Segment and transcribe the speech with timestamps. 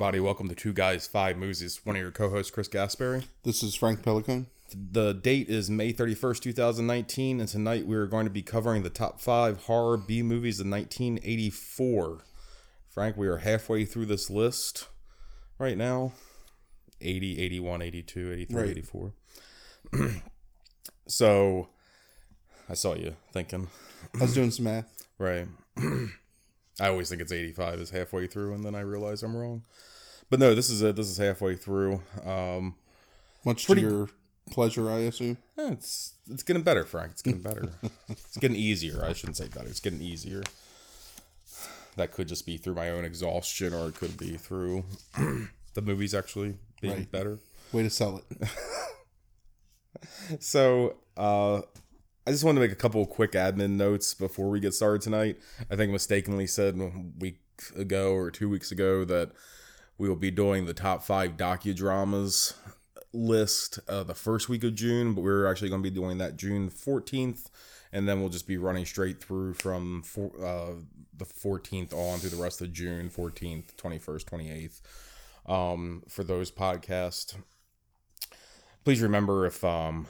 [0.00, 0.20] Everybody.
[0.20, 1.78] Welcome to Two Guys Five Movies.
[1.84, 3.24] One of your co-hosts, Chris Gaspari.
[3.42, 4.46] This is Frank Pelican.
[4.74, 8.30] The date is May thirty first, two thousand nineteen, and tonight we are going to
[8.30, 12.24] be covering the top five horror B movies of nineteen eighty four.
[12.88, 14.88] Frank, we are halfway through this list
[15.58, 16.14] right now.
[17.02, 18.70] 80, 81, 82, 83, Right.
[18.70, 19.12] 84.
[21.08, 21.68] so,
[22.70, 23.68] I saw you thinking.
[24.14, 25.06] I was doing some math.
[25.18, 25.46] Right.
[25.76, 29.64] I always think it's 85 is halfway through, and then I realize I'm wrong.
[30.30, 30.96] But no, this is it.
[30.96, 32.02] This is halfway through.
[32.24, 32.76] Um,
[33.44, 34.08] Much Pretty- to your
[34.50, 35.38] pleasure, I assume.
[35.58, 37.12] eh, it's it's getting better, Frank.
[37.12, 37.70] It's getting better.
[38.08, 39.04] it's getting easier.
[39.04, 39.68] I shouldn't say better.
[39.68, 40.42] It's getting easier.
[41.96, 44.84] That could just be through my own exhaustion, or it could be through
[45.74, 47.10] the movies actually being Right.
[47.12, 47.38] better.
[47.72, 48.48] Way to sell it.
[50.38, 51.58] So, uh,
[52.26, 55.02] I just want to make a couple of quick admin notes before we get started
[55.02, 55.38] tonight.
[55.70, 57.40] I think mistakenly said a week
[57.76, 59.32] ago or two weeks ago that
[60.00, 62.54] we will be doing the top five docudramas
[63.12, 66.38] list uh, the first week of June, but we're actually going to be doing that
[66.38, 67.50] June 14th,
[67.92, 70.72] and then we'll just be running straight through from four, uh,
[71.14, 77.34] the 14th on through the rest of June 14th, 21st, 28th um, for those podcasts
[78.84, 80.06] please remember if um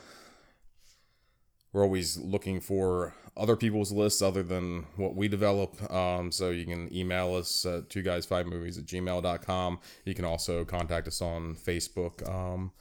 [1.73, 6.65] we're always looking for other people's lists other than what we develop um so you
[6.67, 11.21] can email us at two guys five movies at gmail.com you can also contact us
[11.23, 12.73] on facebook um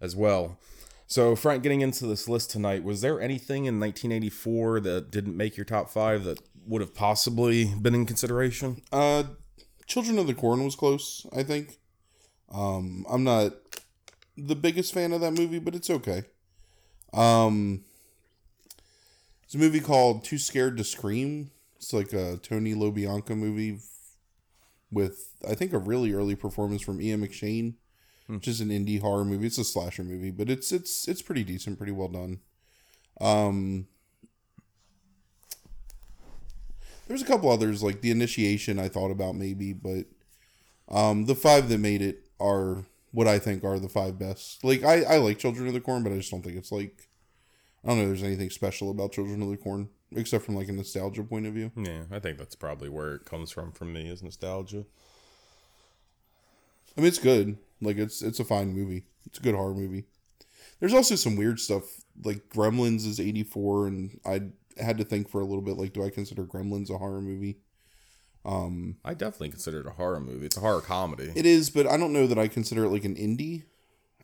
[0.00, 0.58] as well
[1.06, 5.56] so frank getting into this list tonight was there anything in 1984 that didn't make
[5.56, 9.24] your top five that would have possibly been in consideration Uh,
[9.86, 11.78] Children of the Corn was close, I think.
[12.52, 13.52] Um, I'm not
[14.36, 16.24] the biggest fan of that movie, but it's okay.
[17.12, 17.84] Um,
[19.56, 21.50] a movie called Too Scared to Scream.
[21.76, 23.78] It's like a Tony LoBianco movie
[24.90, 27.74] with, I think, a really early performance from Ian McShane,
[28.26, 29.46] which is an indie horror movie.
[29.46, 32.40] It's a slasher movie, but it's it's it's pretty decent, pretty well done.
[33.20, 33.88] Um,
[37.08, 40.06] there's a couple others like the initiation I thought about maybe, but
[40.88, 44.64] um, the five that made it are what I think are the five best.
[44.64, 47.08] Like I, I like Children of the Corn, but I just don't think it's like
[47.86, 48.02] I don't know.
[48.04, 51.46] if There's anything special about Children of the Corn except from like a nostalgia point
[51.46, 51.72] of view.
[51.74, 54.84] yeah i think that's probably where it comes from for me is nostalgia
[56.96, 57.58] I mean, it's good.
[57.80, 59.04] Like it's it's a fine movie.
[59.26, 60.04] It's a good horror movie.
[60.80, 61.84] There's also some weird stuff
[62.24, 64.42] like Gremlins is 84, and I
[64.82, 67.58] had to think for a little bit like, do I consider Gremlins a horror movie?
[68.44, 70.46] Um, I definitely consider it a horror movie.
[70.46, 71.32] It's a horror comedy.
[71.34, 73.64] it is, but I don't know that I consider it like an indie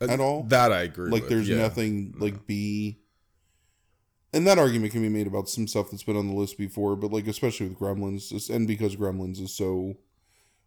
[0.00, 0.44] at all.
[0.44, 1.10] That I agree.
[1.10, 1.58] like with, there's yeah.
[1.58, 2.98] nothing like B.
[4.32, 6.96] And that argument can be made about some stuff that's been on the list before,
[6.96, 9.96] but like especially with Gremlins, and because Gremlins is so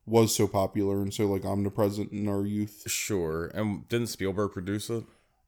[0.05, 2.83] was so popular and so like omnipresent in our youth.
[2.87, 3.47] Sure.
[3.55, 5.03] And didn't Spielberg produce it?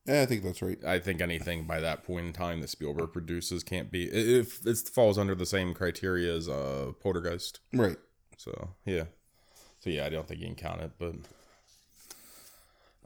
[0.05, 0.83] Yeah, I think that's right.
[0.85, 4.05] I think anything by that point in time that Spielberg produces can't be.
[4.05, 7.59] If it falls under the same criteria as uh, Poltergeist.
[7.73, 7.97] Right.
[8.38, 9.03] So yeah.
[9.79, 11.16] So yeah, I don't think you can count it, but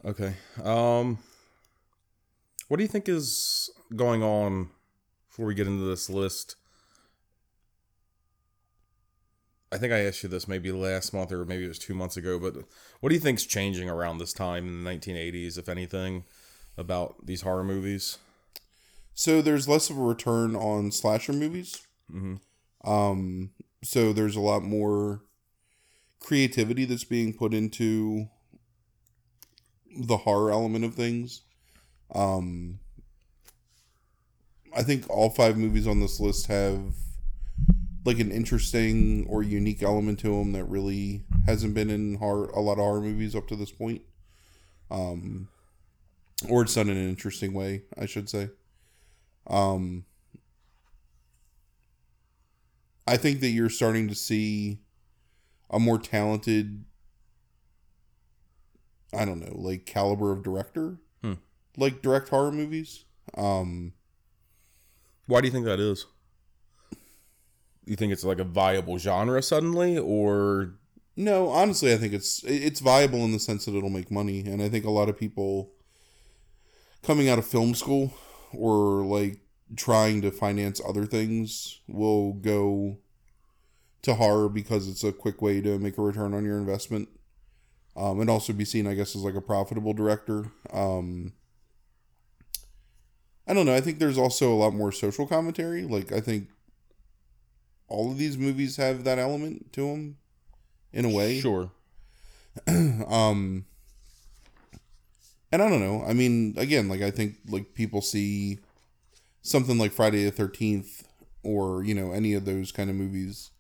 [0.06, 0.36] okay.
[0.64, 1.18] Um,
[2.68, 4.70] what do you think is going on
[5.32, 6.58] before we get into this list?
[9.72, 12.18] I think I asked you this maybe last month or maybe it was two months
[12.18, 12.58] ago, but
[13.00, 16.26] what do you think's changing around this time in the 1980s, if anything,
[16.78, 18.18] about these horror movies?
[19.14, 21.88] So there's less of a return on slasher movies.
[22.12, 22.42] Mhm.
[22.84, 25.22] Um, so there's a lot more
[26.20, 28.28] creativity that's being put into
[29.96, 31.44] the horror element of things.
[32.14, 32.81] Um,
[34.74, 36.82] I think all five movies on this list have
[38.06, 42.60] like an interesting or unique element to them that really hasn't been in horror, a
[42.60, 44.02] lot of horror movies up to this point.
[44.90, 45.48] Um,
[46.50, 48.50] or it's done in an interesting way, I should say.
[49.48, 50.06] Um,
[53.08, 54.80] I think that you're starting to see
[55.70, 56.84] a more talented,
[59.14, 61.34] I don't know, like caliber of director, Hmm.
[61.78, 63.06] like direct horror movies.
[63.36, 63.94] Um,
[65.32, 66.08] Why do you think that is?
[67.86, 70.74] You think it's like a viable genre suddenly, or?
[71.16, 74.62] No, honestly, I think it's it's viable in the sense that it'll make money, and
[74.62, 75.72] I think a lot of people
[77.02, 78.14] coming out of film school
[78.54, 79.40] or like
[79.78, 82.98] trying to finance other things will go
[84.02, 87.08] to horror because it's a quick way to make a return on your investment.
[87.96, 90.52] Um, and also be seen i guess as like a profitable director.
[90.74, 91.34] Um,
[93.52, 96.50] i don't know i think there's also a lot more social commentary like i think
[97.88, 100.18] all of these movies have that element to them
[100.94, 101.72] in a way sure?
[102.68, 103.66] um
[105.52, 106.04] and I don't know.
[106.06, 108.60] I mean, again, like I think like people see
[109.42, 111.04] something like Friday the 13th
[111.44, 113.52] or, you know, any of those kind of movies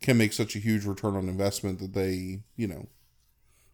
[0.00, 2.86] can make such a huge return on investment that they, you know,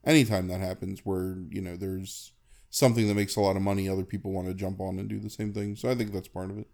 [0.04, 2.32] anytime that happens where, you know, there's
[2.70, 5.18] something that makes a lot of money, other people want to jump on and do
[5.18, 5.76] the same thing.
[5.76, 6.66] So I think that's part of it.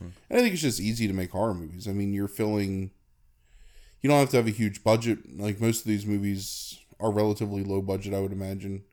[0.00, 1.88] And I think it's just easy to make horror movies.
[1.88, 2.92] I mean, you're filling
[4.00, 5.38] you don't have to have a huge budget.
[5.38, 8.84] Like most of these movies are relatively low budget, I would imagine.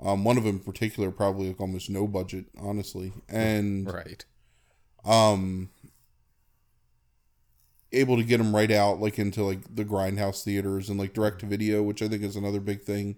[0.00, 4.24] Um, one of them in particular, probably like almost no budget, honestly, and Right.
[5.04, 5.70] um,
[7.92, 11.40] able to get them right out like into like the grindhouse theaters and like direct
[11.40, 13.16] to video, which I think is another big thing.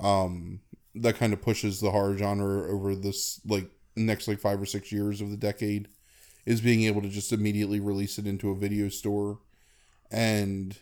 [0.00, 0.60] Um,
[0.96, 4.92] that kind of pushes the horror genre over this like next like five or six
[4.92, 5.88] years of the decade,
[6.44, 9.38] is being able to just immediately release it into a video store,
[10.10, 10.78] and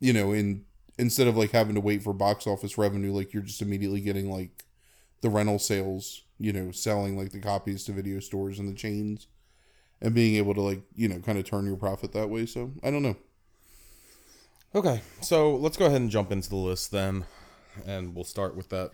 [0.00, 0.64] you know in
[0.98, 4.30] instead of like having to wait for box office revenue, like you're just immediately getting
[4.30, 4.64] like
[5.20, 9.28] the rental sales, you know, selling like the copies to video stores and the chains
[10.00, 12.46] and being able to like, you know, kind of turn your profit that way.
[12.46, 13.16] So I don't know.
[14.74, 17.24] Okay, so let's go ahead and jump into the list then,
[17.86, 18.90] and we'll start with that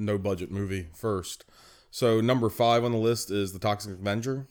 [0.00, 1.44] no budget movie first.
[1.90, 4.46] So number five on the list is The Toxic Avenger.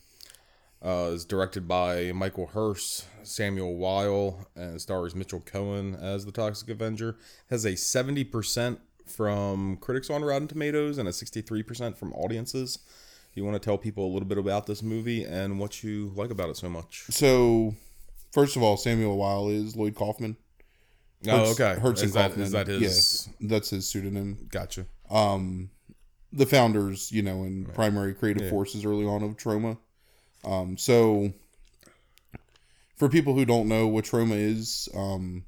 [0.81, 6.69] Uh, is directed by Michael Herz, Samuel Weil, and stars Mitchell Cohen as the Toxic
[6.69, 7.17] Avenger.
[7.49, 12.79] Has a seventy percent from critics on Rotten Tomatoes and a sixty-three percent from audiences.
[13.33, 16.31] You want to tell people a little bit about this movie and what you like
[16.31, 17.03] about it so much?
[17.09, 17.75] So
[18.31, 20.37] first of all, Samuel Weil is Lloyd Kaufman.
[21.27, 21.77] Oh, okay.
[21.77, 22.45] Herz and that Kaufman.
[22.45, 22.81] is that his?
[22.81, 24.47] Yes, that's his pseudonym.
[24.49, 24.85] Gotcha.
[25.09, 25.71] Um,
[26.31, 28.49] the founders, you know, and primary creative Yeah.
[28.49, 29.77] forces early on of Troma.
[30.43, 31.33] Um, so
[32.95, 35.45] for people who don't know what troma is, um,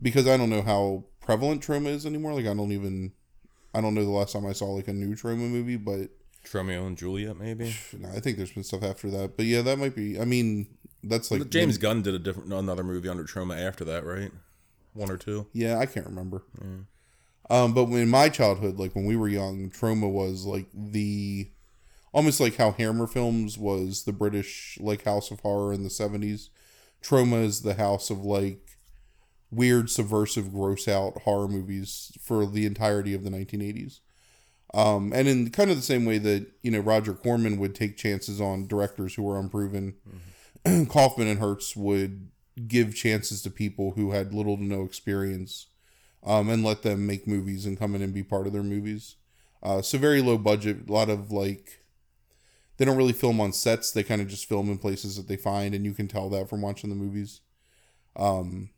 [0.00, 2.34] because I don't know how prevalent troma is anymore.
[2.34, 3.12] Like I don't even,
[3.74, 6.10] I don't know the last time I saw like a new troma movie, but
[6.44, 7.74] Tromeo and Juliet, maybe.
[7.98, 9.36] no, I think there's been stuff after that.
[9.36, 10.18] But yeah, that might be.
[10.18, 10.66] I mean,
[11.04, 14.32] that's like James Gunn did a different another movie under Troma after that, right?
[14.94, 15.46] One or two.
[15.52, 16.42] Yeah, I can't remember.
[17.50, 21.50] Um, but in my childhood, like when we were young, Troma was like the
[22.12, 26.50] almost like how Hammer Films was the British like House of Horror in the seventies.
[27.02, 28.76] Troma is the house of like
[29.50, 34.00] weird, subversive, gross out horror movies for the entirety of the nineteen eighties.
[34.74, 37.96] Um, and in kind of the same way that you know Roger Corman would take
[37.96, 39.94] chances on directors who were unproven,
[40.88, 42.28] Kaufman and Herz would
[42.66, 45.67] give chances to people who had little to no experience
[46.24, 49.16] um, and let them make movies and come in and be part of their movies.
[49.62, 51.84] Uh, so very low budget, a lot of like
[52.78, 53.90] they don't really film on sets.
[53.90, 56.48] They kind of just film in places that they find, and you can tell that
[56.48, 57.40] from watching the movies.
[58.16, 58.70] Um,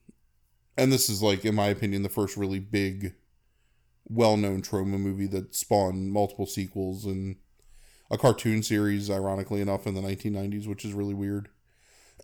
[0.77, 3.15] and this is like, in my opinion, the first really big,
[4.09, 7.37] well-known troma movie that spawned multiple sequels and
[8.11, 11.51] a cartoon series, ironically enough, in the 1990s, which is really weird.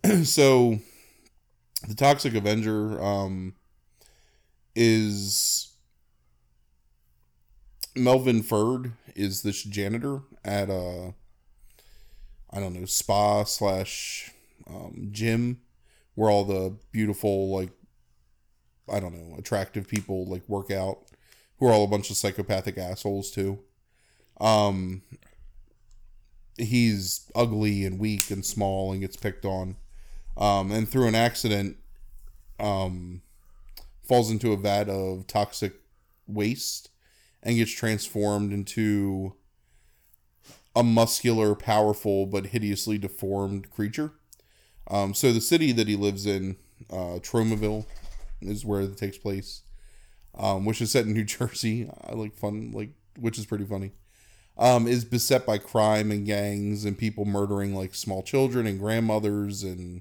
[0.25, 0.79] so,
[1.87, 3.55] the Toxic Avenger um,
[4.76, 5.73] is
[7.97, 11.14] Melvin Ferd is this janitor at a
[12.50, 14.30] I don't know spa slash
[14.68, 15.61] um, gym
[16.14, 17.71] where all the beautiful like
[18.92, 20.99] I don't know attractive people like work out
[21.59, 23.59] who are all a bunch of psychopathic assholes too.
[24.40, 25.00] Um,
[26.59, 29.76] he's ugly and weak and small and gets picked on.
[30.37, 31.78] Um, and through an accident,
[32.61, 33.23] um,
[34.07, 35.75] falls into a vat of toxic
[36.27, 36.91] waste
[37.43, 39.35] and gets transformed into
[40.75, 44.13] a muscular, powerful, but hideously deformed creature.
[44.89, 46.57] Um, so the city that he lives in,
[46.91, 47.87] uh, Tromaville,
[48.43, 49.63] is where it takes place,
[50.37, 51.89] um, which is set in New Jersey.
[52.05, 53.93] I like fun, like which is pretty funny.
[54.59, 59.63] Um, is beset by crime and gangs and people murdering like small children and grandmothers
[59.63, 60.01] and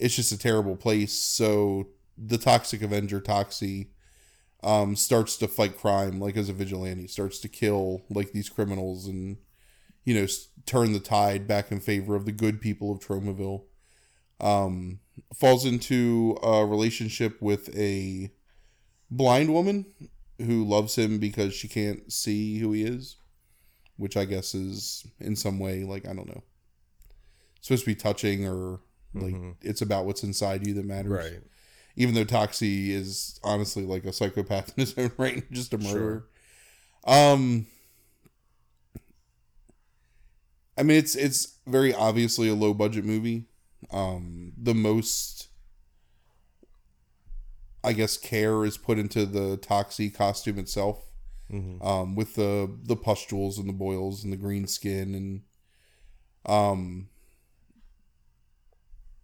[0.00, 1.12] it's just a terrible place.
[1.12, 3.88] So the Toxic Avenger Toxie
[4.62, 9.06] um, starts to fight crime like as a vigilante, starts to kill like these criminals
[9.06, 9.38] and
[10.04, 13.64] you know s- turn the tide back in favor of the good people of Tromaville.
[14.40, 14.98] Um,
[15.34, 18.30] falls into a relationship with a
[19.10, 19.86] blind woman
[20.38, 23.16] who loves him because she can't see who he is,
[23.96, 26.42] which I guess is in some way like I don't know,
[27.60, 28.80] supposed to be touching or
[29.14, 31.40] like it's about what's inside you that matters Right.
[31.96, 36.24] Even though Toxie is honestly like a psychopath in his own right, just a murderer.
[37.04, 37.66] Um,
[40.78, 43.46] I mean, it's it's very obviously a low budget movie.
[43.90, 45.48] Um, the most
[47.84, 51.10] I guess care is put into the Toxie costume itself,
[51.82, 55.42] um, with the the pustules and the boils and the green skin and
[56.46, 57.08] um,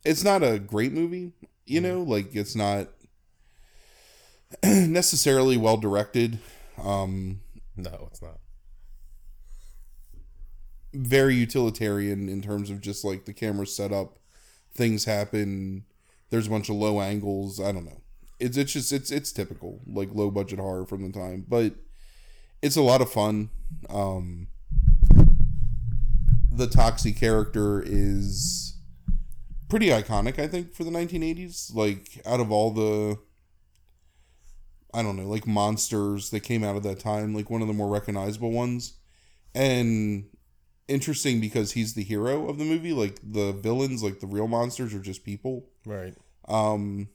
[0.04, 1.32] it's not a great movie,
[1.68, 2.88] you know, like it's not
[4.64, 6.38] necessarily well directed.
[6.82, 7.40] Um,
[7.76, 8.38] No, it's not.
[10.94, 14.18] very utilitarian in terms of just like the camera setup,
[14.75, 15.84] things happen.
[16.30, 17.60] There's a bunch of low angles.
[17.60, 18.00] I don't know.
[18.40, 21.75] It's it's just it's it's typical like low budget horror from the time, but
[22.62, 23.50] it's a lot of fun.
[23.90, 24.48] Um,
[26.50, 28.77] the Toxie character is
[29.68, 31.75] pretty iconic, I think, for the 1980s.
[31.75, 33.18] Like out of all the
[34.92, 37.75] I don't know, like monsters that came out of that time, like one of the
[37.75, 38.94] more recognizable ones.
[39.54, 40.25] And
[40.88, 42.92] interesting because he's the hero of the movie.
[42.92, 45.68] Like the villains, like the real monsters, are just people.
[45.84, 46.14] Right.
[46.48, 47.08] Um,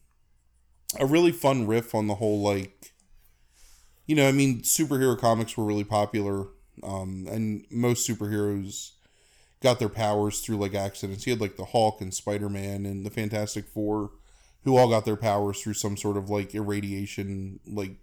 [0.99, 2.93] a really fun riff on the whole like,
[4.05, 6.47] you know, I mean, superhero comics were really popular,
[6.83, 8.91] um, and most superheroes
[9.63, 11.23] got their powers through like accidents.
[11.23, 14.11] He had like the Hulk and Spider Man and the Fantastic Four,
[14.63, 17.95] who all got their powers through some sort of like irradiation, like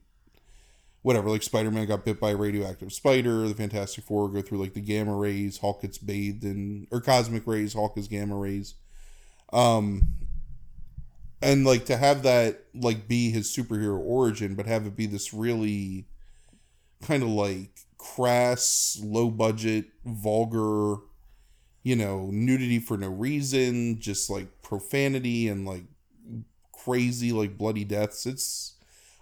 [1.03, 1.29] whatever.
[1.29, 3.47] Like Spider Man got bit by a radioactive spider.
[3.47, 5.59] The Fantastic Four go through like the gamma rays.
[5.59, 7.75] Hulk gets bathed in or cosmic rays.
[7.75, 8.75] Hulk is gamma rays.
[9.53, 10.09] Um,
[11.43, 15.35] and like to have that like be his superhero origin, but have it be this
[15.35, 16.07] really
[17.03, 20.97] kind of like crass, low budget, vulgar,
[21.83, 25.85] you know, nudity for no reason, just like profanity and like
[26.73, 28.27] crazy like bloody deaths.
[28.27, 28.75] It's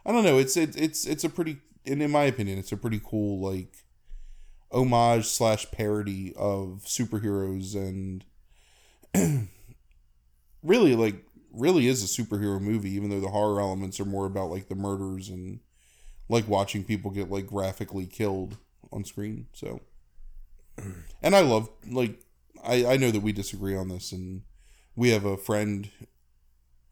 [0.04, 0.38] I don't know.
[0.38, 3.84] It's it, it's it's a pretty, and in my opinion, it's a pretty cool like
[4.72, 8.24] homage slash parody of superheroes and
[10.62, 12.90] really like really is a superhero movie.
[12.90, 15.60] Even though the horror elements are more about like the murders and
[16.28, 18.56] like watching people get like graphically killed
[18.92, 19.46] on screen.
[19.52, 19.80] So,
[21.22, 22.20] and I love like
[22.64, 24.42] I I know that we disagree on this, and
[24.96, 25.90] we have a friend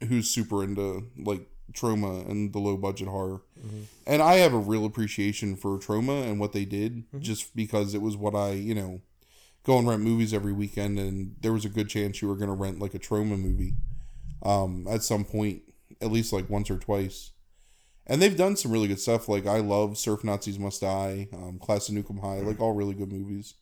[0.09, 3.41] who's super into like troma and the low budget horror.
[4.07, 8.01] And i have a real appreciation for troma and what they did just because it
[8.01, 9.01] was what i you know
[9.65, 12.49] go and rent movies every weekend and there was a good chance you were going
[12.49, 13.75] to rent like a troma movie
[14.43, 15.63] um at some point
[16.01, 17.33] at least like once or twice.
[18.07, 21.59] And they've done some really good stuff like i love surf nazis must die um
[21.59, 23.55] class of nukem high like all really good movies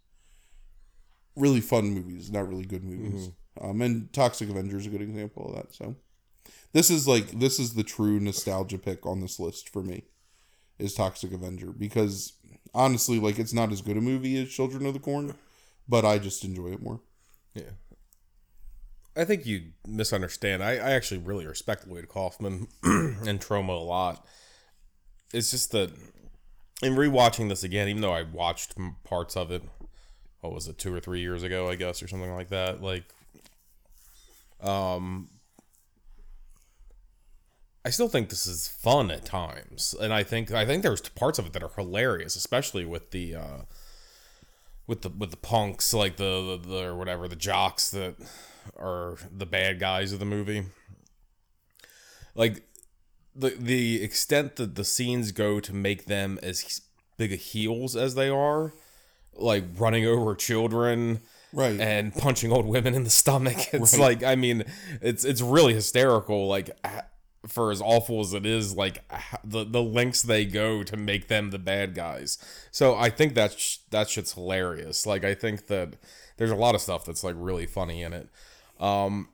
[1.37, 5.49] really fun movies not really good movies um and toxic avenger is a good example
[5.49, 5.97] of that so
[6.73, 10.05] this is like this is the true nostalgia pick on this list for me
[10.79, 12.35] is toxic avenger because
[12.75, 15.35] honestly like it's not as good a movie as children of the corn
[15.89, 17.01] but i just enjoy it more
[17.55, 17.71] Yeah.
[19.17, 20.63] I think you misunderstand.
[20.65, 24.27] I, I actually really respect Lloyd Kaufman and Troma a lot.
[25.33, 25.93] It's just that
[26.83, 28.75] in rewatching this again, even though I watched
[29.05, 29.63] parts of it,
[30.45, 32.83] what was it, two or three years ago, I guess, or something like that.
[32.83, 33.05] Like,
[34.61, 35.29] um,
[37.83, 41.39] I still think this is fun at times, and I think I think there's parts
[41.39, 43.59] of it that are hilarious, especially with the uh,
[44.87, 48.17] with the with the punks, like the, the, the or whatever the jocks that
[48.77, 50.65] are the bad guys of the movie.
[52.35, 52.65] Like
[53.35, 56.83] the the extent that the scenes go to make them as
[57.17, 58.75] big a heels as they are,
[59.37, 61.21] like running over children
[61.53, 63.57] right and punching old women in the stomach.
[63.73, 64.21] It's Right.
[64.21, 64.65] like I mean,
[65.01, 66.47] it's it's really hysterical.
[66.49, 66.71] Like
[67.47, 69.05] for as awful as it is, like
[69.45, 72.39] the the lengths they go to make them the bad guys.
[72.71, 75.07] So I think that's sh- that shit's hilarious.
[75.07, 75.95] Like I think that
[76.37, 78.29] there's a lot of stuff that's like really funny in it.
[78.81, 79.29] Um,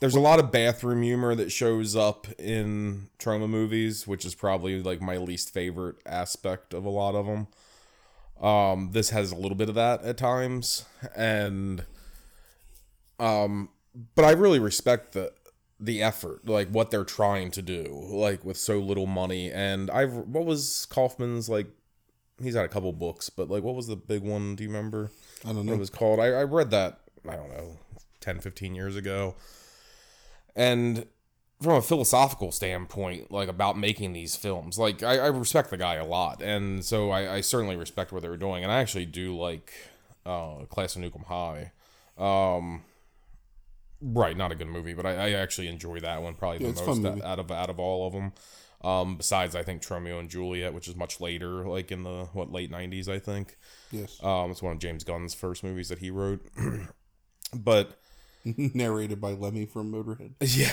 [0.00, 4.80] there's a lot of bathroom humor that shows up in troma movies, which is probably
[4.80, 7.48] like my least favorite aspect of a lot of them.
[8.40, 10.84] Um, this has a little bit of that at times,
[11.16, 11.84] and
[13.18, 13.70] um,
[14.14, 15.32] but I really respect the
[15.80, 19.50] the effort, like what they're trying to do, like with so little money.
[19.50, 21.68] And I've what was Kaufman's like?
[22.40, 24.54] He's had a couple books, but like what was the big one?
[24.54, 25.10] Do you remember?
[25.44, 25.72] i don't know.
[25.72, 26.20] what it was called.
[26.20, 27.78] I, I read that, I don't know,
[28.20, 29.36] 10, 15 years ago.
[30.56, 31.06] And
[31.60, 35.94] from a philosophical standpoint, like about making these films, like I, I respect the guy
[35.94, 36.40] a lot.
[36.42, 38.62] And so I, I certainly respect what they were doing.
[38.62, 39.72] And I actually do like
[40.24, 41.72] uh, Class of Nukem High.
[42.16, 42.82] Um,
[44.00, 46.84] right, not a good movie, but I, I actually enjoy that one probably Yeah, the
[46.84, 47.22] most movie.
[47.22, 48.32] out of out of all of them.
[48.82, 52.52] Um, besides, I think Tromeo and Juliet, which is much later, like in the what
[52.52, 53.56] late '90s, I think.
[53.90, 56.40] yes Um, it's one of James Gunn's first movies that he wrote.
[57.54, 57.98] but
[58.44, 60.70] narrated by lemmy from motorhead yeah,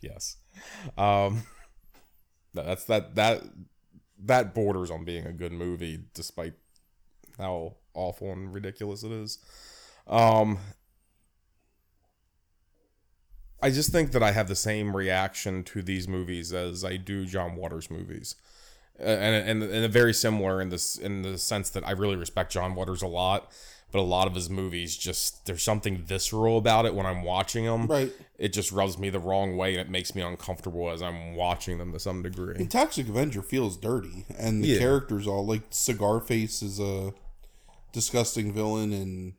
[0.00, 0.36] yes.
[0.98, 1.42] Um,
[2.54, 3.42] that's that that
[4.22, 6.54] that borders on being a good movie, despite
[7.38, 9.38] how awful and ridiculous it is.
[10.06, 10.58] Um,
[13.62, 17.26] I just think that I have the same reaction to these movies as I do
[17.26, 18.36] John Waters movies,
[18.98, 22.74] and and and very similar in this in the sense that I really respect John
[22.74, 23.52] Waters a lot,
[23.92, 27.64] but a lot of his movies just there's something visceral about it when I'm watching
[27.64, 27.86] them.
[27.86, 28.12] Right.
[28.38, 31.78] It just rubs me the wrong way and it makes me uncomfortable as I'm watching
[31.78, 32.54] them to some degree.
[32.56, 34.78] And Toxic Avenger feels dirty, and the Yeah.
[34.78, 37.12] characters all like Cigar Face is a
[37.92, 39.34] disgusting villain, and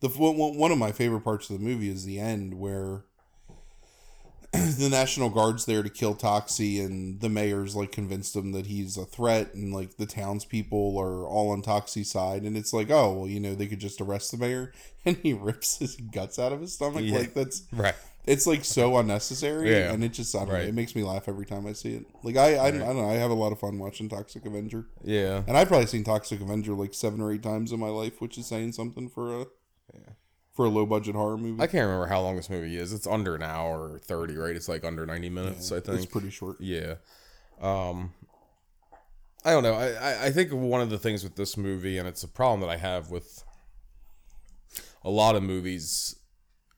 [0.00, 3.04] the one of my favorite parts of the movie is the end where
[4.78, 8.96] the National Guard's there to kill Toxie, and the mayor's like convinced him that he's
[8.98, 13.12] a threat, and like the townspeople are all on Toxie's side, and it's like, oh
[13.14, 14.72] well, you know, they could just arrest the mayor,
[15.06, 17.18] and he rips his guts out of his stomach, Yeah.
[17.18, 17.94] like that's Right.
[18.26, 19.92] it's like so unnecessary Yeah.
[19.92, 22.04] and it just I don't know, it makes me laugh every time I see it.
[22.22, 24.86] Like I I, I don't know, I have a lot of fun watching Toxic Avenger.
[25.02, 25.42] Yeah.
[25.46, 28.36] And I've probably seen Toxic Avenger like seven or eight times in my life, which
[28.36, 29.46] is saying something for a
[30.54, 31.62] for a low budget horror movie.
[31.62, 32.92] I can't remember how long this movie is.
[32.92, 34.54] It's under an hour or 30, right?
[34.54, 35.96] It's like under 90 minutes, I think.
[35.98, 36.56] it's pretty short.
[36.60, 36.94] Yeah.
[37.60, 38.12] Um
[39.44, 39.74] I don't know.
[39.74, 42.60] I, I- I think one of the things with this movie, and it's a problem
[42.60, 43.42] that I have with
[45.04, 46.14] a lot of movies.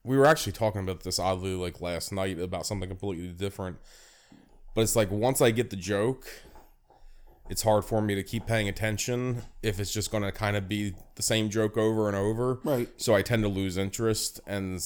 [0.02, 3.76] We were actually talking about this oddly like last night about something completely different.
[4.74, 6.26] But it's like once I get the joke,
[7.50, 10.68] it's hard for me to keep paying attention if it's just going to kind of
[10.68, 12.58] be the same joke over and over.
[12.64, 12.88] Right.
[12.96, 14.80] So I tend to lose interest and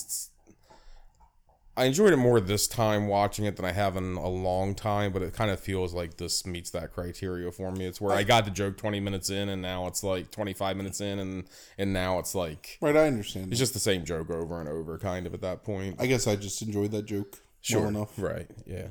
[1.77, 5.12] I enjoyed it more this time watching it than I have in a long time,
[5.12, 7.87] but it kind of feels like this meets that criteria for me.
[7.87, 11.01] It's where I got the joke 20 minutes in and now it's like 25 minutes
[11.01, 11.44] in and
[11.79, 13.53] and now it's like Right, I understand.
[13.53, 15.97] it's just the same joke over and over kind of at that point.
[16.01, 17.38] I guess I just enjoyed that joke
[17.73, 18.11] well enough.
[18.18, 18.51] Right.
[18.66, 18.88] Yeah.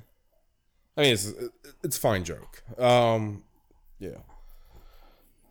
[0.96, 1.34] I mean, it's
[1.84, 2.64] it's a fine joke.
[2.80, 3.44] Um,
[4.00, 4.18] yeah.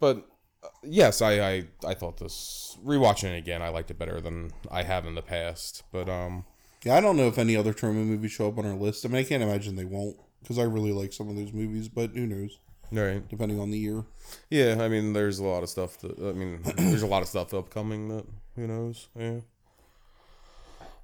[0.00, 0.26] But
[0.62, 3.62] uh, yes, I, I I thought this rewatching it again.
[3.62, 5.82] I liked it better than I have in the past.
[5.92, 6.44] But um,
[6.84, 9.04] Yeah, I don't know if any other Troma movies show up on our list.
[9.04, 11.88] I mean, I can't imagine they won't because I really like some of those movies,
[11.88, 12.58] but who knows?
[12.92, 13.26] right.
[13.28, 14.04] Depending on the year.
[14.48, 14.76] Yeah.
[14.80, 15.98] I mean, there's a lot of stuff.
[15.98, 19.08] That, I mean, there's a lot of stuff upcoming that who knows.
[19.18, 19.40] Yeah.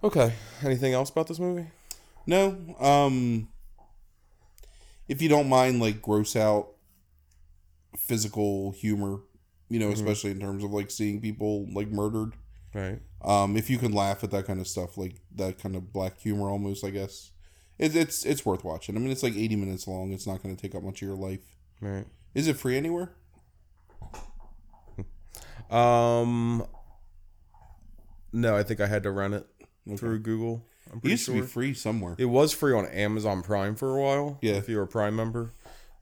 [0.05, 0.33] Okay.
[0.65, 1.67] Anything else about this movie?
[2.27, 2.57] No.
[2.81, 3.49] Um
[5.09, 6.72] if you don't mind like gross out
[7.97, 9.19] physical humor,
[9.69, 12.33] you know, especially in terms of like seeing people like murdered.
[12.75, 13.01] Right.
[13.23, 16.19] Um if you can laugh at that kind of stuff, like that kind of black
[16.21, 17.31] humor almost, I guess.
[17.79, 18.97] It, it's it's worth watching.
[18.97, 20.13] I mean, it's like 80 minutes long.
[20.13, 21.41] It's not going to take up much of your life.
[21.81, 22.05] Right.
[22.35, 23.13] Is it free anywhere?
[25.71, 26.67] Um.
[28.33, 29.47] No, I think I had to rent it
[29.99, 30.67] through Google.
[30.93, 31.35] I'm It used sure.
[31.37, 32.15] to be free somewhere.
[32.19, 34.39] It was free on Amazon Prime for a while.
[34.43, 34.55] Yeah.
[34.55, 35.53] If you were a Prime member.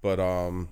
[0.03, 0.69] But um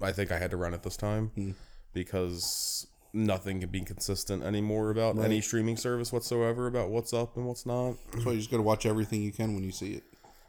[0.00, 1.50] I think I had to run it this time Hmm.
[1.92, 7.46] because nothing can be consistent anymore about any streaming service whatsoever about what's up and
[7.46, 7.94] what's not.
[8.12, 10.04] That's why you just got to watch everything you can when you see it.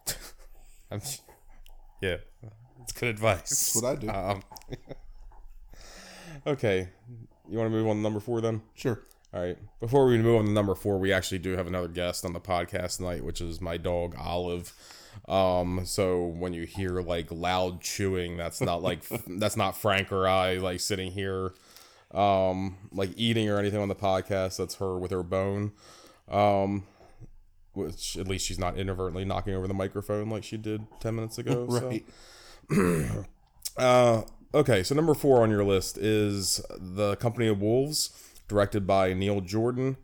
[0.92, 1.02] I'm,
[2.02, 2.18] yeah.
[2.82, 3.50] It's good advice.
[3.50, 4.10] That's what I do.
[4.10, 4.44] Um,
[6.48, 6.90] okay.
[7.50, 8.62] You want to move on to number four then?
[8.76, 9.02] Sure.
[9.34, 9.58] All right.
[9.80, 12.40] Before we move on to number four, we actually do have another guest on the
[12.40, 14.74] podcast tonight, which is my dog Olive.
[15.30, 20.28] Um, so when you hear like loud chewing, that's not like that's not Frank or
[20.28, 21.54] I like sitting here,
[22.12, 24.58] um, like eating or anything on the podcast.
[24.58, 25.72] That's her with her bone.
[26.28, 26.84] Um,
[27.74, 31.38] which at least she's not inadvertently knocking over the microphone like she did ten minutes
[31.38, 31.68] ago.
[31.70, 31.88] so.
[31.88, 32.06] Right.
[33.78, 38.10] Uh, okay, so number four on your list is The Company of Wolves,
[38.50, 39.96] directed by Neil Jordan,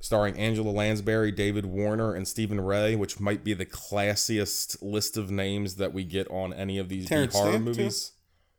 [0.00, 5.30] starring Angela Lansbury, David Warner, and Stephen Rea, which might be the classiest list of
[5.30, 7.58] names that we get on any of these horror Stamp, too?
[7.58, 8.12] movies.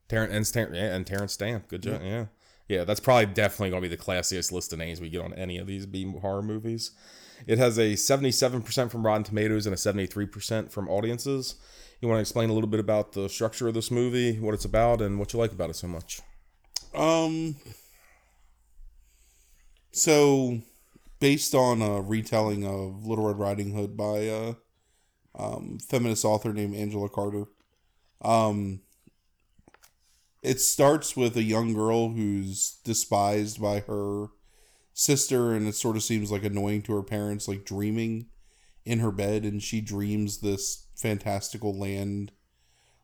[0.09, 1.67] Terrence and, Ter- yeah, and Terrence Stamp.
[1.67, 2.01] Good job.
[2.03, 2.25] Yeah.
[2.67, 2.83] yeah.
[2.83, 5.57] that's probably definitely going to be the classiest list of names we get on any
[5.57, 6.91] of these B horror movies.
[7.47, 11.55] It has a 77% from Rotten Tomatoes and a 73% from audiences.
[12.01, 14.65] You want to explain a little bit about the structure of this movie, what it's
[14.65, 16.21] about, and what you like about it so much?
[16.93, 17.55] Um.
[19.91, 20.61] So,
[21.19, 24.55] based on a retelling of Little Red Riding Hood by a
[25.35, 27.45] um, feminist author named Angela Carter,
[28.21, 28.81] um,
[30.41, 34.27] it starts with a young girl who's despised by her
[34.93, 38.27] sister, and it sort of seems like annoying to her parents, like dreaming
[38.85, 42.31] in her bed, and she dreams this fantastical land,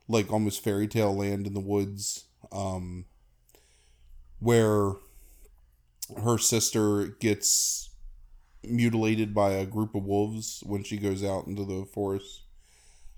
[0.08, 2.24] like almost fairy tale land in the woods.
[2.50, 3.06] Um,
[4.38, 4.92] where
[6.22, 7.90] her sister gets
[8.68, 12.42] mutilated by a group of wolves when she goes out into the forest.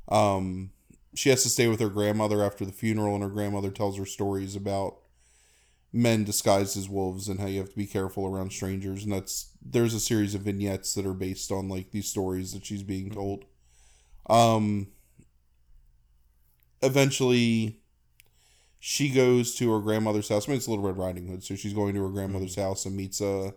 [0.09, 0.71] Um,
[1.15, 4.07] she has to stay with her grandmother after the funeral, and her grandmother tells her
[4.07, 4.99] stories about
[5.93, 9.05] men disguised as wolves and how you have to be careful around strangers.
[9.05, 12.65] And that's there's a series of vignettes that are based on like these stories that
[12.65, 13.45] she's being told.
[14.29, 14.89] Um,
[16.83, 17.81] eventually,
[18.79, 20.47] she goes to her grandmother's house.
[20.47, 22.97] I mean, it's Little Red Riding Hood, so she's going to her grandmother's house and
[22.97, 23.55] meets a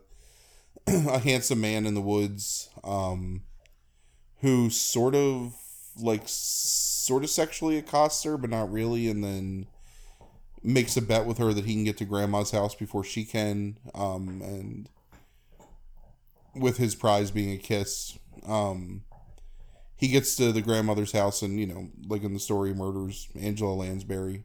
[0.88, 3.44] a handsome man in the woods, um,
[4.42, 5.54] who sort of
[6.00, 9.68] like sort of sexually accosts her, but not really, and then
[10.64, 13.78] makes a bet with her that he can get to grandma's house before she can,
[13.96, 14.90] um, and
[16.56, 18.18] with his prize being a kiss,
[18.48, 19.04] um,
[19.96, 23.74] he gets to the grandmother's house and you know, like in the story, murders Angela
[23.74, 24.44] Lansbury,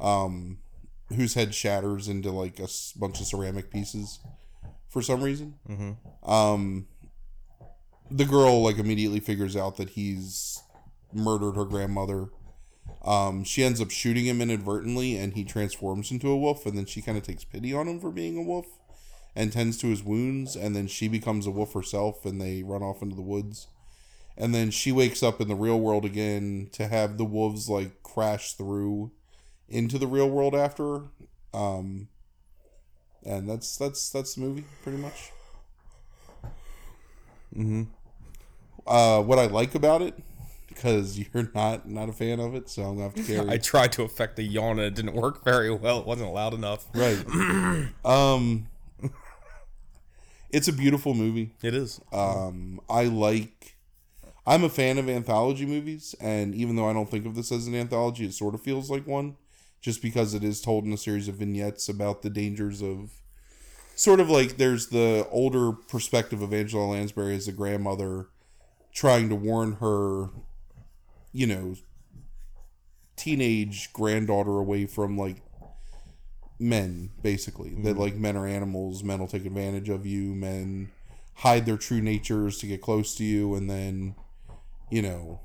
[0.00, 0.58] um,
[1.16, 4.18] whose head shatters into like a bunch of ceramic pieces
[4.92, 5.54] for some reason.
[5.68, 6.30] Mm-hmm.
[6.30, 6.86] Um,
[8.10, 10.62] the girl like immediately figures out that he's
[11.12, 12.26] murdered her grandmother.
[13.02, 16.66] Um, she ends up shooting him inadvertently, and he transforms into a wolf.
[16.66, 18.66] And then she kind of takes pity on him for being a wolf,
[19.34, 20.54] and tends to his wounds.
[20.54, 23.68] And then she becomes a wolf herself, and they run off into the woods.
[24.36, 28.02] And then she wakes up in the real world again to have the wolves like
[28.02, 29.12] crash through
[29.68, 31.02] into the real world after her.
[31.54, 32.08] Um,
[33.24, 35.32] and that's that's that's the movie pretty much.
[37.56, 37.82] Mm-hmm.
[38.86, 40.14] Uh, what I like about it,
[40.68, 43.50] because you're not not a fan of it, so I'm gonna have to carry.
[43.50, 46.00] I tried to affect the yawn and it didn't work very well.
[46.00, 46.86] It wasn't loud enough.
[46.94, 47.24] right.
[48.04, 48.68] um,
[50.50, 51.54] it's a beautiful movie.
[51.62, 52.00] It is.
[52.12, 53.76] Um, I like.
[54.44, 57.68] I'm a fan of anthology movies, and even though I don't think of this as
[57.68, 59.36] an anthology, it sort of feels like one,
[59.82, 63.10] just because it is told in a series of vignettes about the dangers of.
[63.94, 68.28] Sort of like there's the older perspective of Angela Lansbury as a grandmother,
[68.94, 70.30] trying to warn her,
[71.32, 71.74] you know,
[73.16, 75.42] teenage granddaughter away from like
[76.58, 77.70] men, basically.
[77.70, 78.00] That mm-hmm.
[78.00, 80.90] like men are animals, men will take advantage of you, men
[81.34, 84.14] hide their true natures to get close to you, and then,
[84.90, 85.40] you know,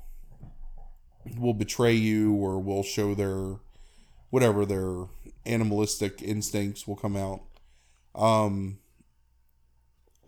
[1.37, 3.57] will betray you or will show their
[4.29, 5.05] whatever their
[5.45, 7.41] animalistic instincts will come out.
[8.15, 8.79] Um,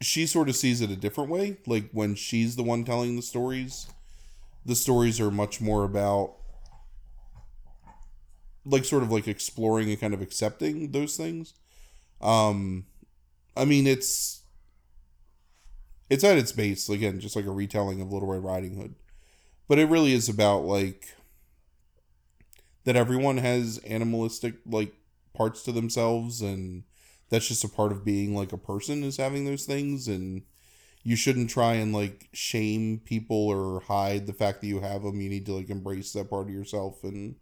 [0.02, 1.58] she sort of sees it a different way.
[1.66, 3.88] Like when she's the one telling the stories,
[4.66, 6.36] the stories are much more about
[8.66, 11.54] like sort of like exploring and kind of accepting those things.
[12.22, 12.86] Um,
[13.56, 14.44] I mean, it's
[16.10, 18.96] it's at its base again, just like a retelling of Little Red Riding Hood,
[19.68, 21.16] but it really is about like
[22.90, 24.92] that everyone has animalistic like
[25.36, 26.82] parts to themselves, and
[27.30, 30.42] that's just a part of being like a person is having those things, and
[31.04, 35.22] you shouldn't try and like shame people or hide the fact that you have them.
[35.22, 37.36] You need to like embrace that part of yourself and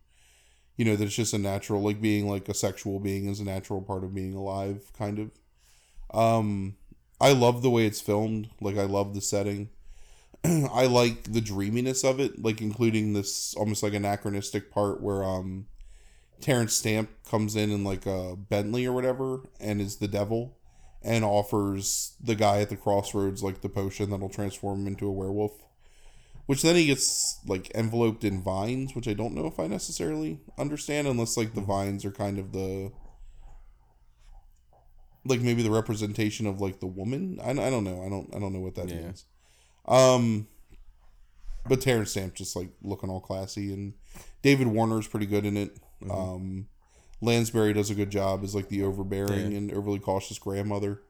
[0.75, 3.45] you know that it's just a natural like being like a sexual being is a
[3.45, 5.31] natural part of being alive kind of.
[6.13, 6.75] Um
[7.21, 8.49] i love the way it's filmed.
[8.59, 9.69] Like i love the setting
[10.73, 15.65] i like the dreaminess of it like including this almost like anachronistic part where um
[16.41, 20.57] terrence stamp comes in in like a bentley or whatever and is the devil
[21.01, 25.11] and offers the guy at the crossroads like the potion that'll transform him into a
[25.11, 25.53] werewolf
[26.47, 30.39] which then he gets like enveloped in vines, which I don't know if I necessarily
[30.57, 32.89] understand, unless like the vines are kind of the
[35.25, 37.37] like maybe the representation of like the woman.
[37.43, 38.01] I, I don't know.
[38.01, 38.95] I don't I don't know what that Yeah.
[38.95, 39.25] means.
[39.87, 40.47] Um,
[41.67, 43.93] but Terrence Stamp just like looking all classy, and
[44.41, 45.77] David Warner is pretty good in it.
[46.09, 46.67] Um,
[47.21, 49.57] Lansbury does a good job as like the overbearing Yeah.
[49.57, 51.01] and overly cautious grandmother.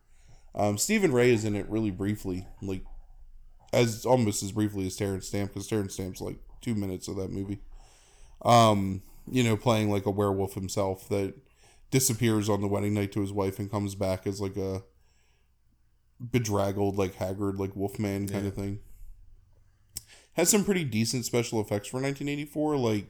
[0.56, 2.84] Um, Stephen Rea is in it really briefly, like
[3.74, 7.30] as almost as briefly as Terrence Stamp, because Terrence Stamp's like two minutes of that
[7.32, 7.60] movie.
[8.44, 11.36] Um, you know, playing like a werewolf himself that
[11.92, 14.84] disappears on the wedding night to his wife and comes back as like a
[16.20, 18.50] bedraggled, like haggard, like wolfman kind Yeah.
[18.50, 18.80] of thing.
[20.34, 23.10] Has some pretty decent special effects for 1984, like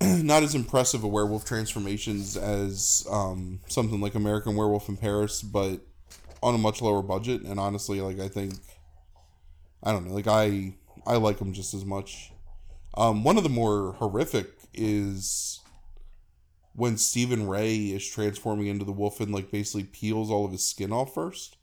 [0.02, 5.80] not as impressive a werewolf transformations as um, something like American Werewolf in Paris, but
[6.42, 7.42] on a much lower budget.
[7.42, 8.54] And honestly, like I think,
[9.82, 10.74] I don't know, like I
[11.06, 12.32] I like them just as much.
[12.96, 15.60] Um, one of the more horrific is
[16.76, 20.64] when Stephen Rea is transforming into the wolf and like basically peels all of his
[20.68, 21.56] skin off first,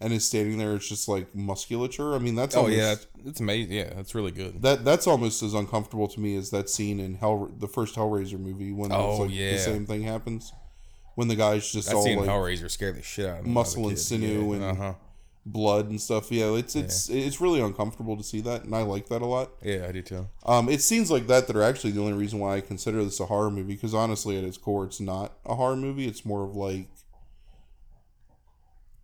[0.00, 0.74] and is standing there.
[0.74, 2.14] It's just like musculature.
[2.14, 3.72] I mean, that's Oh almost, yeah, it's, amazing.
[3.72, 4.62] Yeah, that's really good.
[4.62, 8.38] that that's almost as uncomfortable to me as that scene in Hell, the first Hellraiser
[8.40, 9.52] movie when Oh, like yeah.
[9.52, 10.52] the same thing happens
[11.14, 13.44] when the guy's just That all scene in like Hellraiser scared the shit out of
[13.46, 13.52] me.
[13.52, 14.94] muscle and sinew and- uh huh.
[15.46, 16.30] Blood and stuff.
[16.30, 19.52] Yeah, it's it's it's really uncomfortable to see that, and I like that a lot.
[19.62, 20.28] Yeah, I do too.
[20.44, 23.20] Um, it's scenes like that that are actually the only reason why I consider this
[23.20, 23.74] a horror movie.
[23.74, 26.06] Because honestly, at its core, it's not a horror movie.
[26.08, 26.88] It's more of like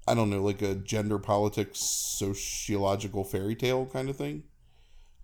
[0.07, 4.42] I don't know, like a gender politics sociological fairy tale kind of thing.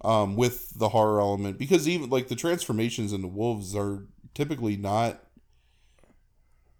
[0.04, 5.20] Um, with the horror element, because even like the transformations into wolves are typically not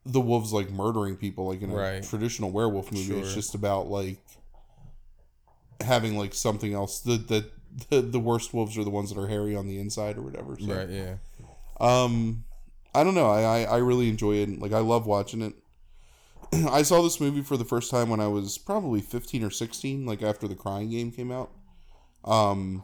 [0.08, 2.02] the wolves like murdering people like in a Right.
[2.02, 3.18] traditional werewolf movie.
[3.20, 4.18] It's just about like
[5.80, 7.00] having like something else.
[7.00, 7.50] The, the
[7.90, 10.56] the the worst wolves are the ones that are hairy on the inside or whatever.
[10.58, 10.74] So.
[10.74, 10.88] Right.
[10.88, 11.14] Yeah.
[11.80, 12.44] Um,
[12.94, 13.28] I don't know.
[13.30, 14.58] I, I I really enjoy it.
[14.58, 15.54] Like I love watching it.
[16.70, 20.06] I saw this movie for the first time when I was probably fifteen or sixteen,
[20.06, 21.50] like after the Crying Game came out.
[22.24, 22.82] Um,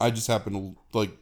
[0.00, 0.56] I just happened
[0.92, 1.16] to like,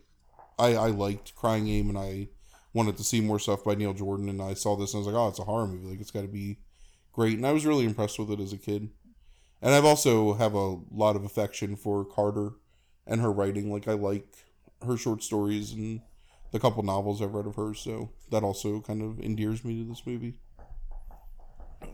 [0.58, 2.28] I I liked Crying Game and I
[2.74, 5.14] wanted to see more stuff by Neil Jordan, and I saw this and I was
[5.14, 5.86] like, oh, it's a horror movie.
[5.86, 6.58] Like it's got to be
[7.12, 8.90] great, and I was really impressed with it as a kid.
[9.60, 12.50] And I've also have a lot of affection for Carter
[13.06, 13.72] and her writing.
[13.72, 14.26] Like I like
[14.84, 16.00] her short stories and
[16.50, 19.88] the couple novels I've read of hers, so that also kind of endears me to
[19.88, 20.34] this movie.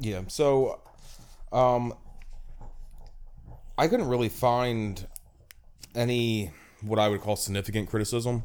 [0.01, 0.23] Yeah.
[0.29, 0.81] So,
[1.53, 1.95] um,
[3.77, 5.07] I couldn't really find
[5.95, 6.51] any
[6.83, 8.45] what I would call significant criticism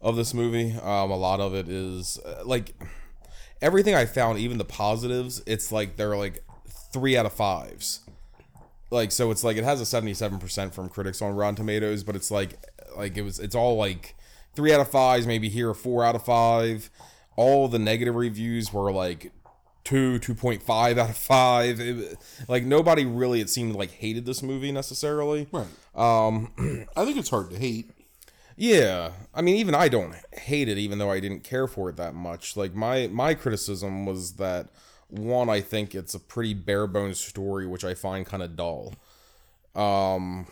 [0.00, 0.72] of this movie.
[0.72, 2.74] Um, a lot of it is uh, like
[3.62, 5.42] everything I found, even the positives.
[5.46, 6.44] It's like they're like
[6.92, 8.00] three out of fives.
[8.90, 12.14] Like so, it's like it has a seventy-seven percent from critics on Rotten Tomatoes, but
[12.14, 12.54] it's like
[12.96, 14.14] like it was it's all like
[14.54, 16.88] three out of fives, maybe here four out of five.
[17.36, 19.32] All the negative reviews were like
[19.84, 21.80] two, two point five out of five.
[21.80, 22.16] It-
[22.48, 25.48] like nobody really, it seemed like hated this movie necessarily.
[25.50, 25.66] Right.
[25.94, 26.52] Um,
[26.96, 27.90] I think it's hard to hate.
[28.56, 31.96] Yeah, I mean, even I don't hate it, even though I didn't care for it
[31.96, 32.56] that much.
[32.56, 34.68] Like my my criticism was that
[35.08, 38.94] one, I think it's a pretty bare bones story, which I find kind of dull.
[39.74, 40.46] Um,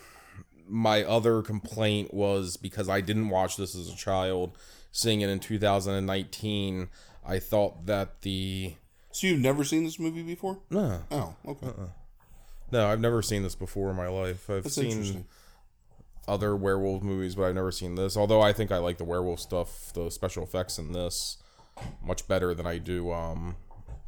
[0.69, 4.57] my other complaint was because I didn't watch this as a child,
[4.93, 6.89] seeing it in 2019.
[7.27, 8.75] I thought that the
[9.13, 10.59] So you've never seen this movie before?
[10.71, 11.67] no, Oh, okay.
[11.67, 11.87] Uh-uh.
[12.71, 14.49] no, I've never seen this before in my life.
[14.51, 15.25] I've That's seen.
[16.27, 18.17] Other werewolf movies, but I've never seen this.
[18.17, 21.39] Although I think I like the werewolf stuff, the special effects in this
[22.03, 23.57] much better than I do um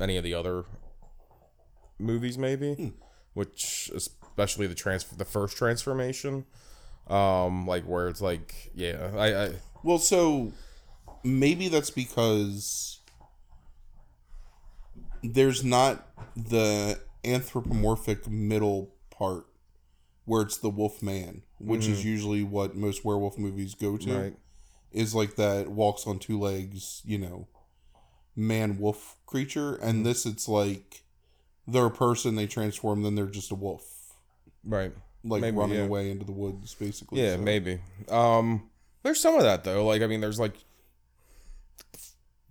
[0.00, 0.64] any of the other
[1.98, 2.92] movies, maybe.
[3.35, 6.46] Which especially the trans the first transformation,
[7.09, 9.52] um, like where it's like, yeah, I, I
[9.83, 10.52] Well, so
[11.22, 13.00] maybe that's because
[15.22, 19.46] there's not the anthropomorphic middle part
[20.26, 24.18] where it's the wolf man, which is usually what most werewolf movies go to.
[24.18, 24.36] Right.
[24.92, 27.48] Is like that walks on two legs, you know,
[28.34, 31.02] man wolf creature, and this it's like
[31.66, 34.14] they're a person, they transform, then they're just a wolf,
[34.64, 34.92] right.
[35.24, 35.84] like Maybe, running yeah.
[35.84, 37.22] away into the woods, basically.
[37.22, 37.42] Yeah, so.
[37.42, 37.80] maybe.
[38.08, 38.70] Um,
[39.02, 39.84] there's some of that though.
[39.84, 40.54] Like, I mean, there's like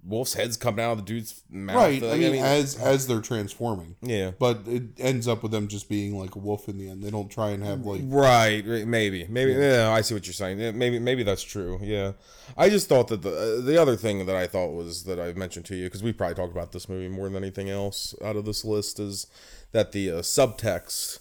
[0.06, 1.76] wolf's heads coming out of the dude's mouth.
[1.76, 2.02] Right.
[2.02, 3.96] Like, I mean, as as they're transforming.
[4.02, 4.32] yeah.
[4.38, 7.04] but it ends up with them just being like a wolf in the end.
[7.04, 9.54] They don't try and have like Right, right, maybe, maybe.
[9.54, 10.58] Yeah, I see what you're saying.
[10.78, 11.80] Maybe, maybe that's true.
[11.82, 12.14] Yeah,
[12.58, 15.34] I just thought that the uh, the other thing that I thought was that I
[15.34, 18.36] mentioned to you because we probably talked about this movie more than anything else out
[18.36, 19.28] of this list is
[19.72, 21.20] that the uh, subtext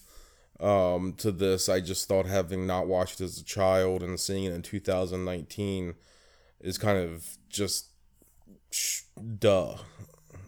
[0.61, 1.69] um, to this.
[1.69, 5.95] I just thought having not watched it as a child and seeing it in 2019
[6.61, 7.89] is kind of just
[9.39, 9.77] duh,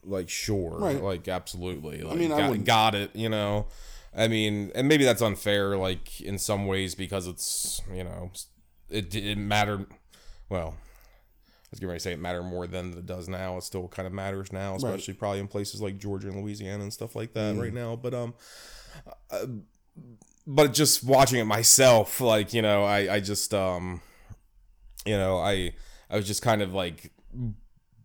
[0.04, 1.02] like sure, Right.
[1.02, 2.02] like absolutely.
[2.02, 3.66] Like, mean, I got, wouldn't- got it, you know.
[4.16, 8.30] I mean, and maybe that's unfair, like in some ways, because it's you know,
[8.88, 9.86] it did it mattered.
[10.48, 13.58] Well, I was going to say it mattered more than it does now.
[13.58, 16.92] It still kind of matters now, especially probably in places like Georgia and Louisiana and
[16.92, 17.96] stuff like that right now.
[17.96, 18.34] But um,
[19.30, 19.46] uh,
[20.46, 24.00] but just watching it myself, like you know, I I just um,
[25.04, 25.74] you know, I
[26.08, 27.10] I was just kind of like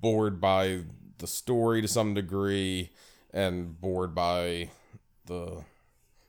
[0.01, 0.81] bored by
[1.19, 2.89] the story to some degree
[3.33, 4.69] and bored by
[5.25, 5.63] the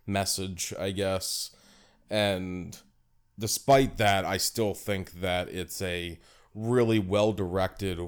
[0.07, 1.51] message, I guess.
[2.11, 2.79] And
[3.39, 6.19] despite that, I still think that it's a
[6.55, 7.99] really well directed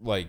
[0.00, 0.28] like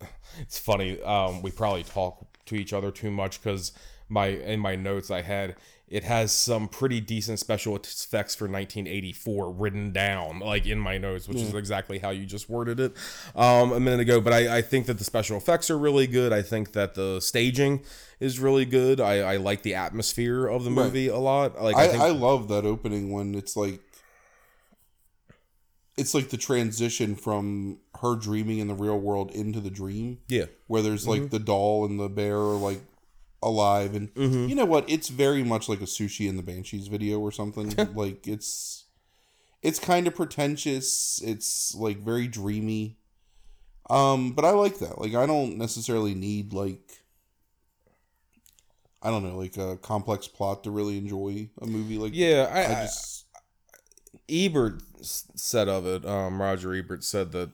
[0.40, 3.72] it's funny um we probably talk to each other too much cuz
[4.08, 5.56] my in my notes I had
[5.92, 11.28] it has some pretty decent special effects for 1984 written down like in my notes
[11.28, 12.96] which is exactly how you just worded it
[13.36, 14.18] um a minute ago.
[14.20, 16.32] But I, I think that the special effects are really good.
[16.32, 17.82] I think that the staging
[18.20, 19.00] is really good.
[19.00, 21.60] I, I like the atmosphere of the movie a lot.
[21.62, 23.80] Like I, I, think I love that opening when it's like
[25.98, 30.18] it's like the transition from her dreaming in the real world into the dream.
[30.28, 30.46] Yeah.
[30.66, 31.28] Where there's like Mm-hmm.
[31.28, 32.80] the doll and the bear are like
[33.42, 34.48] alive and Mhm.
[34.48, 37.74] you know what it's very much like a Siouxsie and the Banshees video or something
[37.94, 38.84] like it's
[39.62, 42.98] it's kind of pretentious it's like very dreamy
[43.90, 47.02] um but i like that like i don't necessarily need like
[49.02, 52.60] i don't know like a complex plot to really enjoy a movie like Yeah, I,
[52.60, 53.26] i I just
[54.28, 56.06] Ebert said of it.
[56.06, 57.50] Um, Roger Ebert said that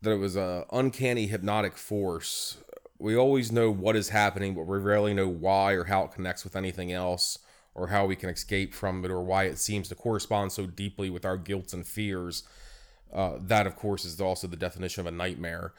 [0.00, 2.56] that it was a uncanny hypnotic force.
[3.02, 6.44] We always know what is happening, but we rarely know why or how it connects
[6.44, 7.38] with anything else,
[7.74, 11.10] or how we can escape from it, or why it seems to correspond so deeply
[11.10, 12.44] with our guilt and fears.
[13.12, 15.72] Uh, that, of course, is also the definition of a nightmare.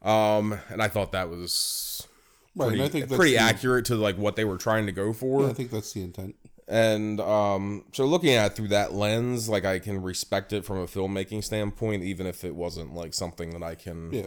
[0.00, 2.08] Um, and I thought that was
[2.56, 4.92] pretty, and i think that's pretty the, accurate to like what they were trying to
[4.92, 6.34] go for yeah, i think that's the intent
[6.68, 10.78] and um, so looking at it through that lens, like I can respect it from
[10.78, 14.10] a filmmaking standpoint, even if it wasn't like something that I can.
[14.12, 14.26] yeah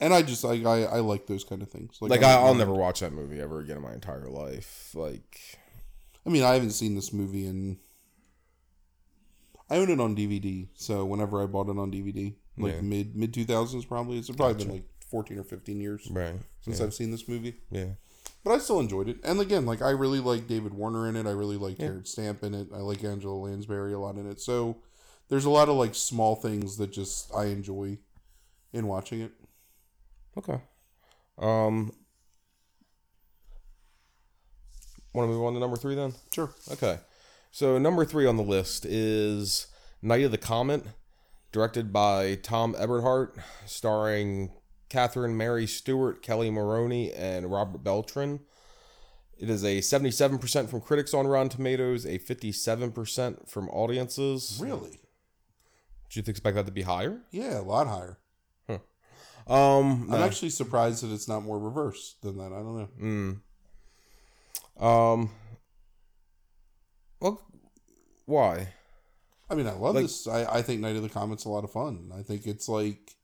[0.00, 2.54] and i just like i i like those kind of things Like like I, I'll
[2.54, 4.90] never watch that movie ever again in my entire life.
[4.94, 5.40] Like,
[6.26, 7.78] I mean, I haven't seen this movie in.
[9.68, 12.80] I own it on DVD, so whenever I bought it on DVD, like Yeah.
[12.82, 16.34] mid mid two thousands, probably it's probably been like fourteen or fifteen years right?
[16.60, 17.56] since I've seen this movie.
[17.70, 17.90] Yeah,
[18.44, 21.26] But I still enjoyed it, and again, like I really like David Warner in it.
[21.26, 22.68] I really like Jared Stamp in it.
[22.72, 24.40] I like Angela Lansbury a lot in it.
[24.40, 24.76] So
[25.28, 27.98] there's a lot of like small things that just I enjoy
[28.72, 29.32] in watching it.
[30.38, 30.60] Okay.
[31.38, 31.92] Um,
[35.12, 36.14] want to move on to number three then?
[36.32, 36.50] Sure.
[36.70, 36.98] Okay.
[37.50, 39.66] So number three on the list is
[40.02, 40.84] Night of the Comet,
[41.52, 44.52] directed by Tom Eberhardt, starring
[44.88, 48.40] Catherine Mary Stewart, Kelly Maroney, and Robert Beltran.
[49.38, 54.58] It is a 77% from critics on Rotten Tomatoes, a 57% from audiences.
[54.62, 55.00] Really?
[56.08, 57.20] Did you expect that to be higher?
[57.30, 58.18] Yeah, a lot higher.
[59.46, 60.24] Um, I'm no.
[60.24, 62.52] actually surprised that it's not more reverse than that.
[62.52, 63.40] I don't know.
[64.80, 64.84] Mm.
[64.84, 65.30] Um.
[67.20, 67.40] Well,
[68.26, 68.68] why?
[69.48, 70.26] I mean, I love Like- this.
[70.26, 72.10] I, I think Night of the Comet's a lot of fun.
[72.14, 73.16] I think it's like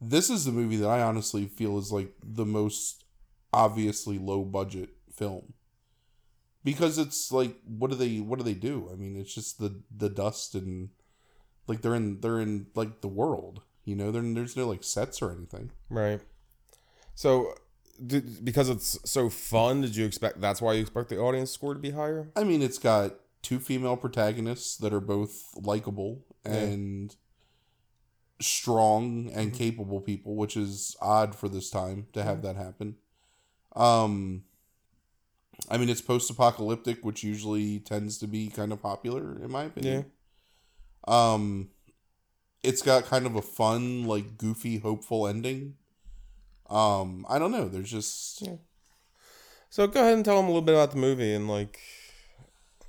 [0.00, 3.04] this is the movie that I honestly feel is like the most
[3.52, 5.54] obviously low budget film
[6.64, 8.88] because it's like what do they what do they do?
[8.92, 10.90] I mean, it's just the the dust and
[11.66, 13.62] like they're in they're in like the world.
[13.84, 15.70] You know, there there's no like sets or anything.
[15.88, 16.20] Right.
[17.14, 17.54] So,
[18.04, 20.40] did, because it's so fun, did you expect?
[20.40, 22.30] That's why you expect the audience score to be higher.
[22.34, 27.14] I mean, it's got two female protagonists that are both likable and
[28.40, 32.96] strong and capable people, which is odd for this time to have that happen.
[33.76, 34.44] Um,
[35.70, 40.06] I mean, it's post-apocalyptic, which usually tends to be kind of popular, in my opinion.
[41.06, 41.70] Um,
[42.64, 45.74] it's got kind of a fun, like goofy, hopeful ending.
[46.70, 47.68] Um, I don't know.
[47.68, 48.56] There's just Yeah.
[49.70, 51.78] So go ahead and tell them a little bit about the movie and like.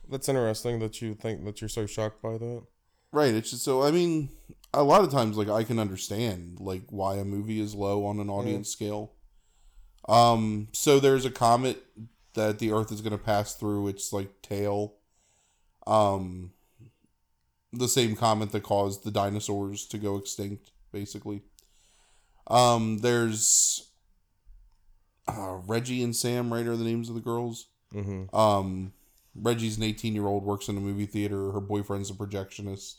[0.07, 2.63] That's interesting that you think that you're so shocked by that.
[3.11, 3.33] Right.
[3.33, 4.29] It's just so I mean,
[4.73, 8.19] a lot of times like I can understand like why a movie is low on
[8.19, 9.13] an audience scale.
[10.07, 11.83] Um so there's a comet
[12.33, 14.95] that the earth is going to pass through its like tail.
[15.87, 16.51] Um
[17.77, 21.41] the same comet that caused the dinosaurs to go extinct basically.
[22.47, 23.89] Um there's
[25.27, 27.67] uh, Reggie and Sam, right, are the names of the girls.
[27.93, 28.35] Mm-hmm.
[28.35, 28.93] Um,
[29.35, 31.51] Reggie's an 18 year old, works in a movie theater.
[31.51, 32.95] Her boyfriend's a projectionist.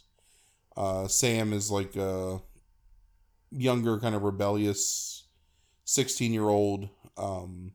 [0.77, 2.41] Uh, Sam is like a
[3.51, 5.25] younger, kind of rebellious
[5.85, 6.89] 16 year old.
[7.17, 7.73] Um,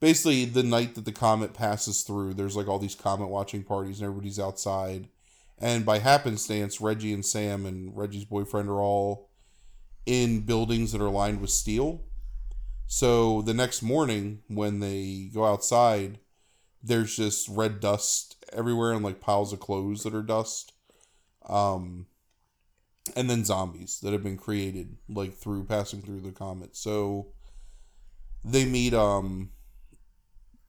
[0.00, 4.00] basically, the night that the comet passes through, there's like all these comet watching parties
[4.00, 5.08] and everybody's outside.
[5.60, 9.28] And by happenstance, Reggie and Sam and Reggie's boyfriend are all
[10.06, 12.02] in buildings that are lined with steel.
[12.86, 16.18] So the next morning, when they go outside,
[16.82, 20.72] there's just red dust everywhere and like piles of clothes that are dust.
[21.46, 22.06] Um,
[23.16, 26.76] and then zombies that have been created like through passing through the comet.
[26.76, 27.28] So
[28.44, 29.50] they meet um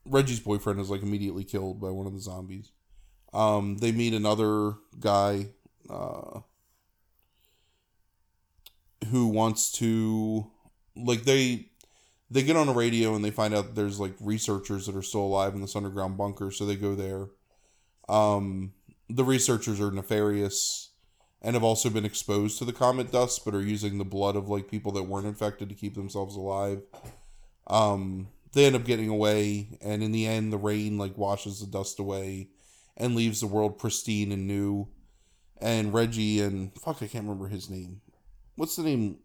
[0.05, 2.71] Reggie's boyfriend is like immediately killed by one of the zombies.
[3.33, 5.47] Um, they meet another guy
[5.89, 6.41] uh,
[9.09, 10.47] who wants to
[10.95, 11.67] like they
[12.29, 15.21] they get on a radio and they find out there's like researchers that are still
[15.21, 17.27] alive in this underground bunker, so they go there.
[18.07, 18.73] Um,
[19.09, 20.89] the researchers are nefarious
[21.41, 24.47] and have also been exposed to the comet dust, but are using the blood of
[24.47, 26.81] like people that weren't infected to keep themselves alive.
[27.67, 31.67] Um, they end up getting away, and in the end, the rain like washes the
[31.67, 32.49] dust away
[32.97, 34.87] and leaves the world pristine and new.
[35.59, 38.01] And Reggie and fuck, I can't remember his name.
[38.55, 39.19] What's the name?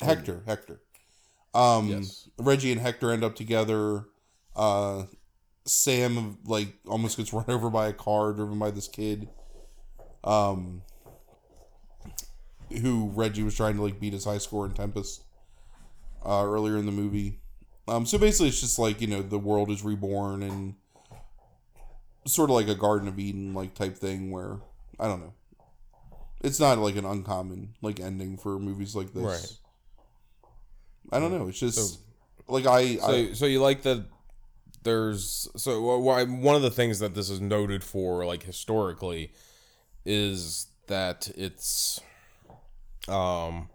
[0.00, 0.42] Hector.
[0.46, 0.80] Hector
[1.54, 2.28] Um, Yes.
[2.38, 4.06] Reggie and Hector end up together.
[4.56, 5.04] Uh,
[5.66, 9.28] Sam like almost gets run over by a car driven by this kid.
[10.24, 10.82] Um,
[12.82, 15.24] who Reggie was trying to like beat his high score in Tempest.
[16.24, 17.40] Uh, earlier in the movie.
[17.88, 20.74] Um, so basically, it's just like you know the world is reborn and
[22.26, 24.58] sort of like a Garden of Eden like type thing where
[24.98, 25.34] I don't know.
[26.42, 29.22] It's not like an uncommon like ending for movies like this.
[29.22, 29.52] Right.
[31.12, 31.48] I don't know.
[31.48, 32.00] It's just So-
[32.48, 34.06] like I, So, I so you like that?
[34.82, 39.32] There's so why one of the things that this is noted for, like historically,
[40.06, 42.00] is that it's,
[43.06, 43.68] um,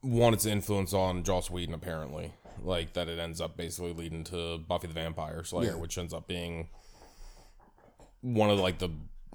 [0.00, 2.32] one its influence on Joss Whedon apparently,
[2.62, 5.76] like that it ends up basically leading to Buffy the Vampire Slayer, Yeah.
[5.76, 6.68] which ends up being
[8.22, 8.90] one of like the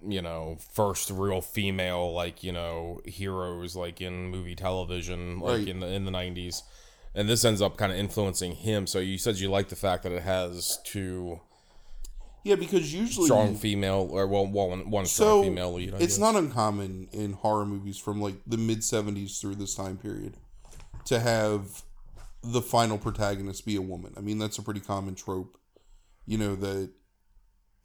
[0.07, 5.67] you know first real female like you know heroes like in movie television like Right.
[5.67, 6.61] in the in the 90s
[7.15, 10.03] and this ends up kind of influencing him so you said you like the fact
[10.03, 11.39] that it has two
[12.43, 16.17] yeah because usually strong female or well one, one strong so female lead I it's
[16.17, 16.19] guess.
[16.19, 20.35] not uncommon in horror movies from like the mid seventies through this time period
[21.05, 21.81] to have
[22.43, 24.13] the final protagonist be a woman.
[24.17, 25.57] I mean that's a pretty common trope.
[26.27, 26.91] You know that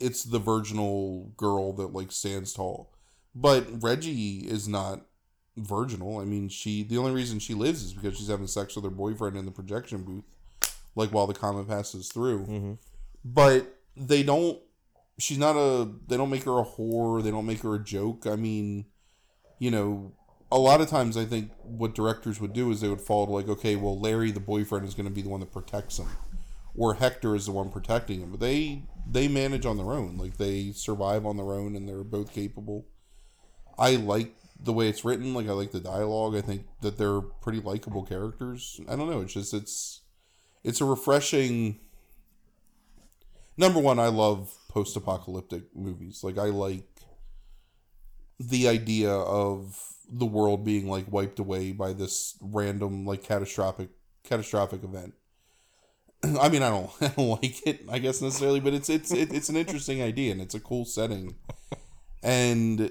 [0.01, 2.90] it's the virginal girl that like stands tall.
[3.34, 5.03] But Reggie is not
[5.57, 6.18] virginal.
[6.18, 8.90] I mean, she the only reason she lives is because she's having sex with her
[8.90, 10.24] boyfriend in the projection booth,
[10.96, 12.46] like while the comet passes through.
[12.46, 12.78] Mhm.
[13.24, 14.59] But they don't.
[15.18, 15.88] She's not a.
[16.09, 17.22] They don't make her a whore.
[17.22, 18.26] They don't make her a joke.
[18.26, 18.86] I mean,
[19.59, 20.12] you know,
[20.51, 23.32] a lot of times I think what directors would do is they would fall to
[23.32, 26.09] like, okay, well, Larry, the boyfriend, is going to be the one that protects him,
[26.77, 28.31] or Hector is the one protecting him.
[28.31, 30.16] But they they manage on their own.
[30.16, 32.87] Like they survive on their own, and they're both capable.
[33.79, 35.35] I like the way it's written.
[35.35, 36.37] Like I like the dialogue.
[36.37, 38.81] I think that they're pretty likable characters.
[38.89, 39.21] I don't know.
[39.21, 40.03] It's just it's
[40.62, 41.81] it's a refreshing.
[43.57, 46.21] Number one, I love post-apocalyptic movies.
[46.23, 46.87] Like I like
[48.39, 49.79] the idea of
[50.11, 53.91] the world being like wiped away by this random like catastrophic
[54.25, 55.14] catastrophic event.
[56.41, 59.33] I mean, I don't, I don't like it, I guess necessarily, but it's it's it,
[59.33, 61.35] it's an interesting idea and it's a cool setting,
[62.23, 62.91] and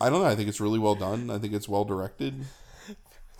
[0.00, 0.28] I don't know.
[0.28, 1.30] I think it's really well done.
[1.30, 2.44] I think it's well directed.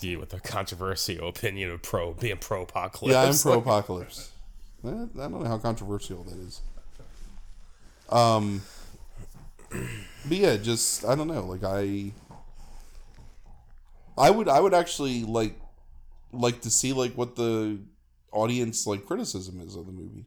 [0.01, 4.30] you with the controversial opinion of pro being pro apocalypse Yeah, I'm pro apocalypse.
[4.84, 6.62] I don't know how controversial that is.
[8.09, 8.62] Um,
[9.70, 11.45] but yeah, just I don't know.
[11.45, 12.12] Like I,
[14.16, 15.55] I would I would actually like
[16.32, 17.78] like to see like what the
[18.33, 20.26] audience like criticism is of the movie.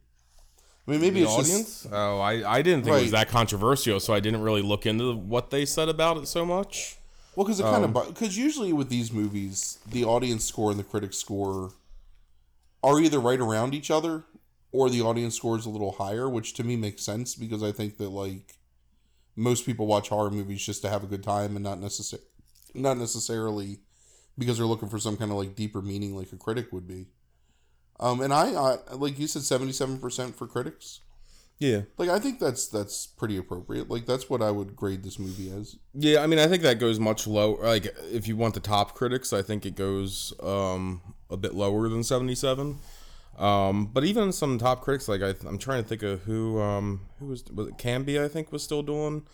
[0.86, 3.28] I mean, maybe the it's audience just oh I, I didn't think it was that
[3.28, 6.98] controversial so i didn't really look into what they said about it so much
[7.34, 10.78] well because it kind Um, of because usually with these movies, the audience score and
[10.78, 11.72] the critic score
[12.82, 14.24] are either right around each other
[14.72, 17.72] or the audience score is a little higher, which to me makes sense because I
[17.72, 18.56] think that like
[19.36, 22.20] most people watch horror movies just to have a good time and not necessar-
[22.74, 23.78] not necessarily
[24.38, 27.06] because they're looking for some kind of like deeper meaning like a critic would be.
[28.00, 31.00] Um, and I, I like you said, seventy seven percent for critics.
[31.60, 33.88] yeah Like I think that's that's pretty appropriate.
[33.88, 35.76] Like that's what I would grade this movie as.
[35.94, 37.62] Yeah, I mean, I think that goes much lower.
[37.64, 41.88] Like, if you want the top critics, I think it goes um, a bit lower
[41.88, 42.78] than seventy-seven.
[43.38, 47.06] Um, but even some top critics, like I, I'm trying to think of who um,
[47.18, 48.20] who was was it Canby?
[48.20, 49.26] I think was still doing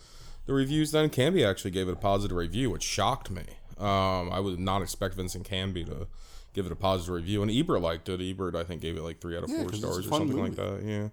[0.45, 1.09] the reviews then.
[1.09, 3.43] Canby actually gave it a positive review, which shocked me.
[3.77, 6.07] Um, I would not expect Vincent Canby to
[6.53, 8.21] give it a positive review, and Ebert liked it.
[8.21, 10.07] Ebert, I think, gave it like three out of Yeah, four 'cause it's a stars
[10.07, 10.49] or something movie.
[10.49, 10.83] like that.
[10.85, 11.09] Yeah.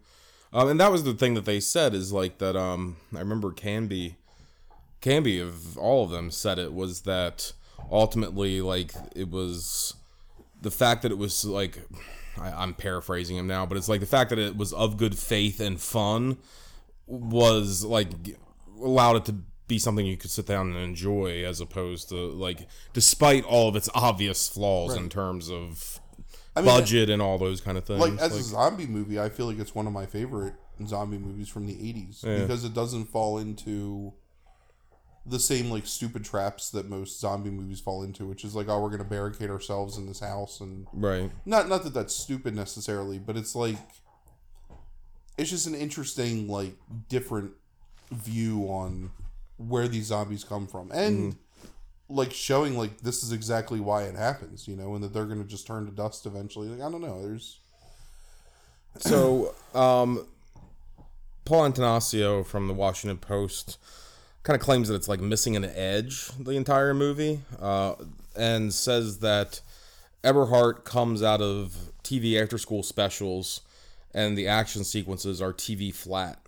[0.53, 2.57] Um, and that was the thing that they said is like that.
[2.57, 4.16] Um, I remember Canby,
[5.01, 7.53] Canby of all of them said it was that
[7.91, 9.95] ultimately like it was
[10.61, 11.78] the fact that it was like
[12.41, 15.16] I, I'm paraphrasing him now, but it's like the fact that it was of good
[15.18, 16.39] faith and fun
[17.07, 18.09] was like
[18.80, 19.36] allowed it to
[19.69, 23.77] be something you could sit down and enjoy as opposed to like despite all of
[23.77, 26.01] its obvious flaws in terms of
[26.57, 28.01] I mean, budget and all those kind of things.
[28.01, 30.55] like as a zombie movie, I feel like it's one of my favorite
[30.87, 32.39] zombie movies from the '80s Yeah.
[32.39, 34.14] because it doesn't fall into
[35.27, 38.81] the same like stupid traps that most zombie movies fall into, which is like, oh,
[38.81, 41.31] we're gonna barricade ourselves in this house, and right.
[41.45, 43.77] not not that that's stupid necessarily, but it's like
[45.37, 46.75] it's just an interesting like
[47.09, 47.53] different
[48.11, 49.11] view on
[49.59, 50.91] where these zombies come from.
[50.93, 51.37] And
[52.09, 55.45] like showing like this is exactly why it happens you know and that they're gonna
[55.45, 56.67] just turn to dust eventually.
[56.69, 57.59] Like i don't know there's
[58.99, 60.27] So, um,
[61.45, 63.79] Paul Attanasio from the Washington Post
[64.43, 67.95] kind of claims that it's like missing an edge the entire movie, uh,
[68.37, 69.61] and says that
[70.25, 73.61] Eberhardt comes out of TV after school specials,
[74.13, 76.39] and the action sequences are TV flat.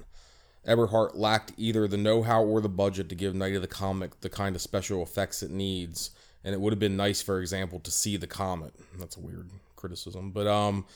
[0.67, 4.21] Eberhardt lacked either the know how or the budget to give Night of the Comet
[4.21, 6.11] the kind of special effects it needs,
[6.45, 8.75] and it would have been nice, for example, to see the comet.
[8.99, 10.87] That's a weird criticism, but um,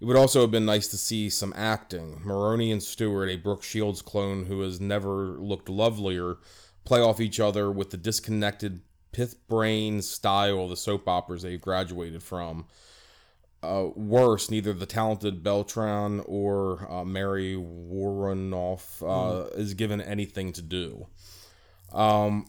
[0.00, 2.20] it would also have been nice to see some acting.
[2.24, 6.36] Maroney and Stewart, a Brooke Shields clone who has never looked lovelier,
[6.84, 8.80] play off each other with the disconnected
[9.12, 12.66] pith brain style of the soap operas they've graduated from.
[13.62, 20.62] Uh, worse, neither the talented Beltran or uh, Mary Woronov uh, is given anything to
[20.62, 21.06] do.
[21.92, 22.46] Um,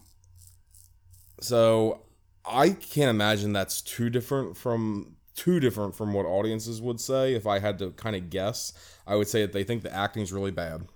[1.40, 2.02] so
[2.46, 7.34] I can't imagine that's too different from too different from what audiences would say.
[7.34, 8.72] If I had to kind of guess,
[9.06, 10.86] I would say that they think the acting's really bad.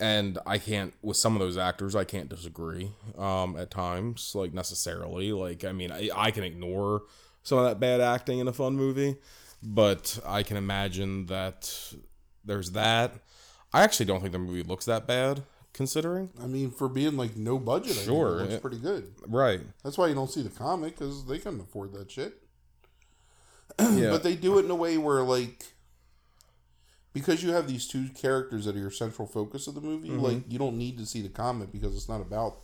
[0.00, 4.52] And I can't, with some of those actors, I can't disagree um, at times, like
[4.52, 5.30] necessarily.
[5.32, 7.02] Like, I mean, I, I can ignore
[7.44, 9.16] some of that bad acting in a fun movie,
[9.62, 11.72] but I can imagine that
[12.44, 13.12] there's that.
[13.72, 15.42] I actually don't think the movie looks that bad,
[15.72, 16.30] considering.
[16.42, 19.12] I mean, for being like no budget, Sure, I think it pretty good.
[19.26, 19.60] Right.
[19.82, 22.34] That's why you don't see the comic because they couldn't afford that shit.
[23.80, 24.10] Yeah.
[24.10, 25.64] But they do it in a way where like
[27.12, 30.20] because you have these two characters that are your central focus of the movie, Mm-hmm.
[30.20, 32.58] like you don't need to see the comic because it's not about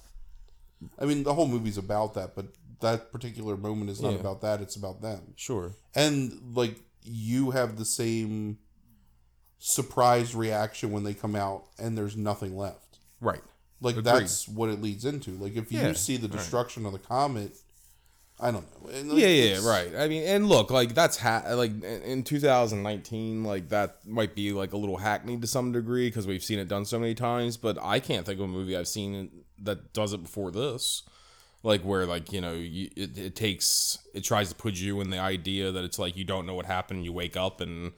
[0.99, 2.47] I mean, the whole movie's about that, but
[2.81, 4.20] that particular moment is not Yeah.
[4.20, 5.35] about that, it's about them.
[5.37, 5.74] Sure.
[5.95, 8.59] And like you have the same
[9.59, 12.99] surprise reaction when they come out and there's nothing left.
[13.20, 13.43] Right.
[13.81, 14.05] Like Agreed.
[14.07, 15.33] that's what it leads into.
[15.33, 16.37] Like if you Yeah, see the right.
[16.39, 17.57] destruction of the comet,
[18.43, 18.91] I don't know.
[19.12, 19.95] Like, yeah, yeah, right.
[19.95, 24.53] I mean, and look, like that's ha- like in- in 2019, like that might be
[24.53, 27.59] like a little hackneyed to some degree because we've seen it done so many times.
[27.59, 31.03] But I can't think of a movie I've seen that does it before this,
[31.63, 35.11] like where like you know you, it, it takes it tries to put you in
[35.11, 37.93] the idea that it's like you don't know what happened, you wake up and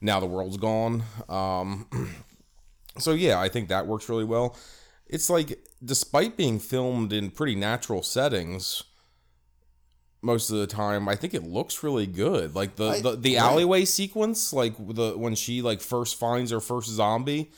[0.00, 1.02] now the world's gone.
[1.28, 1.86] Um,
[2.98, 4.56] so yeah, I think that works really well.
[5.06, 8.82] It's like despite being filmed in pretty natural settings
[10.20, 13.36] most of the time i think it looks really good like the I- the, the
[13.36, 17.52] alleyway sequence like the when she like first finds her first zombie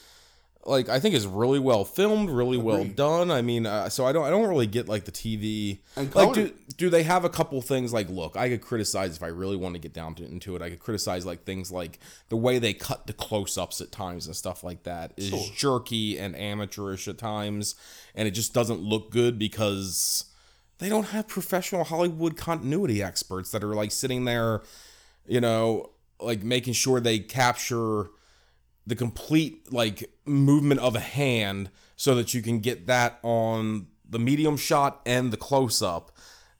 [0.67, 3.31] like i think is really well filmed really well done.
[3.31, 6.35] I mean uh, so i don't i don't really get like the tv And like
[6.35, 9.57] do, do they have a couple things like look i could criticize if i really
[9.57, 10.63] want to get down to, into it.
[10.63, 11.99] I could criticize like things like
[12.29, 15.47] the way they cut the close-ups at times and stuff like that is Sure.
[15.57, 17.75] jerky and amateurish at times
[18.15, 20.27] and it just doesn't look good because
[20.79, 24.63] they don't have professional Hollywood continuity experts that are like sitting there,
[25.27, 25.91] you know,
[26.21, 28.09] like making sure they capture
[28.87, 34.19] the complete like movement of a hand so that you can get that on the
[34.19, 36.11] medium shot and the close up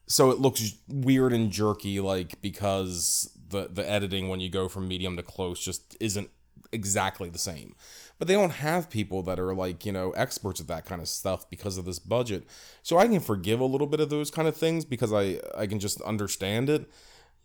[0.07, 4.89] so it looks weird and jerky like because the the editing when you go from
[4.89, 6.31] medium to close just isn't
[6.73, 7.75] exactly the same.
[8.19, 11.09] But they don't have people that are like you know experts at that kind of
[11.09, 12.47] stuff because of this budget.
[12.83, 15.67] So i can forgive a little bit of those kind of things because i i
[15.67, 16.91] can just understand it.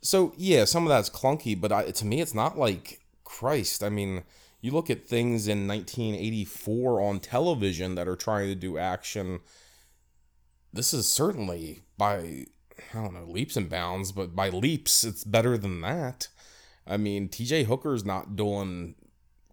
[0.02, 3.90] So yeah some of that's clunky but I, to me it's not like christ i
[3.90, 4.24] mean
[4.66, 9.40] you look at things in 1984 on television that are trying to do action
[10.74, 12.46] this is certainly by
[12.94, 16.30] i don't know leaps and bounds but by leaps it's better than that.
[16.88, 18.96] I mean tj hooker's not doing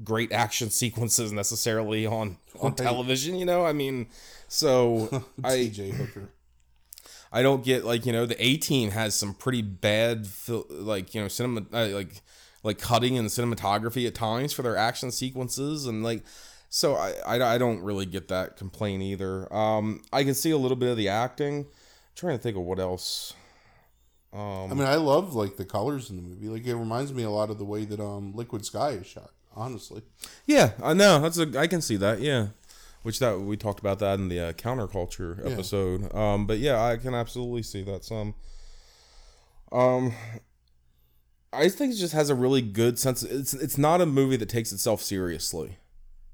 [0.02, 3.66] great action sequences necessarily on on television you know?
[3.66, 4.06] I mean
[4.48, 6.30] so i TJ Hooker.
[7.30, 10.26] I don't get like you know the A team has some pretty bad
[10.70, 12.22] like you know cinema uh, like
[12.62, 16.22] like cutting and cinematography at times for their action sequences and like
[16.68, 19.52] so I, I I don't really get that complaint either.
[19.54, 21.60] Um, I can see a little bit of the acting.
[21.60, 21.66] I'm
[22.14, 23.34] trying to think of what else.
[24.32, 26.48] Um, I mean, I love like the colors in the movie.
[26.48, 29.30] Like it reminds me a lot of the way that um Liquid Sky is shot.
[29.54, 30.00] Honestly,
[30.46, 31.20] Yeah, I know.
[31.20, 31.58] That's a.
[31.58, 32.20] I can see that.
[32.20, 32.46] Yeah,
[33.02, 35.50] which that we talked about that in the uh, counterculture Yeah.
[35.52, 36.14] episode.
[36.14, 38.02] Um, but yeah, I can absolutely see that.
[38.02, 38.34] Some.
[39.70, 40.14] Um,
[41.52, 43.22] I think it just has a really good sense.
[43.22, 45.78] It's it's not a movie that takes itself seriously,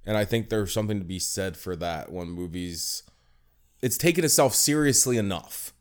[0.07, 3.03] and I think there's something to be said for that when movies.
[3.81, 5.73] It's taken itself seriously enough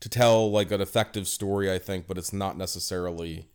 [0.00, 3.48] to tell like an effective story, I think, but it's not necessarily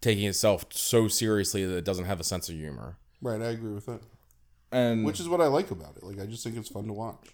[0.00, 2.96] taking itself so seriously that it doesn't have a sense of humor.
[3.20, 3.40] right?
[3.40, 4.00] I agree with that.
[4.72, 6.02] And Which is what I like about it.
[6.02, 7.28] Like I just think it's fun to watch.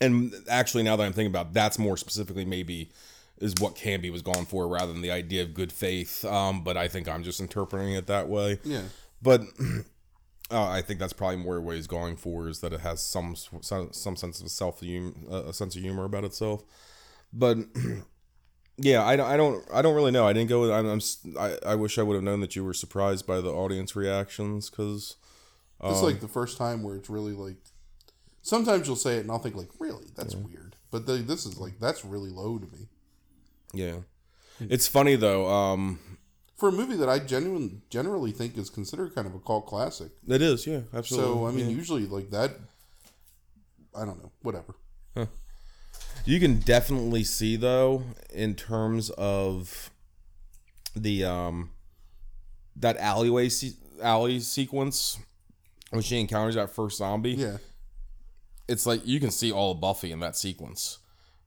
[0.00, 2.90] and actually now that I'm thinking about it, that's more specifically maybe
[3.38, 6.24] is what Canby was going for rather than the idea of good faith.
[6.24, 8.60] Um, but I think I'm just interpreting it that way.
[8.64, 8.82] Yeah.
[9.22, 9.42] But
[10.50, 13.36] uh, I think that's probably more what he's going for is that it has some
[13.60, 16.64] some, some sense of self uh, a sense of humor about itself.
[17.32, 17.58] But
[18.78, 20.26] Yeah, I don't, I don't, I don't really know.
[20.26, 20.70] I didn't go.
[20.72, 23.40] I'm, I'm s- I, I wish I would have known that you were surprised by
[23.40, 25.16] the audience reactions because
[25.82, 27.56] It's like the first time where it's really like.
[28.42, 30.76] Sometimes you'll say it and I'll think like, really, that's weird.
[30.90, 32.88] But the, this is like that's really low to me
[33.76, 33.96] yeah,
[34.60, 35.48] it's funny though.
[35.48, 35.98] Um,
[36.56, 40.10] for a movie that I genuinely generally think is considered kind of a cult classic.
[40.26, 40.66] it is.
[40.66, 41.32] Yeah, absolutely.
[41.32, 41.76] So I mean, yeah.
[41.76, 42.52] usually like that.
[43.94, 44.32] I don't know.
[44.42, 44.74] Whatever.
[46.26, 48.02] You can definitely see though
[48.34, 49.90] in terms of
[50.94, 51.70] the um
[52.74, 55.18] that alleyway se- alley sequence
[55.90, 57.32] when she encounters that first zombie.
[57.34, 57.58] Yeah.
[58.66, 60.98] It's like you can see all of Buffy in that sequence.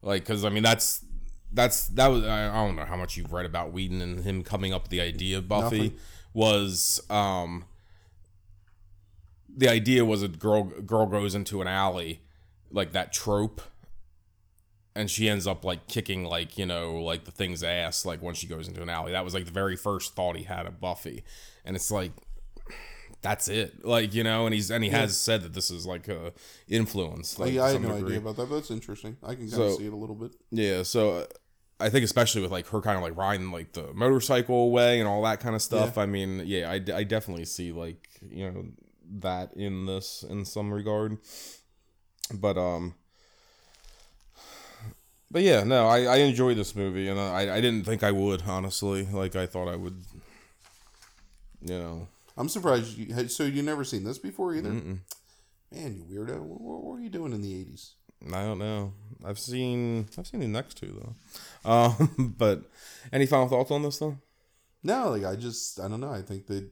[0.01, 1.03] Like cuz I mean that's
[1.51, 4.43] that's that was I I don't know how much you've read about Whedon and him
[4.43, 5.77] coming up with the idea of Buffy.
[5.77, 5.97] Nothing.
[6.33, 7.65] was um
[9.55, 12.21] the idea was a girl girl goes into an alley
[12.71, 13.61] like that trope
[14.95, 18.35] and she ends up like kicking like you know like the thing's ass like when
[18.35, 19.11] she goes into an alley.
[19.11, 21.23] That was like the very first thought he had of buffy.
[21.65, 22.11] And it's like
[23.21, 26.07] that's it like you know and he's and he has said that this is like
[26.07, 26.31] a
[26.69, 28.11] influence like, yeah, I had no degree.
[28.15, 29.17] idea about that, but that's interesting.
[29.23, 30.31] I can kind So- of see it a little bit.
[30.51, 31.25] Yeah, so uh,
[31.81, 35.07] I think especially with like her kind of like riding like the motorcycle away and
[35.07, 35.97] all that kind of stuff.
[35.97, 38.65] I mean, yeah, I, d- I definitely see like you know
[39.21, 41.17] that in this in some regard.
[42.33, 42.95] But um,
[45.31, 48.43] but yeah, no, I I enjoy this movie and I I didn't think I would
[48.47, 49.05] honestly.
[49.05, 50.03] Like I thought I would.
[51.61, 52.07] You know,
[52.39, 52.97] I'm surprised.
[52.97, 54.69] You, had- so you never seen this before either?
[54.71, 55.01] Man,
[55.71, 56.39] you weirdo.
[56.41, 57.91] What, were you doing in the '80s?
[58.33, 58.93] I don't know.
[59.23, 61.15] I've seen I've seen the next two though.
[61.69, 62.63] Um, but
[63.13, 64.17] any final thoughts on this though?
[64.81, 66.11] No, like I just I don't know.
[66.11, 66.67] I think that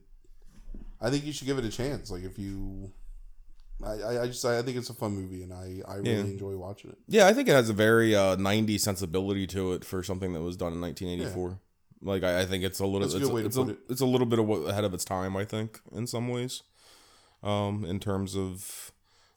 [1.02, 2.10] I think you should give it a chance.
[2.10, 2.92] Like if you,
[3.86, 6.20] I I, just I think it's a fun movie and I I really Yeah.
[6.22, 6.98] enjoy watching it.
[7.08, 10.42] Yeah, I think it has a very uh, 90s sensibility to it for something that
[10.42, 11.60] was done in 1984.
[12.02, 13.68] Like I, I think it's a little That's a it's, good way to it's, put
[13.68, 13.80] a, it.
[13.90, 16.64] it's a little bit of what, ahead of its time, I think, in some ways.
[17.44, 18.92] Um, in terms of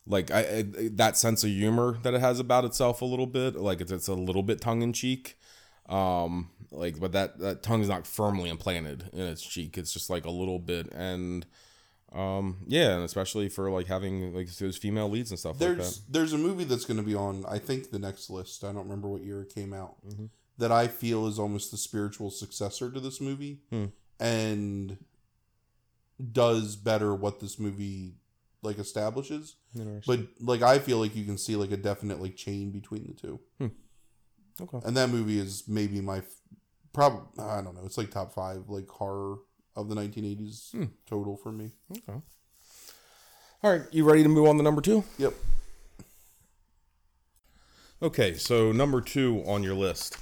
[0.07, 3.57] like I, I that sense of humor that it has about itself a little bit,
[3.57, 5.39] like it's it's a little bit tongue in cheek.
[5.89, 9.77] Um, like but that that tongue's not firmly implanted in its cheek.
[9.77, 11.47] It's just like a little bit and
[12.13, 15.77] um yeah, and especially for like having like those female leads and stuff like that.
[15.77, 18.65] There's there's a movie that's going to be on I think the next list.
[18.65, 19.97] I don't remember what year it came out.
[20.07, 20.27] Mm-hmm.
[20.61, 23.87] That I feel is almost the spiritual successor to this movie, Hmm.
[24.19, 24.99] and
[26.33, 28.15] does better what this movie
[28.63, 29.57] like establishes.
[30.07, 33.15] But like I feel like you can see like a definite like chain between the
[33.15, 33.41] two.
[34.61, 34.81] Okay.
[34.87, 36.23] And that movie is maybe my
[36.93, 37.87] probably I don't know.
[37.87, 39.39] It's like top five like horror
[39.75, 40.85] of the 1980s Hmm.
[41.07, 41.73] total for me.
[41.97, 42.21] Okay.
[43.63, 45.05] All right, you ready to move on to number two?
[45.19, 45.33] Yep.
[48.03, 50.17] Okay, so number two on your list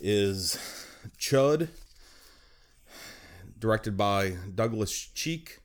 [0.00, 0.58] is
[1.18, 1.68] Chud,
[3.58, 5.60] directed by Douglas Cheek,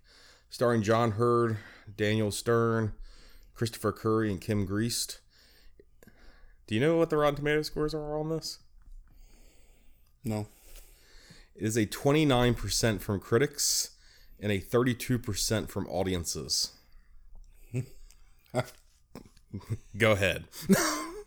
[0.49, 1.57] starring John Heard,
[1.95, 2.93] Daniel Stern,
[3.53, 5.19] Christopher Curry, and Kim Greist.
[6.67, 8.59] Do you know what the Rotten Tomato scores are on this?
[10.23, 10.47] No.
[11.55, 13.91] It is a 29% from critics
[14.39, 16.71] and a 32% from audiences.
[19.97, 20.45] Go ahead.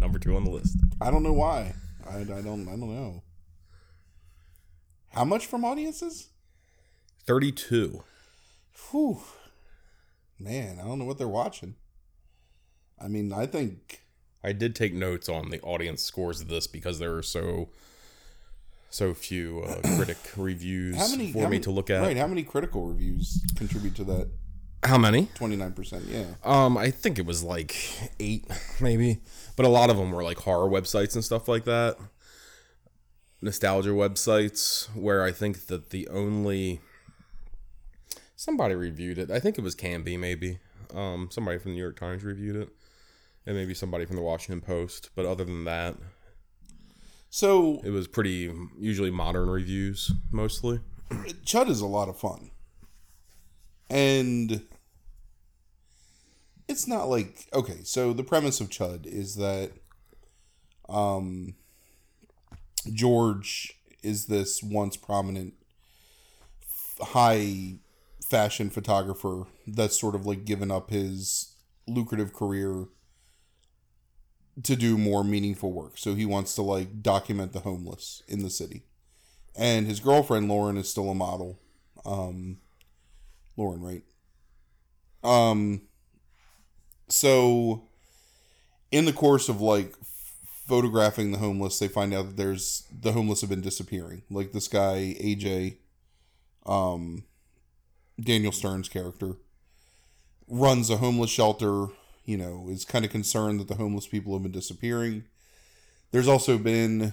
[0.00, 0.76] Number two on the list.
[1.00, 1.74] I don't know why.
[2.08, 3.22] I, I don't I don't know.
[5.10, 6.28] How much from audiences?
[7.26, 8.02] 32.
[8.90, 9.20] Whew.
[10.38, 11.74] Man, I don't know what they're watching.
[12.98, 14.02] I mean, I think
[14.42, 17.68] I did take notes on the audience scores of this because there are so
[18.88, 22.00] so few uh, critic reviews how many for me many- to look at.
[22.02, 24.30] Right, how many critical reviews contribute to that
[24.82, 25.26] How many?
[25.36, 26.02] 29%?
[26.08, 26.24] Yeah.
[26.42, 27.76] Um, I think it was like
[28.18, 28.46] eight,
[28.80, 29.20] maybe,
[29.56, 31.96] but a lot of them were like horror websites and stuff like that,
[33.42, 34.88] nostalgia websites.
[34.96, 36.80] Where I think that the only
[38.36, 39.30] somebody reviewed it.
[39.30, 40.58] I think it was Canby, maybe.
[40.94, 42.68] Um, somebody from the New York Times reviewed it,
[43.46, 45.10] and maybe somebody from the Washington Post.
[45.14, 45.96] But other than that,
[47.28, 50.80] So, it was pretty usually modern reviews mostly.
[51.44, 52.50] Chud is a lot of fun.
[53.90, 54.62] And
[56.68, 59.72] it's not like okay, so the premise of Chud is that
[60.88, 61.54] um
[62.92, 65.54] George is this once prominent
[67.00, 67.78] high
[68.24, 71.56] fashion photographer that's sort of like given up his
[71.88, 72.86] lucrative career
[74.62, 75.98] to do more meaningful work.
[75.98, 78.84] So he wants to like document the homeless in the city.
[79.56, 81.58] And his girlfriend Lauren is still a model.
[82.04, 82.58] Um
[83.60, 84.02] Lauren, right?
[85.22, 85.82] Um
[87.08, 87.82] so
[88.90, 89.94] in the course of like
[90.70, 94.22] photographing the homeless, they find out that there's the homeless have been disappearing.
[94.30, 95.78] Like this guy AJ,
[96.64, 97.24] um,
[98.20, 99.34] Daniel Stern's character,
[100.48, 101.86] runs a homeless shelter.
[102.24, 105.24] You know, is kind of concerned that the homeless people have been disappearing.
[106.12, 107.12] There's also been,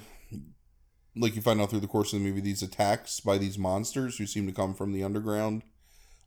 [1.16, 4.18] like you find out through the course of the movie, these attacks by these monsters
[4.18, 5.64] who seem to come from the underground.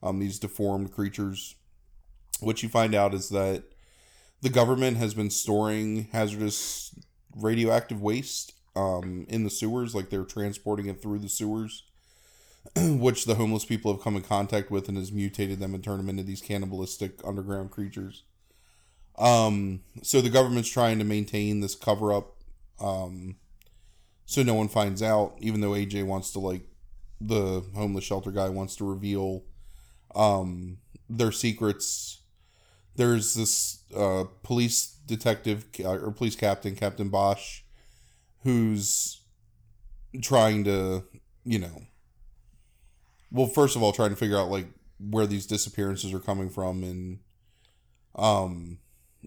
[0.03, 1.57] Um, these deformed creatures.
[2.41, 3.65] What you find out is that
[4.41, 6.95] the government has been storing hazardous
[7.37, 11.85] radioactive waste um, in the sewers, like they're transporting it through the sewers,
[12.77, 16.01] which the homeless people have come in contact with and has mutated them and turned
[16.01, 18.23] them into these cannibalistic underground creatures.
[19.19, 22.37] Um, so the government's trying to maintain this cover up,
[22.81, 23.37] um,
[24.25, 25.35] so no one finds out.
[25.41, 26.63] Even though AJ wants to like,
[27.21, 29.43] the homeless shelter guy wants to reveal,
[30.15, 32.21] um, their secrets.
[32.97, 37.63] There's this uh, police detective or police captain, Captain Bosch,
[38.43, 39.21] who's
[40.23, 41.05] trying to,
[41.45, 41.83] you know,
[43.33, 44.67] well, first of all, trying to figure out like
[44.99, 47.21] where these disappearances are coming from and
[48.17, 48.79] um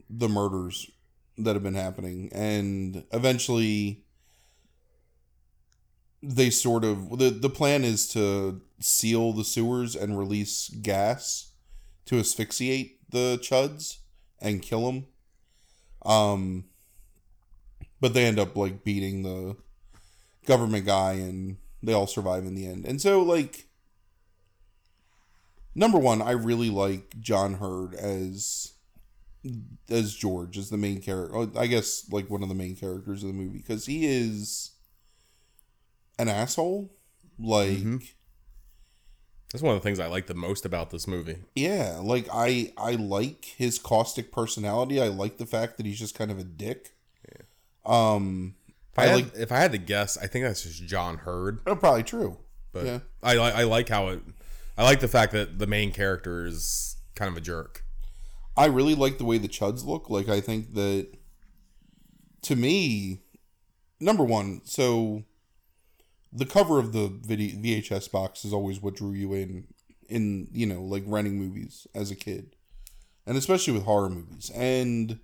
[0.10, 0.90] the murders
[1.38, 4.04] that have been happening and eventually
[6.22, 11.52] they sort of the the plan is to seal the sewers and release gas
[12.06, 13.98] to asphyxiate the chuds
[14.42, 15.06] and kill them
[16.06, 16.66] um
[18.02, 19.56] but they end up like beating the
[20.46, 22.86] government guy and they all survive in the end.
[22.86, 23.68] And so like
[25.76, 28.74] number one i really like john heard as
[29.90, 33.28] as george as the main character i guess like one of the main characters of
[33.30, 34.74] the movie because he is
[36.20, 36.92] an asshole.
[37.40, 37.98] Like Mm-hmm.
[39.54, 41.38] That's one of the things I like the most about this movie.
[41.56, 46.18] yeah like i i like his caustic personality i like the fact that he's just
[46.18, 46.96] kind of a dick
[47.86, 48.56] um
[48.92, 51.18] If I, I had, like- if I had to guess, I think that's just John
[51.18, 51.60] Heard.
[51.68, 52.38] oh, probably true
[52.72, 53.00] But Yeah.
[53.22, 54.22] I I like how it.
[54.78, 57.84] I like the fact that the main character is kind of a jerk.
[58.58, 60.10] I really like the way the chuds look.
[60.10, 61.08] Like I think that
[62.44, 63.22] to me,
[64.00, 65.24] number one, so
[66.34, 69.68] the cover of the video VHS box is always what drew you in
[70.10, 72.56] in, you know, like renting movies as a kid.
[73.26, 74.52] And especially with horror movies.
[74.54, 75.20] And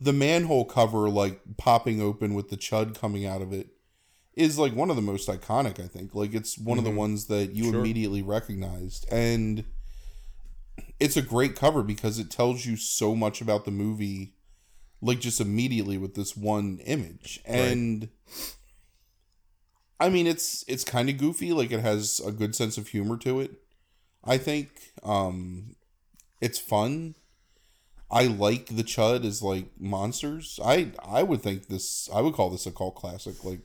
[0.00, 3.70] the manhole cover like popping open with the chud coming out of it
[4.34, 6.14] is like one of the most iconic, I think.
[6.14, 6.98] Like it's one of the mm-hmm.
[6.98, 7.80] ones that you Sure.
[7.80, 9.06] immediately recognized.
[9.10, 9.64] And
[11.00, 14.34] it's a great cover because it tells you so much about the movie
[15.00, 18.08] like just immediately with this one image and
[20.00, 23.16] i mean it's it's kind of goofy like it has a good sense of humor
[23.16, 23.52] to it
[24.24, 25.74] i think um
[26.40, 27.14] it's fun
[28.10, 32.50] i like the chud as like monsters i i would think this i would call
[32.50, 33.60] this a cult classic like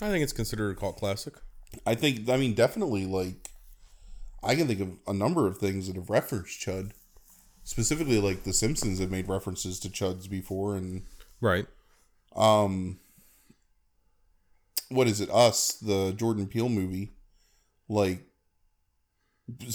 [0.00, 1.34] I think it's considered a cult classic.
[1.84, 3.50] I think I mean definitely like
[4.44, 6.92] I can think of a number of things that have referenced Chud.
[7.64, 11.02] Specifically like The Simpsons have made references to Chuds before and
[11.40, 11.66] Right.
[12.36, 13.00] um
[14.88, 15.30] what is it?
[15.30, 17.14] Us, the Jordan Peele movie,
[17.88, 18.24] like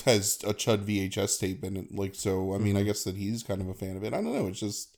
[0.05, 1.93] has a Chud VHS tape in it.
[1.93, 2.88] Like so I mean I mm-hmm.
[2.88, 4.14] guess that he's kind of a fan of it.
[4.14, 4.97] I don't know, it's just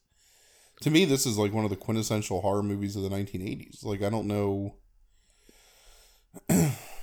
[0.82, 3.84] to me this is like one of the quintessential horror movies of the 1980s.
[3.84, 4.76] Like I don't know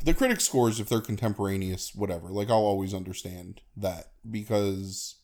[0.05, 5.17] the critic scores if they're contemporaneous whatever like i'll always understand that because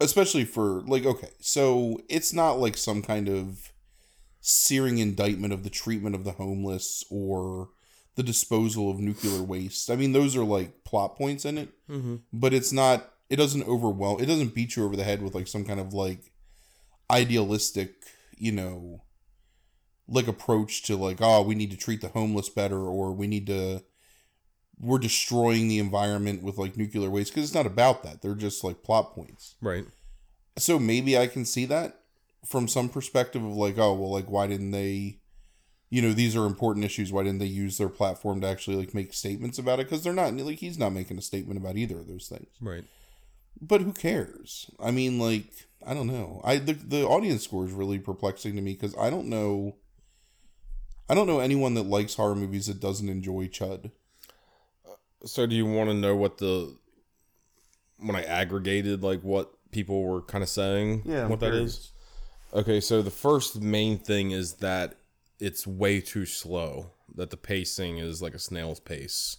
[0.00, 3.71] especially for like okay so it's not like some kind of
[4.44, 7.70] searing indictment of the treatment of the homeless or
[8.16, 12.16] the disposal of nuclear waste i mean those are like plot points in it Mm-hmm.
[12.32, 15.46] but it's not it doesn't overwhelm it doesn't beat you over the head with like
[15.46, 16.32] some kind of like
[17.10, 17.94] idealistic
[18.36, 19.02] you know
[20.08, 23.46] like approach to like oh we need to treat the homeless better or we need
[23.46, 23.82] to
[24.80, 28.64] we're destroying the environment with like nuclear waste because it's not about that they're just
[28.64, 29.84] like plot points Right.
[30.58, 32.00] so maybe i can see that
[32.44, 35.18] from some perspective of like oh well like why didn't they
[35.92, 37.12] you know these are important issues.
[37.12, 39.90] Why didn't they use their platform to actually like make statements about it?
[39.90, 42.48] Because they're not like he's not making a statement about either of those things.
[42.62, 42.84] Right.
[43.60, 44.70] but who cares?
[44.80, 46.40] I mean like i don't know.
[46.44, 49.76] I the, the audience score is really perplexing to me because i don't know
[51.10, 53.90] i don't know anyone that likes horror movies that doesn't enjoy chud.
[55.26, 56.74] So do you want to know what the
[57.98, 61.02] when I aggregated like what people were kind of saying?
[61.04, 61.91] Yeah, what that is?
[62.54, 64.96] Okay, so the first main thing is that
[65.40, 66.90] it's way too slow.
[67.14, 69.38] That the pacing is like a snail's pace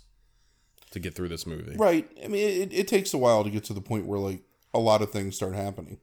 [0.91, 1.75] to get through this movie.
[1.75, 4.43] right i mean it, it takes a while to get to the point where like
[4.75, 5.97] a lot of things start happening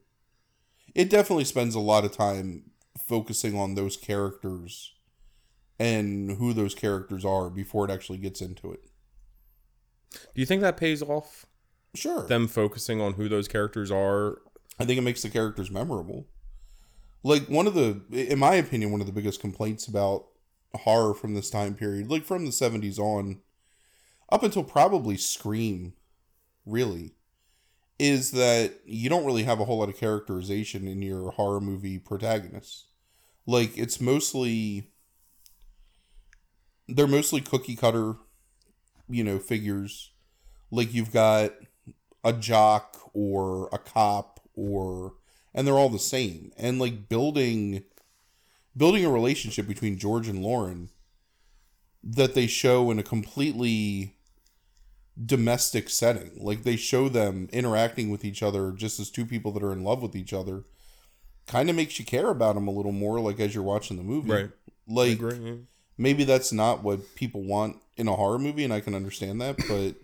[0.93, 2.71] it definitely spends a lot of time
[3.07, 4.93] focusing on those characters
[5.79, 8.81] and who those characters are before it actually gets into it.
[10.13, 11.45] Do you think that pays off?
[11.95, 12.27] Sure.
[12.27, 14.39] Them focusing on who those characters are.
[14.79, 16.27] I think it makes the characters memorable.
[17.23, 20.25] Like one of the in my opinion one of the biggest complaints about
[20.73, 23.41] horror from this time period, like from the 70s on
[24.31, 25.93] up until probably Scream
[26.65, 27.11] really
[27.99, 31.99] is that you don't really have a whole lot of characterization in your horror movie
[31.99, 32.85] protagonists.
[33.45, 34.91] Like it's mostly
[36.87, 38.15] they're mostly cookie cutter,
[39.07, 40.11] you know, figures.
[40.71, 41.53] Like you've got
[42.23, 45.13] a jock or a cop or
[45.53, 46.51] and they're all the same.
[46.57, 47.83] And like building
[48.75, 50.89] building a relationship between George and Lauren
[52.03, 54.15] that they show in a completely
[55.23, 56.31] domestic setting.
[56.37, 59.83] Like they show them interacting with each other just as two people that are in
[59.83, 60.63] love with each other.
[61.47, 64.03] Kind of makes you care about them a little more, like as you're watching the
[64.03, 64.31] movie.
[64.31, 64.49] Right.
[64.87, 65.53] Like Agree, yeah.
[65.97, 69.57] maybe that's not what people want in a horror movie, and I can understand that,
[69.67, 69.95] but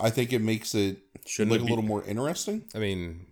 [0.00, 2.64] I think it makes it Shouldn't like it a little more interesting.
[2.74, 3.26] I mean,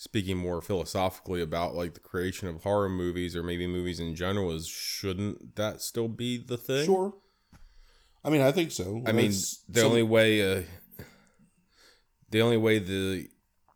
[0.00, 4.50] speaking more philosophically about like the creation of horror movies or maybe movies in general,
[4.50, 6.86] is shouldn't that still be the thing?
[6.86, 7.12] Sure.
[8.24, 9.02] I mean, I think so.
[9.04, 10.62] I mean, the some- only way, uh,
[12.30, 13.28] the only way the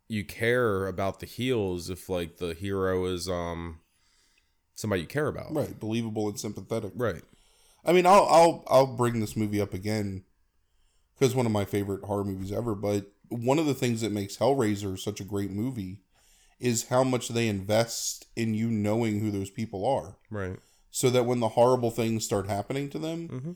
[0.07, 3.81] you care about the heel is if like the hero is um
[4.73, 5.53] somebody you care about.
[5.53, 6.93] right, believable and sympathetic.
[6.95, 7.21] Right.
[7.85, 10.23] I mean, I'll I'll I'll bring this movie up again
[11.13, 12.73] because one of my favorite horror movies ever.
[12.73, 16.01] But one of the things that makes Hellraiser such a great movie
[16.59, 20.57] is how much they invest in you knowing who those people are, Right.
[20.91, 23.55] so that when the horrible things start happening to them, Mhm.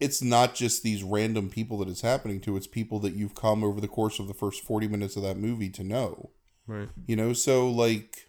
[0.00, 2.56] it's not just these random people that it's happening to.
[2.56, 5.38] It's people that you've come over the course of the first forty minutes of that
[5.38, 6.30] movie to know.
[6.66, 6.88] Right.
[7.06, 8.24] You know, so like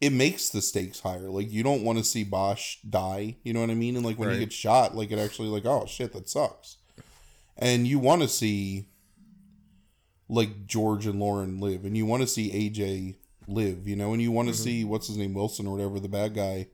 [0.00, 1.30] it makes the stakes higher.
[1.30, 3.94] Like you don't want to see Bosch die, you know what I mean?
[3.96, 4.34] And like when Right.
[4.40, 6.78] he gets shot, like it actually like, oh shit, that sucks.
[7.56, 8.86] And you want to see
[10.32, 13.16] like George and Lauren live and you want to see AJ
[13.46, 14.62] live, you know, and you want to mm-hmm.
[14.62, 16.68] see what's his name Wilson or whatever the bad guy.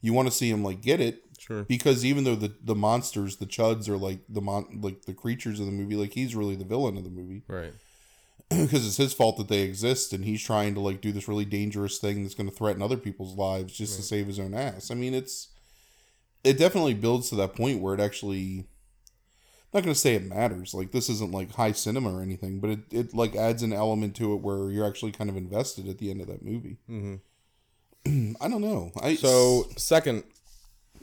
[0.00, 1.64] You want to see him like get it Sure.
[1.64, 5.60] because even though the the monsters, the chuds are like the mon like the creatures
[5.60, 7.74] of the movie, like he's really the villain of the movie Right.
[8.48, 11.44] because it's his fault that they exist and he's trying to like do this really
[11.44, 14.90] dangerous thing that's going to threaten other people's lives just to save his own ass.
[14.90, 15.48] I mean, it's
[16.42, 18.66] it definitely builds to that point where it actually
[19.74, 20.72] not going to say it matters.
[20.72, 24.14] Like this isn't like high cinema or anything, but it it like adds an element
[24.16, 26.78] to it where you're actually kind of invested at the end of that movie.
[26.86, 27.16] hmm
[28.40, 28.92] I don't know.
[29.02, 30.24] I So second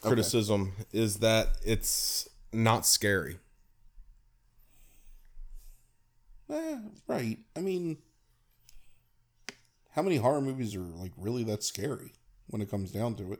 [0.01, 3.39] criticism is that it's not scary.
[6.49, 7.39] Eh, right.
[7.55, 7.97] I mean,
[9.91, 12.13] how many horror movies are like really that scary
[12.47, 13.39] when it comes down to it?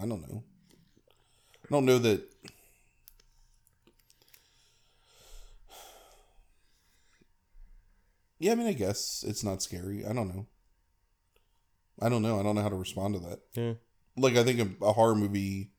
[0.00, 0.42] I don't know.
[1.64, 2.22] I don't know that.
[8.38, 10.04] Yeah, I mean, I guess it's not scary.
[10.04, 10.46] I don't know.
[12.00, 12.38] I don't know.
[12.38, 13.40] I don't know how to respond to that.
[13.54, 13.74] Yeah.
[14.16, 15.70] Like, I think a, a horror movie.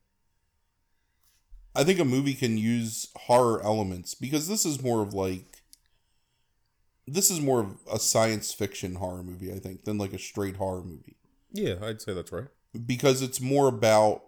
[1.74, 5.62] I think a movie can use horror elements because this is more of like
[7.06, 10.56] this is more of a science fiction horror movie, I think, than like a straight
[10.56, 11.16] horror movie.
[11.52, 12.48] Yeah, I'd say that's right.
[12.86, 14.22] Because it's more about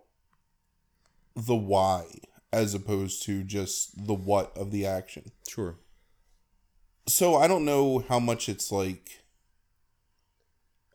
[1.35, 2.05] the why
[2.53, 5.33] as opposed to just the what of the action.
[5.47, 5.77] Sure.
[7.09, 9.23] So I don't know how much it's like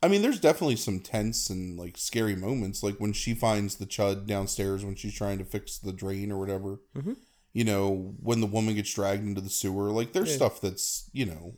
[0.02, 3.86] I mean, there's definitely some tense and like scary moments, like when she finds the
[3.86, 6.82] chud downstairs when she's trying to fix the drain or whatever.
[6.96, 7.16] Mhm.
[7.54, 10.36] You know, when the woman gets dragged into the sewer, like there's Yeah.
[10.36, 11.58] stuff that's you know,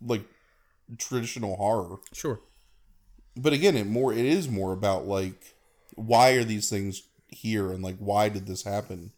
[0.00, 0.24] like
[0.98, 1.98] traditional horror.
[2.12, 2.40] Sure.
[3.36, 5.54] But again, it more it is more about like
[5.94, 9.12] why are these things here and like why did this happen,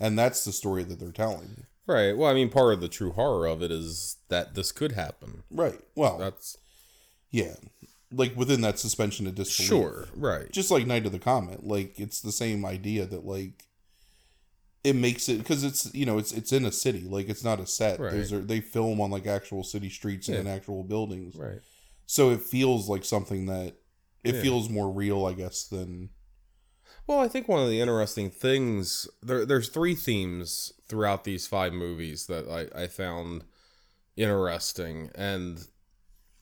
[0.00, 1.66] and that's the story that they're telling.
[1.88, 2.16] Right.
[2.16, 5.42] Well, I mean, part of the true horror of it is that this could happen.
[5.50, 5.80] Right.
[5.96, 6.56] Well, That's
[7.30, 7.54] yeah,
[8.12, 9.68] like within that suspension of disbelief.
[9.68, 10.08] sure.
[10.14, 10.52] Right.
[10.52, 13.64] just like Night of the Comet, like it's the same idea that like
[14.84, 17.58] it makes it because it's you know it's it's in a city, like it's not
[17.60, 17.98] a set.
[17.98, 18.12] Right.
[18.12, 20.40] Those are they film on like actual city streets and Yeah.
[20.42, 21.60] in actual buildings, Right.
[22.06, 23.74] so it feels like something that
[24.24, 24.42] it Yeah.
[24.42, 26.10] feels more real, I guess, than
[27.06, 31.72] Well, I think one of the interesting things there there's three themes throughout these five
[31.72, 33.44] movies that I, I found
[34.16, 35.66] interesting, and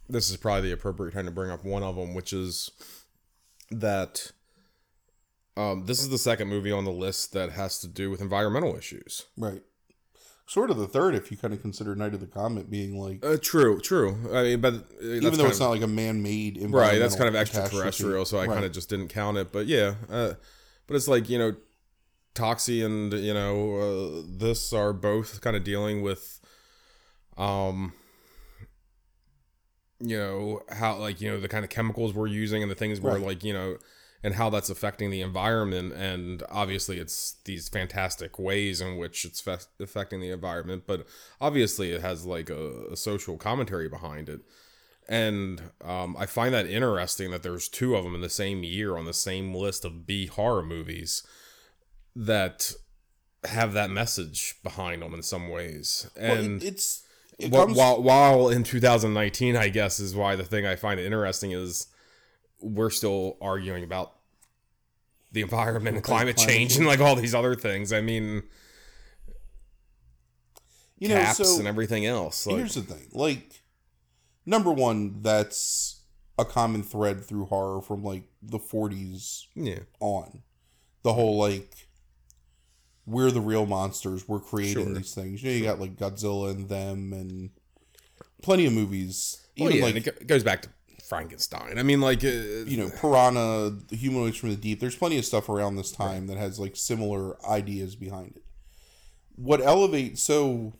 [0.09, 2.71] this is probably the appropriate time to bring up one of them, which is
[3.71, 4.31] that
[5.57, 8.77] um, this is the second movie on the list that has to do with environmental
[8.77, 9.25] issues.
[9.37, 9.63] right.
[10.47, 13.25] sort of the third if you kind of consider Night of the Comet being like,
[13.25, 14.17] Uh, true, true.
[14.33, 17.29] I mean, but uh, even though it's of- not like a man-made, right, that's kind
[17.29, 18.55] of extraterrestrial, so I Right.
[18.55, 19.51] kind of just didn't count it.
[19.51, 20.35] But yeah, uh,
[20.87, 21.57] but it's like you know,
[22.37, 26.41] Toxie and you know uh, this are both kind of dealing with,
[27.37, 27.93] um,
[30.01, 33.01] you know how like you know the kind of chemicals we're using and the things
[33.01, 33.23] we're Right.
[33.27, 33.79] like you know
[34.23, 35.93] and how that's affecting the environment.
[35.93, 41.07] And obviously it's these fantastic ways in which it's fe- affecting the environment but
[41.41, 44.41] obviously it has like a, a social commentary behind it.
[45.09, 48.97] And um, i find that interesting that there's two of them in the same year
[48.97, 51.23] on the same list of b horror movies
[52.17, 52.73] that
[53.45, 56.11] have that message behind them in some ways.
[56.17, 57.07] Well, and it, it's
[57.39, 60.99] it Wh- comes while while in 2019 i guess is why the thing i find
[60.99, 61.89] it interesting is
[62.61, 64.15] we're still arguing about
[65.33, 66.77] the environment and climate, climate change change.
[66.79, 67.93] and like all these other things.
[67.93, 68.43] I mean
[70.99, 73.63] you know caps so and everything else like, here's the thing like
[74.47, 75.97] number one that's
[76.39, 79.81] a common thread through horror from like the 40s yeah.
[80.01, 80.43] on.
[81.03, 81.86] The whole like
[83.07, 84.29] we're the real monsters.
[84.29, 84.95] We're creating Sure.
[84.95, 85.43] these things.
[85.43, 87.51] You know you got like godzilla and them and
[88.43, 89.47] plenty of movies.
[89.59, 90.69] Well, yeah, like it goes back to
[91.09, 91.79] frankenstein.
[91.79, 92.29] I mean like uh,
[92.67, 94.81] you know piranha the humanoids from the deep.
[94.81, 98.43] There's plenty of stuff around this time that has like similar ideas behind it.
[99.37, 100.75] What elevates so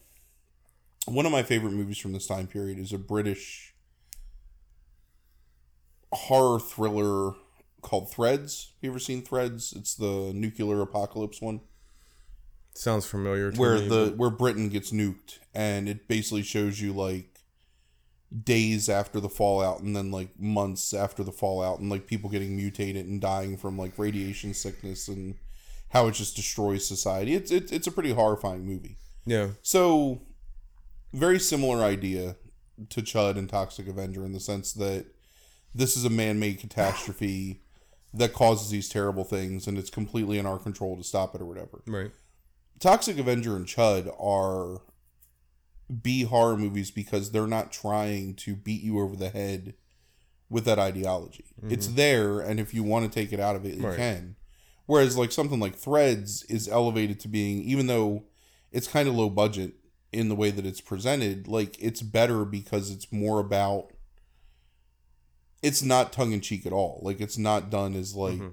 [1.07, 3.73] one of my favorite movies from this time period is a british
[6.13, 7.35] horror thriller
[7.83, 8.73] called threads.
[8.77, 9.73] Have you ever seen threads?
[9.77, 11.61] It's the nuclear apocalypse one
[12.77, 16.81] sounds familiar to where me, the but- where Britain gets nuked, and it basically shows
[16.81, 17.41] you like
[18.45, 22.57] days after the fallout, and then like months after the fallout, and like people getting
[22.57, 25.37] mutated and dying from like radiation sickness and
[25.91, 27.35] how it just destroys society.
[27.35, 28.97] It's it's it's a pretty horrifying movie.
[29.25, 30.23] yeah So
[31.13, 32.37] very similar idea
[32.91, 35.07] to Chud and Toxic Avenger in the sense that
[35.75, 37.63] this is a man-made catastrophe
[38.15, 41.47] that causes these terrible things and it's completely in our control to stop it or
[41.47, 41.83] whatever.
[41.87, 42.11] right
[42.81, 44.83] Toxic Avenger and Chud are
[46.03, 49.75] B horror movies because they're not trying to beat you over the head
[50.49, 51.45] with that ideology.
[51.61, 51.73] Mm-hmm.
[51.73, 53.97] It's there, and if you want to take it out of it, you Right.
[53.97, 54.37] can.
[54.87, 58.25] Whereas, like something like Threads is elevated to being, even though
[58.71, 59.75] it's kind of low budget
[60.13, 63.93] in the way that it's presented, like it's better because it's more about.
[65.63, 67.01] It's not tongue in cheek at all.
[67.03, 68.49] Like it's not done as like mm-hmm.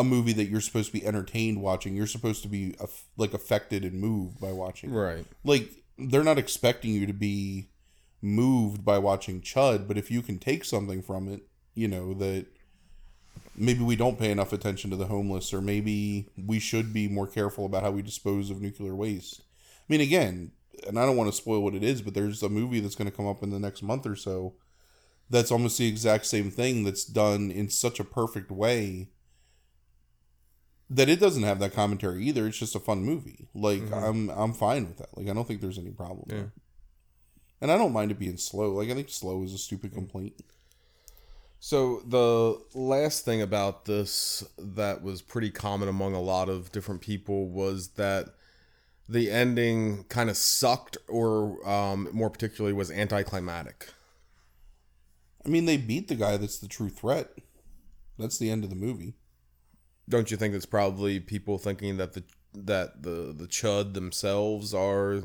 [0.00, 1.94] A movie that you're supposed to be entertained watching.
[1.94, 2.74] You're supposed to be
[3.16, 4.92] like affected and moved by watching.
[4.92, 7.68] right Like they're not expecting you to be
[8.22, 11.42] moved by watching Chud, but if you can take something from it,
[11.74, 12.46] you know that
[13.54, 17.26] maybe we don't pay enough attention to the homeless, or maybe we should be more
[17.26, 19.42] careful about how we dispose of nuclear waste.
[19.42, 20.52] I mean, again,
[20.86, 23.10] and I don't want to spoil what it is, but there's a movie that's going
[23.10, 24.54] to come up in the next month or so
[25.30, 29.08] that's almost the exact same thing that's done in such a perfect way
[30.90, 32.46] that it doesn't have that commentary either.
[32.46, 33.48] It's just a fun movie.
[33.54, 35.16] Like I'm I'm fine with that.
[35.16, 36.34] Like I don't think there's any problem Yeah.
[36.36, 36.52] there.
[37.62, 38.72] And I don't mind it being slow.
[38.72, 40.34] Like I think slow is a stupid complaint.
[41.62, 47.02] So the last thing about this that was pretty common among a lot of different
[47.02, 48.30] people was that
[49.06, 53.88] the ending kind of sucked, or um, more particularly, was anticlimactic.
[55.44, 57.28] I mean, they beat the guy that's the true threat.
[58.18, 59.14] That's the end of the movie.
[60.10, 65.22] Don't you think it's probably people thinking that the that the the chud themselves are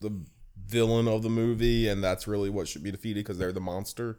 [0.00, 0.20] the
[0.66, 4.18] villain of the movie, and that's really what should be defeated because they're the monster?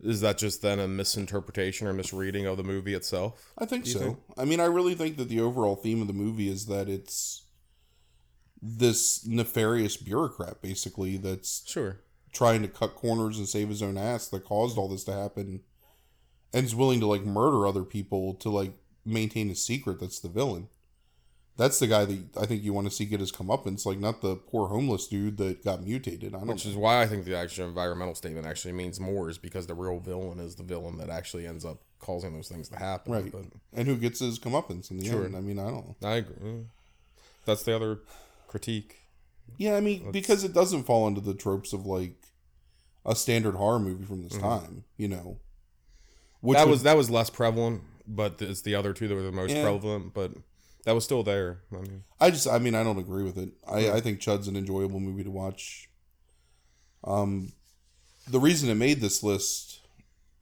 [0.00, 3.52] Is that just then a misinterpretation or misreading of the movie itself?
[3.58, 3.98] I think so.
[3.98, 4.18] think?
[4.36, 7.46] I mean, I really think that the overall theme of the movie is that it's
[8.62, 12.00] this nefarious bureaucrat, basically, that's Sure.
[12.32, 15.62] trying to cut corners and save his own ass that caused all this to happen
[16.52, 18.72] and is willing to like murder other people to like
[19.04, 20.68] maintain a secret that's the villain
[21.56, 24.20] that's the guy that i think you want to see get his comeuppance like not
[24.20, 27.36] the poor homeless dude that got mutated i don't Which is why I think the
[27.36, 31.10] actual environmental statement actually means more, is because the real villain is the villain that
[31.10, 33.12] actually ends up causing those things to happen.
[33.12, 33.32] Right.
[33.32, 35.24] But and who gets his comeuppance in the Sure.
[35.24, 36.64] end i mean i don't know I agree.
[37.44, 38.00] That's the other
[38.46, 38.96] critique.
[39.56, 42.16] yeah i mean because it doesn't fall into the tropes of like
[43.04, 44.48] a standard horror movie from this mm-hmm.
[44.48, 45.38] time you know
[46.40, 49.22] which that would- was that was less prevalent, but it's the other two that were
[49.22, 49.62] the most Yeah.
[49.62, 50.14] prevalent.
[50.14, 50.32] But
[50.84, 51.62] that was still there.
[51.72, 53.50] I mean, I just, I mean, I don't agree with it.
[53.66, 55.88] I, I think Chud's an enjoyable movie to watch.
[57.04, 57.52] Um,
[58.28, 59.80] the reason it made this list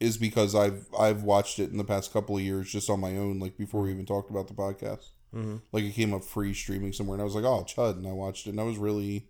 [0.01, 3.17] is because I've I've watched it in the past couple of years just on my
[3.17, 5.09] own, like before we even talked about the podcast.
[5.35, 5.57] Mm-hmm.
[5.73, 8.13] Like it came up free streaming somewhere, and I was like, "Oh, Chud," and I
[8.13, 9.27] watched it, and I was really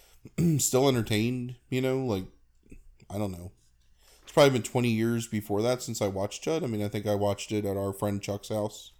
[0.58, 1.56] still entertained.
[1.70, 2.24] You know, like
[3.08, 3.52] I don't know.
[4.30, 6.62] It's probably been twenty years before that since I watched Chud.
[6.62, 8.92] I mean, I think I watched it at our friend Chuck's house.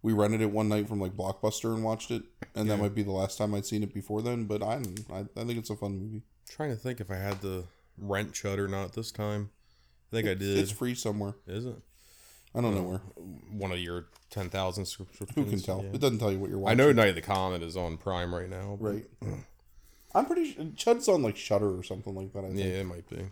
[0.00, 2.22] We rented it one night from like Blockbuster and watched it,
[2.54, 4.44] and that might be the last time I'd seen it before then.
[4.44, 4.80] But I,
[5.12, 6.22] I, I think it's a fun movie.
[6.48, 7.64] trying to think if I had the
[7.98, 9.50] rent Chud or not this time.
[10.10, 10.56] I think I did.
[10.56, 11.34] It's free somewhere.
[11.46, 11.76] Is it
[12.54, 13.00] I don't know uh, where.
[13.50, 15.34] one of your ten thousand subscriptions?
[15.34, 15.82] Who can tell?
[15.82, 15.96] Yeah.
[15.96, 16.80] It doesn't tell you what you're watching.
[16.80, 18.78] I know Night of the Comet is on Prime right now.
[18.80, 19.04] Right.
[20.14, 22.46] I'm pretty sure Chud's on like Shudder or something like that.
[22.46, 22.58] I think.
[22.60, 23.26] Yeah, it might be.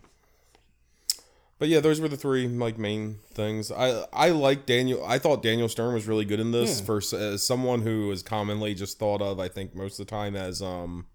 [1.61, 3.71] But yeah, those were the three like main things.
[3.71, 5.05] I I like Daniel.
[5.05, 6.79] I thought Daniel Stern was really good in this.
[6.79, 6.85] Yeah.
[6.87, 7.01] For
[7.37, 11.05] someone who is commonly just thought of, I think most of the time as um,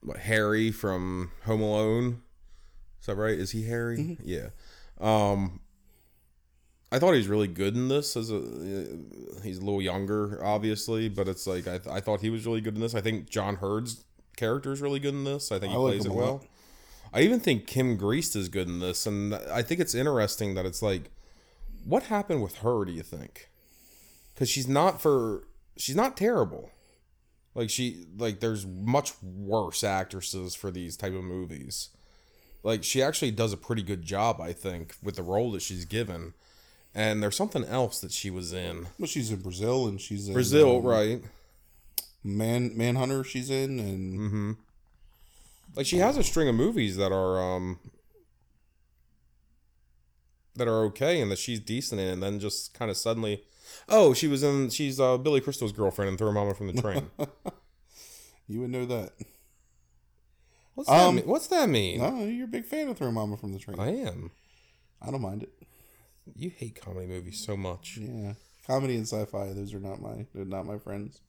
[0.00, 2.22] what, Harry from Home Alone.
[2.98, 3.38] Is that right?
[3.38, 3.98] Is he Harry?
[3.98, 4.22] Mm-hmm.
[4.24, 4.48] Yeah.
[4.98, 5.60] Um,
[6.90, 8.16] I thought he was really good in this.
[8.16, 8.40] As a
[9.42, 12.74] he's a little younger, obviously, but it's like I, I thought he was really good
[12.74, 12.94] in this.
[12.94, 14.02] I think John Heard's
[14.38, 15.52] character is really good in this.
[15.52, 16.32] I think he I like plays it well.
[16.32, 16.46] lot.
[17.12, 20.66] I even think Kim Greist is good in this, and I think it's interesting that
[20.66, 21.10] it's like,
[21.84, 22.84] what happened with her?
[22.84, 23.48] Do you think?
[24.34, 25.46] Because she's not for
[25.76, 26.70] she's not terrible.
[27.54, 31.90] Like she like there's much worse actresses for these type of movies.
[32.62, 35.84] Like she actually does a pretty good job, I think, with the role that she's
[35.84, 36.34] given.
[36.94, 40.34] And there's something else that she was in Well, she's in Brazil and she's in
[40.34, 41.22] Brazil, um, right?
[42.22, 43.24] Man Manhunter.
[43.24, 44.52] She's in and Mm-hmm.
[45.76, 47.78] Like she has a string of movies that are um
[50.56, 53.42] that are okay and that she's decent in, and then just kind of suddenly,
[53.88, 54.70] oh, she was in.
[54.70, 57.10] She's uh, Billy Crystal's girlfriend in Throw Momma from the Train.
[58.46, 59.12] you would know that.
[60.74, 61.06] What's that?
[61.06, 61.24] Um, mean?
[61.26, 61.98] What's that mean?
[61.98, 63.80] No, you're a big fan of Throw Momma from the Train.
[63.80, 64.30] I am.
[65.02, 65.52] I don't mind it.
[66.36, 67.98] You hate comedy movies so much.
[68.00, 68.34] Yeah,
[68.66, 69.52] comedy and sci-fi.
[69.52, 70.26] Those are not my.
[70.34, 71.20] They're not my friends.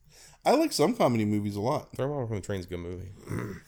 [0.46, 1.96] I like some comedy movies a lot.
[1.96, 3.12] Throw Momma from the Train's a good movie.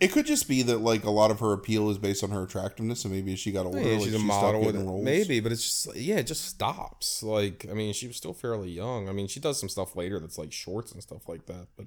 [0.00, 2.42] It could just be that like a lot of her appeal is based on her
[2.42, 5.04] attractiveness, and maybe she got oh, older, Yeah, like, she's a she model with roles.
[5.04, 7.22] maybe, but it's just yeah, it just stops.
[7.22, 9.08] Like I mean, she was still fairly young.
[9.08, 11.86] I mean, she does some stuff later that's like shorts and stuff like that, but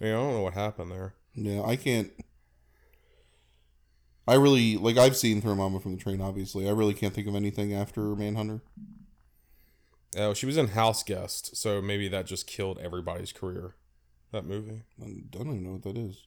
[0.00, 1.14] I don't know what happened there.
[1.34, 2.10] Yeah, I can't.
[4.26, 4.98] I really like.
[4.98, 6.20] I've seen Throw Momma from the Train.
[6.20, 8.60] Obviously, I really can't think of anything after Manhunter.
[10.16, 13.74] Oh, she was in House Guest, so maybe that just killed everybody's career.
[14.32, 14.82] That movie.
[15.00, 16.26] I don't even know what that is.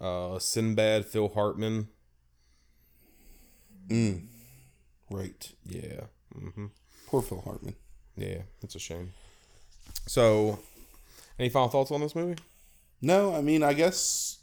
[0.00, 1.88] Uh, Sinbad, Phil Hartman.
[3.88, 4.26] Mm.
[5.10, 5.52] Right.
[5.66, 6.02] Yeah.
[6.34, 6.66] Mm-hmm.
[7.06, 7.74] Poor Phil Hartman.
[8.16, 9.12] Yeah, it's a shame.
[10.06, 10.58] So,
[11.38, 12.40] any final thoughts on this movie?
[13.02, 14.38] No, I mean, I guess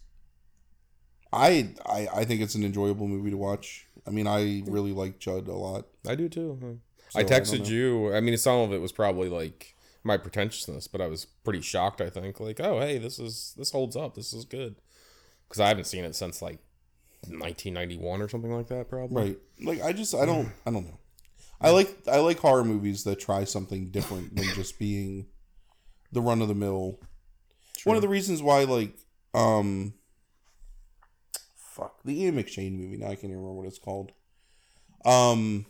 [1.32, 3.88] I I I think it's an enjoyable movie to watch.
[4.06, 5.86] I mean, I really like Chud a lot.
[6.08, 6.80] I do too.
[7.10, 7.70] So, I I texted know.
[7.70, 8.14] you.
[8.14, 12.02] I mean, some of it was probably like my pretentiousness, but I was pretty shocked.
[12.02, 14.16] I think like, oh, hey, this is this holds up.
[14.16, 14.76] This is good
[15.48, 16.60] because I haven't seen it since like
[17.28, 18.90] 1991 or something like that.
[18.90, 19.24] Probably.
[19.24, 19.38] Right.
[19.62, 21.00] Like I just I don't I don't know.
[21.60, 25.28] I like I like horror movies that try something different than just being
[26.12, 27.00] the run of the mill.
[27.84, 28.94] One of the reasons why like
[29.34, 29.94] um
[31.56, 34.12] fuck the Ian McShane movie, now I can't even remember what it's called.
[35.06, 35.66] Um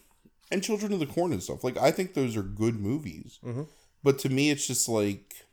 [0.52, 1.64] and Children of the Corn and stuff.
[1.64, 3.40] Like I think those are good movies.
[3.44, 3.68] Mhm.
[4.04, 5.46] But to me it's just like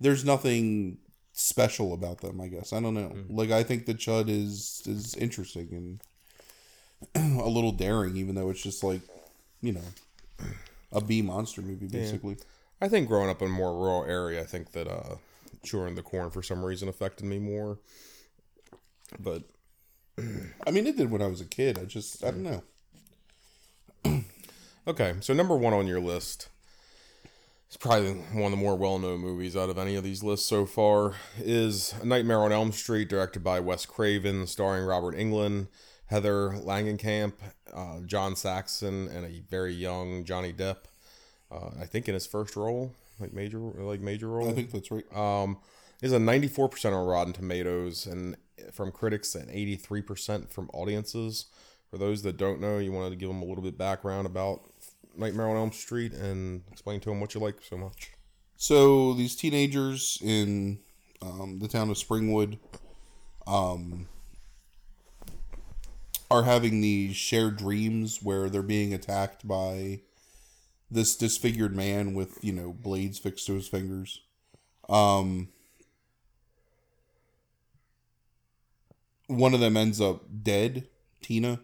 [0.00, 0.98] there's nothing
[1.34, 2.72] special about them, I guess.
[2.72, 3.12] I don't know.
[3.28, 6.00] Like I think that Chud is is interesting
[7.14, 9.02] and a little daring, even though it's just like,
[9.60, 10.48] you know,
[10.92, 12.36] a B monster movie basically.
[12.80, 15.16] I think growing up in a more rural area, I think that uh,
[15.62, 17.78] chewing the corn for some reason affected me more.
[19.18, 19.42] But
[20.66, 21.78] I mean, it did when I was a kid.
[21.78, 22.62] I just I don't
[24.04, 24.24] know.
[24.86, 26.48] okay, so number one on your list.
[27.74, 30.64] It's probably one of the more well-known movies out of any of these lists so
[30.64, 31.14] far.
[31.40, 35.66] Is A Nightmare on Elm Street, directed by Wes Craven, starring Robert Englund,
[36.06, 37.32] Heather Langenkamp,
[37.72, 40.84] uh, John Saxon, and a very young Johnny Depp.
[41.50, 44.50] Uh, I think in his first role, like major, like major role.
[44.50, 45.12] I think that's right.
[45.12, 45.58] Um,
[46.00, 48.36] is a 94% on Rotten Tomatoes and
[48.70, 51.46] from critics and 83% from audiences.
[51.90, 54.62] For those that don't know, you wanted to give them a little bit background about
[55.16, 58.12] Nightmare on Elm Street and explain to them what you like so much.
[58.56, 60.78] So these teenagers in
[61.20, 62.58] um, the town of Springwood
[63.46, 64.08] um,
[66.30, 70.00] are having these shared dreams where they're being attacked by
[70.90, 74.20] this disfigured man with you know blades fixed to his fingers.
[74.88, 75.48] Um,
[79.26, 80.86] one of them ends up dead
[81.20, 81.60] Tina,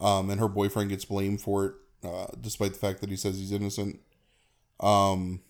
[0.00, 1.74] um, and her boyfriend gets blamed for it,
[2.04, 4.00] uh, despite the fact that he says he's innocent.
[4.80, 5.40] Um,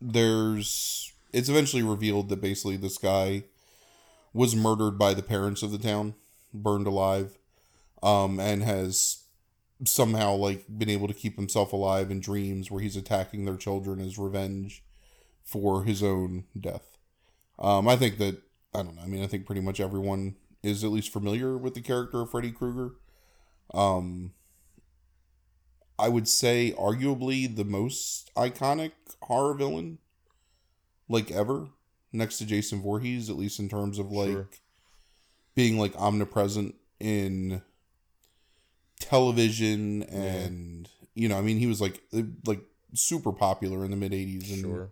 [0.00, 3.44] there's it's eventually revealed that basically this guy
[4.32, 6.14] was murdered by the parents of the town,
[6.52, 7.38] burned alive,
[8.02, 9.24] um, and has
[9.84, 14.00] somehow like been able to keep himself alive in dreams where he's attacking their children
[14.00, 14.82] as revenge
[15.42, 16.96] for his own death.
[17.58, 18.40] Um, I think that
[18.74, 19.02] I don't know.
[19.02, 22.30] I mean, I think pretty much everyone is at least familiar with the character of
[22.30, 22.94] Freddy Krueger.
[23.72, 24.32] Um,
[25.98, 28.92] I would say arguably the most iconic
[29.22, 29.98] horror villain,
[31.08, 31.68] like ever,
[32.12, 34.48] next to Jason Voorhees, at least in terms of like Sure.
[35.54, 37.62] being like omnipresent in
[38.98, 42.02] television and you know, I mean, he was like
[42.46, 42.60] like
[42.94, 44.90] super popular in the mid '80s, and Sure.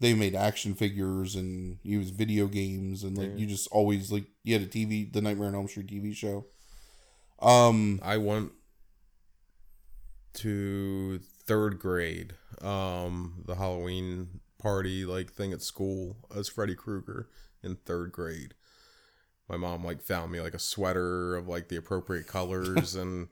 [0.00, 3.36] They made action figures and was video games and like Yeah.
[3.36, 6.46] you just always like you had a TV, the Nightmare on Elm Street TV show.
[7.40, 8.52] Um, I went
[10.34, 17.28] to third grade, um, the Halloween party like thing at school as Freddy Krueger
[17.62, 18.54] in third grade.
[19.48, 23.28] My mom like found me like a sweater of like the appropriate colors and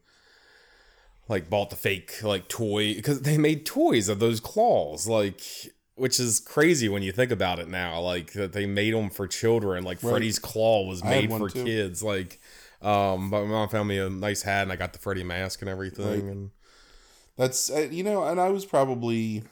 [1.28, 5.42] like bought the fake like toy because they made toys of those claws like
[5.96, 9.26] which is crazy when you think about it now like that they made them for
[9.26, 10.10] children like Right.
[10.12, 11.64] Freddy's claw was made for too.
[11.64, 12.38] kids like
[12.82, 15.60] um but my mom found me a nice hat and I got the Freddy mask
[15.62, 16.32] and everything Right.
[16.32, 16.50] and
[17.36, 19.42] That's uh, you know, and I was probably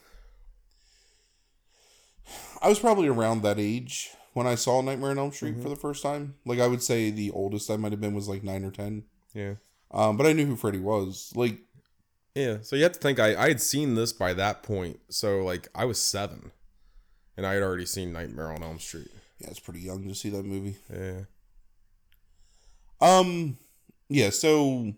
[2.62, 5.76] I was probably around that age when I saw Nightmare on Elm Street for the
[5.76, 6.34] first time.
[6.44, 9.04] Like I would say the oldest I might have been was like 9 or 10.
[9.34, 9.54] yeah
[9.90, 11.32] Um but I knew who Freddy was.
[11.34, 11.58] Like
[12.35, 14.98] Yeah, so you have to think I, I had seen this by that point.
[15.09, 16.51] So like I was seven,
[17.36, 19.11] and I had already seen Nightmare on Elm Street.
[19.39, 20.77] yeah, it's pretty young to see that movie.
[20.93, 21.23] Yeah,
[23.01, 23.59] Um
[24.09, 24.94] yeah, so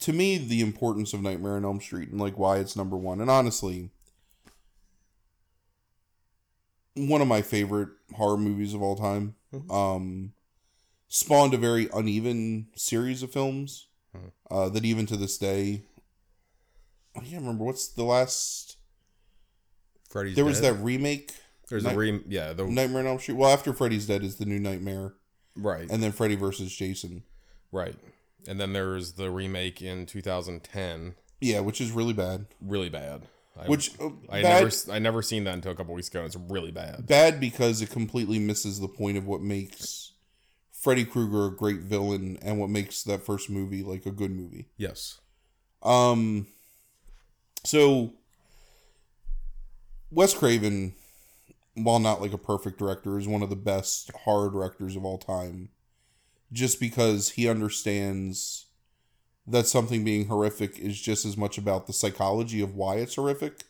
[0.00, 3.20] to me the importance of Nightmare on Elm Street and like why it's number 1
[3.20, 3.90] and honestly
[6.94, 9.34] one of my favorite horror movies of all time.
[9.52, 9.70] Mhm.
[9.70, 10.32] Um
[11.08, 13.87] spawned a very uneven series of films
[14.18, 14.30] Mhm.
[14.50, 15.82] uh, that even to this day
[17.16, 18.76] I can't remember what's the last
[20.08, 20.36] Freddy's.
[20.36, 21.32] there was that remake
[21.68, 22.22] There's Night- a re.
[22.28, 23.34] Yeah, the Nightmare on Elm Street.
[23.36, 25.14] Well, after Freddy's Dead is the new Nightmare
[25.56, 27.24] right, and then Freddy versus Jason.
[27.72, 27.96] right,
[28.46, 31.14] and then there was the remake in 2010.
[31.40, 32.46] Yeah, which is really bad.
[32.60, 33.26] Really bad.
[33.56, 36.20] I, Which uh, I bad, never I never seen that until a couple weeks ago.
[36.20, 37.06] and It's really bad.
[37.06, 40.07] bad because it completely misses the point of what makes
[40.80, 44.66] Freddy Krueger a great villain and what makes that first movie like a good movie.
[44.76, 45.20] Yes.
[45.82, 46.46] Um
[47.64, 48.12] so
[50.10, 50.94] Wes Craven
[51.74, 55.18] while not like a perfect director is one of the best horror directors of all
[55.18, 55.68] time
[56.52, 58.66] just because he understands
[59.46, 63.64] that something being horrific is just as much about the psychology of why it's horrific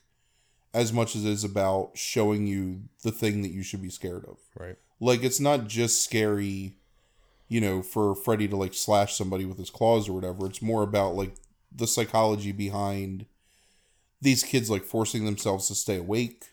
[0.74, 4.24] as much as it is about showing you the thing that you should be scared
[4.24, 4.39] of.
[4.59, 4.76] Right.
[5.01, 6.76] Like it's not just scary,
[7.48, 10.46] you know, for Freddy to like slash somebody with his claws or whatever.
[10.46, 11.34] It's more about like
[11.74, 13.26] the psychology behind
[14.20, 16.46] these kids like forcing themselves to stay awake,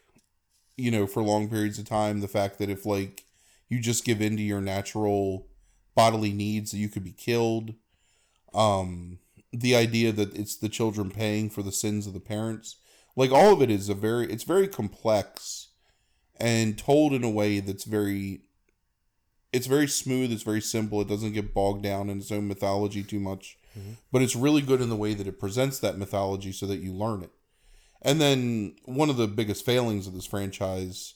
[0.78, 2.22] you know, for long periods of time.
[2.22, 3.26] The fact that if like
[3.70, 5.48] you just give in to your natural
[5.96, 7.74] bodily needs, you could be killed.
[8.54, 9.20] Um,
[9.52, 12.78] the idea that it's the children paying for the sins of the parents,
[13.16, 15.70] like all of it is a very, it's very complex
[16.38, 18.42] and told in a way that's very
[19.56, 23.04] it's very smooth it's very simple it doesn't get bogged down in its own mythology
[23.04, 23.98] too much Mhm.
[24.12, 26.92] but it's really good in the way that it presents that mythology so that you
[26.94, 27.32] learn it
[28.02, 31.16] and then one of the biggest failings of this franchise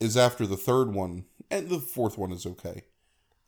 [0.00, 2.82] is after the third one and the fourth one is okay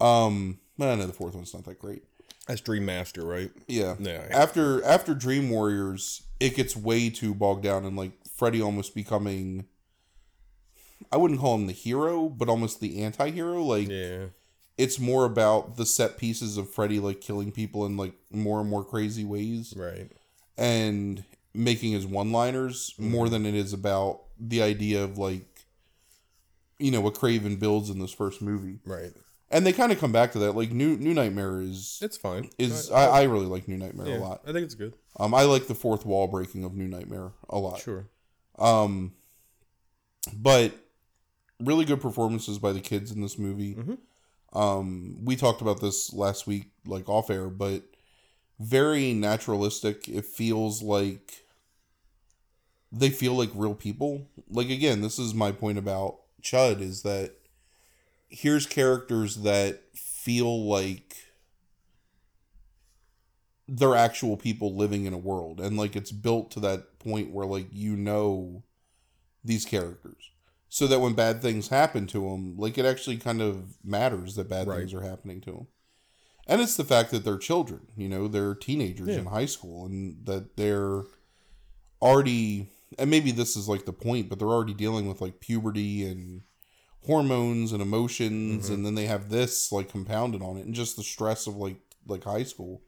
[0.01, 2.03] um well, no the fourth one's not that great
[2.49, 3.51] That's Dream Master, right?
[3.69, 4.27] yeah Yeah.
[4.31, 9.67] after after Dream Warriors, it gets way too bogged down and like Freddy almost becoming
[11.13, 13.63] I wouldn't call him the hero, but almost the anti-hero.
[13.63, 14.27] Like Yeah.
[14.79, 18.69] it's more about the set pieces of Freddy like killing people in like more and
[18.69, 20.11] more crazy ways Right.
[20.57, 25.47] and making his one-liners more than it is about the idea of like
[26.81, 28.81] you know what Craven builds in this first movie.
[28.85, 29.13] Right.
[29.51, 30.57] And they kind of come back to that.
[30.57, 32.51] Like New New Nightmare is It's fine.
[32.59, 34.41] is I, I, I really like New Nightmare yeah, a lot.
[34.45, 34.95] I think it's good.
[35.21, 37.79] Um, I like the fourth wall breaking of New Nightmare a lot.
[37.79, 38.09] Sure.
[38.59, 39.13] Um,
[40.37, 40.73] but
[41.61, 43.75] really good performances by the kids in this movie.
[43.75, 43.99] Mhm.
[44.53, 47.85] Um, we talked about this last week, like off air, but
[48.61, 50.09] very naturalistic.
[50.09, 51.45] It feels like
[52.93, 54.27] they feel like real people.
[54.49, 57.35] Like again, this is my point about Chud is that
[58.29, 61.17] here's characters that feel like
[63.67, 67.47] they're actual people living in a world and like it's built to that point where
[67.47, 68.63] like you know
[69.45, 70.31] these characters
[70.77, 74.49] so that when bad things happen to them like it actually kind of matters that
[74.49, 74.79] bad Right.
[74.79, 75.67] things are happening to them
[76.49, 79.19] and it's the fact that they're children you know they're teenagers Yeah.
[79.21, 81.03] in high school and that they're
[82.03, 82.69] already
[82.99, 86.43] and maybe this is like the point but they're already dealing with like puberty and
[87.07, 88.75] hormones and emotions Mhm.
[88.75, 91.77] and then they have this like compounded on it and just the stress of like
[92.07, 92.83] like high school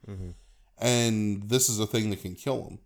[0.79, 2.79] and this is a thing that can kill them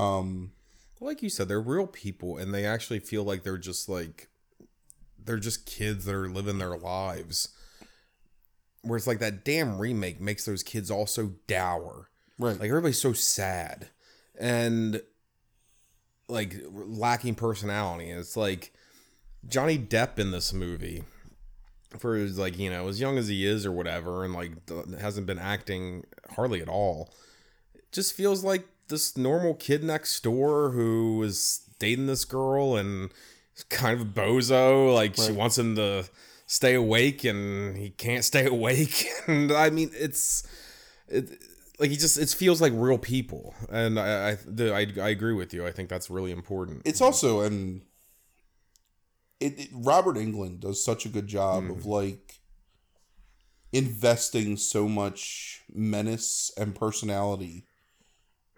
[0.00, 0.52] um
[1.00, 4.28] like you said, they're real people, and they actually feel like they're just like
[5.24, 7.48] they're just kids that are living their lives.
[8.82, 12.10] Where it's like that damn remake makes those kids all so dour.
[12.38, 13.88] right Like everybody's so sad
[14.38, 15.00] and
[16.28, 18.10] like lacking personality.
[18.10, 18.72] And it's like
[19.48, 21.04] Johnny Depp in this movie
[21.98, 24.52] for his like you know as young as he is or whatever, and like
[25.00, 27.12] hasn't been acting hardly at all.
[27.74, 33.10] It just feels like this normal kid next door who is dating this girl and
[33.70, 34.94] kind of a bozo.
[34.94, 36.04] Like she wants him to
[36.46, 39.06] stay awake and he can't stay awake.
[39.26, 40.46] and I mean, it's
[41.08, 41.30] it,
[41.78, 45.34] like he just it feels like real people, and I I, the, I I agree
[45.34, 45.66] with you.
[45.66, 46.82] I think that's really important.
[46.84, 47.82] it's also and
[49.40, 51.88] it, it robert englund does such a good job of mm-hmm.
[51.90, 52.40] like
[53.72, 57.66] investing so much menace and personality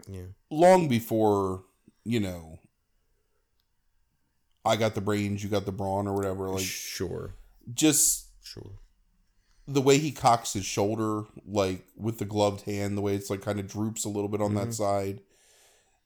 [0.08, 1.64] yeah, long before
[2.04, 2.58] you know
[4.66, 7.34] i got the brains you got the brawn or whatever like sure,
[7.72, 8.72] just sure.
[9.66, 13.42] the way he cocks his shoulder like with the gloved hand the way it's like
[13.42, 14.70] kind of droops a little bit on that mm-hmm.
[14.72, 15.20] side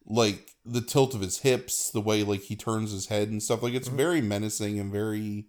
[0.06, 3.62] like the tilt of his hips the way like he turns his head and stuff
[3.62, 3.96] like it's mm-hmm.
[3.96, 5.46] very menacing and very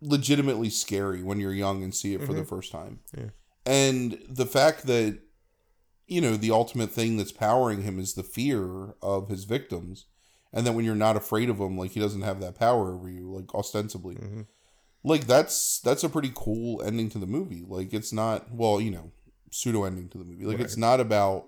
[0.00, 2.54] legitimately scary when you're young and see it for the mm-hmm.
[2.54, 3.00] first time.
[3.16, 3.30] Yeah.
[3.64, 5.18] and the fact that
[6.06, 10.06] you know the ultimate thing that's powering him is the fear of his victims
[10.56, 13.08] and that when you're not afraid of him like he doesn't have that power over
[13.08, 14.16] you like ostensibly.
[14.16, 14.46] Mhm.
[15.04, 17.64] like that's that's a pretty cool ending to the movie.
[17.66, 19.12] Like it's not well you know
[19.52, 20.44] pseudo ending to the movie.
[20.44, 21.44] Like it's not about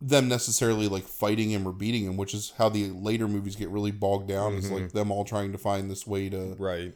[0.00, 3.68] them necessarily like fighting him or beating him which is how the later movies get
[3.68, 4.74] really bogged down is Mm-hmm.
[4.74, 6.92] like them all trying to find this way to Right,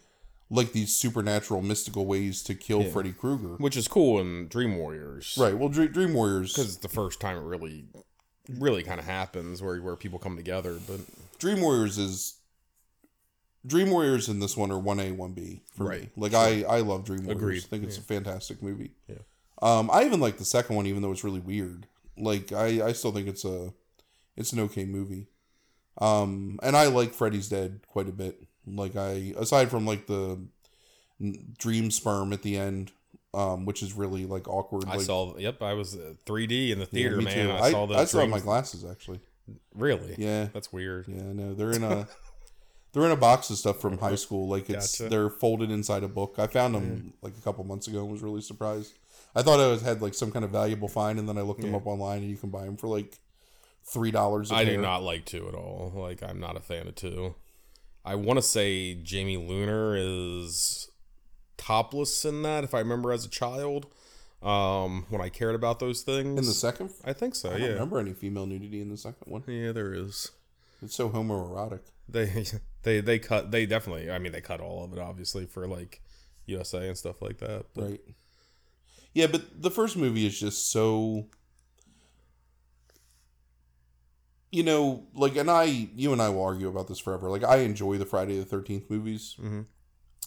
[0.51, 2.91] like these supernatural mystical ways to kill Yeah.
[2.91, 3.55] freddy krueger.
[3.59, 5.57] Which is cool in Dream Warriors, right.
[5.57, 7.85] Well dream, dream warriors Because it's the first time it really,
[8.49, 10.79] really kind of happens where where people come together.
[10.87, 11.01] But
[11.39, 12.39] Dream Warriors is
[13.67, 15.89] Dream Warriors in this one are one A one B for me.
[15.89, 16.11] Right.
[16.17, 17.43] Like I I love Dream Warriors.
[17.43, 17.65] Agreed.
[17.65, 18.93] I think it's a fantastic movie.
[19.09, 19.17] Yeah.
[19.63, 21.87] Um, I even like the second one, even though it's really weird.
[22.17, 23.73] Like I I still think it's a
[24.37, 25.29] it's an okay movie.
[25.99, 28.43] Um, and I like Freddy's Dead quite a bit.
[28.67, 30.47] Like I aside from like the
[31.59, 32.93] dream sperm at the end.
[33.37, 34.87] Um, which is really like awkward.
[34.87, 35.37] I like, saw.
[35.37, 37.35] Yep, I was uh, 3D in the theater, me man.
[37.35, 37.53] too.
[37.53, 37.95] I, saw the.
[37.95, 39.21] I dreams- my glasses actually.
[39.75, 40.15] Really?
[40.19, 41.07] Yeah, That's weird.
[41.07, 42.09] Yeah, no, they're in a
[42.93, 44.49] they're in a box of stuff from high school.
[44.49, 45.11] Like it's Gotcha.
[45.11, 46.37] they're folded inside a book.
[46.39, 48.95] I found them like a couple months ago and was really surprised.
[49.35, 51.61] I thought I was had like some kind of valuable find, and then I looked
[51.61, 53.19] them up online, and you can buy them for like
[53.85, 54.51] three dollars.
[54.51, 55.93] I do not like two at all.
[55.95, 57.35] Like I'm not a fan of two.
[58.03, 60.89] I want to say Jamie Luner is
[61.57, 63.87] topless in that, if I remember as a child.
[64.43, 66.39] Um, when I cared about those things.
[66.39, 66.91] in the second.
[67.05, 67.49] I think so.
[67.49, 67.69] I don't yeah.
[67.69, 69.43] remember any female nudity in the second one.
[69.47, 70.31] Yeah, there is.
[70.83, 71.81] It's so homoerotic.
[72.09, 72.45] They
[72.83, 73.51] they they cut.
[73.51, 74.11] They definitely.
[74.11, 76.01] I mean, they cut all of it, obviously, for like
[76.45, 77.65] USA and stuff like that.
[77.75, 78.01] But Right.
[79.15, 81.27] Yeah, but the first movie is just so
[84.53, 87.31] you know, like and I you and I will argue about this forever.
[87.31, 89.37] Like I enjoy the Friday the thirteenth movies.
[89.41, 89.65] Mm Mhm.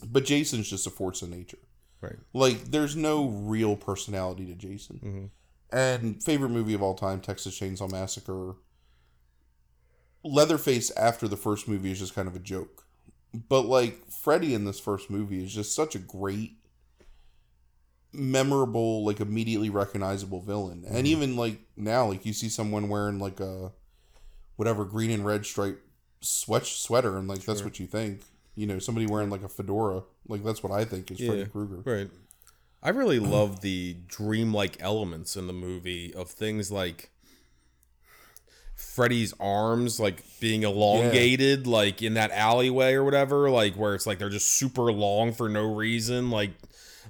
[0.05, 1.57] But Jason's just a force of nature.
[2.01, 2.15] right.
[2.33, 4.99] Like there's no real personality to Jason.
[5.03, 5.29] Mhm.
[5.71, 8.55] And favorite movie of all time, Texas Chainsaw Massacre.
[10.23, 12.85] Leatherface after the first movie is just kind of a joke.
[13.33, 16.57] But like Freddy in this first movie is just such a great
[18.11, 20.83] memorable, like immediately recognizable villain.
[20.87, 23.71] And even like now, like you see someone wearing like a
[24.55, 25.81] whatever green and red stripe
[26.21, 28.21] sweat sweater and like that's what you think.
[28.55, 30.03] You know, somebody wearing like a fedora.
[30.27, 31.45] Like that's what I think is Freddy Yeah.
[31.45, 31.81] Krueger.
[31.89, 32.09] Right.
[32.81, 37.09] I really love the dreamlike elements in the movie of things like
[38.75, 44.19] Freddy's arms like being elongated like in that alleyway or whatever like where it's like
[44.19, 46.51] they're just super long for no reason like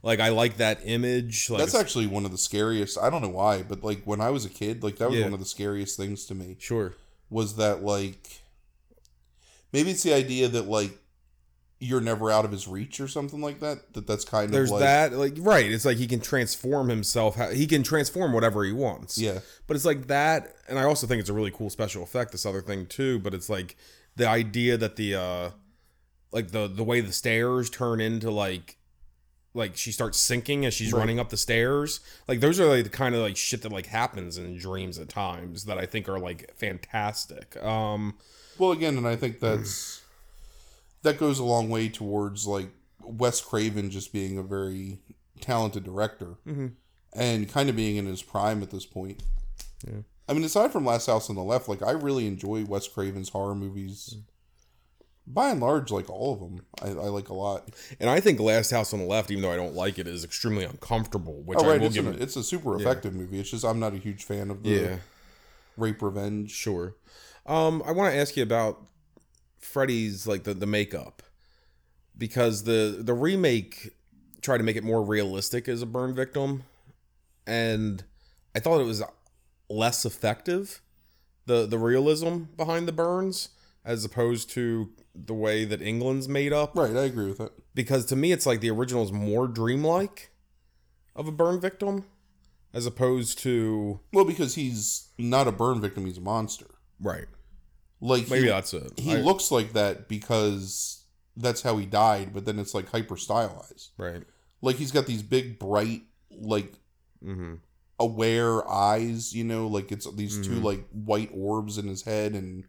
[0.01, 2.97] like I like that image like That's actually one of the scariest.
[2.97, 5.25] I don't know why, but like when I was a kid, like that was Yeah.
[5.25, 6.55] one of the scariest things to me.
[6.57, 6.95] sure
[7.29, 8.41] Was that like
[9.71, 10.97] maybe it's the idea that like
[11.81, 13.93] you're never out of his reach or something like that.
[13.93, 15.71] That that's kind There's of like that, like, right.
[15.71, 17.37] It's like he can transform himself.
[17.53, 19.17] He can transform whatever he wants.
[19.17, 22.31] yeah But it's like that, and I also think it's a really cool special effect.
[22.33, 23.77] This other thing too, but it's like
[24.15, 25.49] the idea that the uh,
[26.31, 28.75] like the the way the stairs turn into like
[29.53, 30.99] like she starts sinking as she's Right.
[30.99, 32.01] running up the stairs.
[32.27, 35.07] Like those are like the kind of like shit that like happens in dreams at
[35.09, 37.55] times that I think are like fantastic.
[37.63, 38.15] Um,
[38.57, 39.98] Well, again, and I think that's
[41.03, 42.69] that goes a long way towards like
[43.01, 44.99] Wes Craven just being a very
[45.41, 46.73] talented director Mhm.
[47.13, 49.23] and kind of being in his prime at this point.
[49.87, 50.01] Yeah.
[50.27, 53.29] I mean, aside from Last House on the Left, like I really enjoy Wes Craven's
[53.29, 54.15] horror movies.
[55.31, 57.69] By and large, like all of them, I, I like a lot.
[57.99, 60.23] and I think Last House on the Left, even though I don't like it, is
[60.23, 61.41] extremely uncomfortable.
[61.43, 62.21] Which oh, I will it's, give an, it.
[62.21, 63.39] it's a super effective movie.
[63.39, 64.97] It's just I'm not a huge fan of the Yeah.
[65.77, 66.51] rape revenge.
[66.51, 66.95] Sure.
[67.45, 68.81] Um, I want to ask you about
[69.59, 71.21] Freddy's like the, the makeup
[72.17, 73.91] because the the remake
[74.41, 76.63] tried to make it more realistic as a burn victim,
[77.45, 78.03] and
[78.55, 79.03] I thought it was
[79.69, 80.81] less effective
[81.45, 83.49] the the realism behind the burns
[83.85, 87.51] as opposed to the way that Englund's made up Right, I agree with that.
[87.73, 90.29] because to me it's like the original is more dreamlike
[91.15, 92.05] of a burn victim
[92.73, 96.67] as opposed to Well, because he's not a burn victim; he's a monster.
[97.01, 97.25] right
[98.01, 101.03] Like maybe he, that's it he I- looks like that because
[101.37, 103.91] that's how he died, but then it's like hyper stylized.
[103.97, 104.23] right
[104.61, 106.73] Like he's got these big, bright, like
[107.23, 107.55] mm-hmm.
[107.99, 110.63] aware eyes, you know, like it's these two Mhm.
[110.63, 112.65] like white orbs in his head and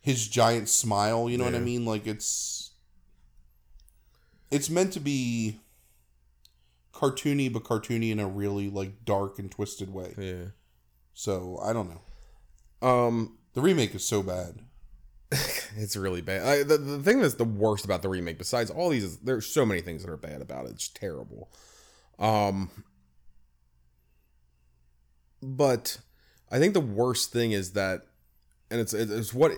[0.00, 1.84] his giant smile, you know what I mean?
[1.84, 2.70] Like it's
[4.50, 5.60] it's meant to be
[6.92, 10.14] cartoony but cartoony in a really like dark and twisted way.
[10.18, 10.44] yeah
[11.14, 12.88] So, I don't know.
[12.88, 14.56] Um, The remake is so bad.
[15.30, 16.42] it's really bad.
[16.42, 19.46] I, the, the thing that's the worst about the remake, besides all these, is there's
[19.46, 20.72] so many things that are bad about it.
[20.72, 21.50] It's terrible.
[22.18, 22.70] Um,
[25.42, 25.96] but
[26.52, 28.02] I think the worst thing is that,
[28.70, 29.52] and it's it's what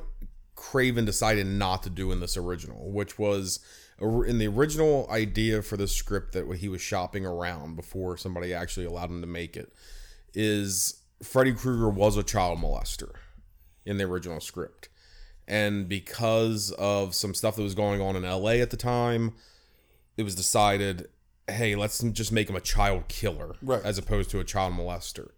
[0.55, 3.59] Craven decided not to do in this original, which was
[4.01, 8.87] in the original idea for the script that he was shopping around before somebody actually
[8.87, 9.73] allowed him to make it,
[10.35, 13.17] is Freddy Krueger was a child molester
[13.89, 14.89] in the original script.
[15.49, 19.33] And because of some stuff that was going on in LA at the time,
[20.17, 21.09] it was decided,
[21.49, 23.83] hey, let's just make him a child killer Right.
[23.83, 25.31] as opposed to a child molester.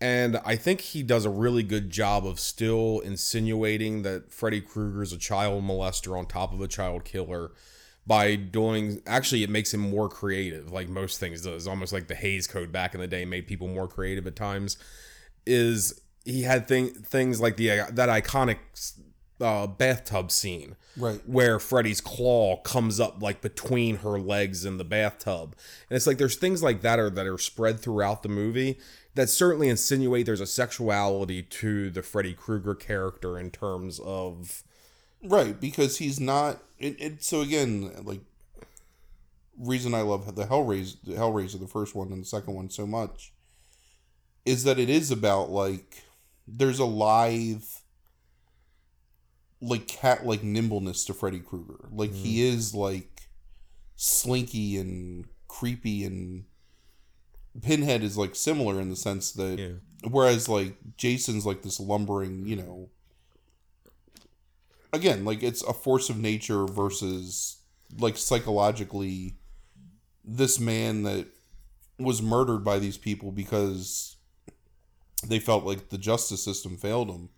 [0.00, 5.02] And I think he does a really good job of still insinuating that Freddy Krueger
[5.02, 7.52] is a child molester on top of a child killer
[8.06, 12.14] by doing actually it makes him more creative like most things does almost like the
[12.14, 14.76] Hays code back in the day made people more creative at times
[15.44, 18.58] is he had thing, things like the that iconic
[19.40, 21.20] uh, bathtub scene Right.
[21.28, 25.54] where Freddy's claw comes up like between her legs in the bathtub.
[25.90, 28.78] And it's like there's things like that are that are spread throughout the movie
[29.14, 34.62] that certainly insinuate there's a sexuality to the Freddy Krueger character in terms of
[35.22, 36.62] Right, because he's not.
[36.78, 38.20] It, it, so again, like
[39.58, 42.86] reason I love the Hellraiser, the Hellraiser, the first one and the second one so
[42.86, 43.32] much,
[44.44, 46.04] is that it is about like
[46.46, 47.64] there's a lithe,
[49.60, 51.88] like cat like nimbleness to Freddy Krueger.
[51.90, 52.54] Like he mm.
[52.54, 53.28] is like
[53.96, 56.44] slinky and creepy and
[57.62, 60.08] Pinhead is like similar in the sense that yeah.
[60.08, 62.90] whereas like Jason's like this lumbering, you know.
[64.92, 67.58] Again, like it's a force of nature versus
[67.98, 69.36] like psychologically
[70.24, 71.26] this man that
[71.98, 74.15] was murdered by these people because
[75.24, 77.28] they felt like the justice system failed him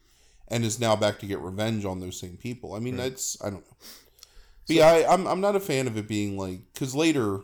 [0.49, 2.75] and is now back to get revenge on those same people.
[2.75, 3.77] I mean, that's I don't know.
[4.67, 7.41] But yeah, I, I'm I'm not a fan of it being like because later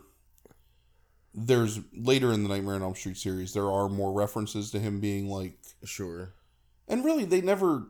[1.35, 5.01] there's later in the Nightmare on Elm Street series there are more references to him
[5.01, 6.33] being like Sure.
[6.89, 7.89] and really they never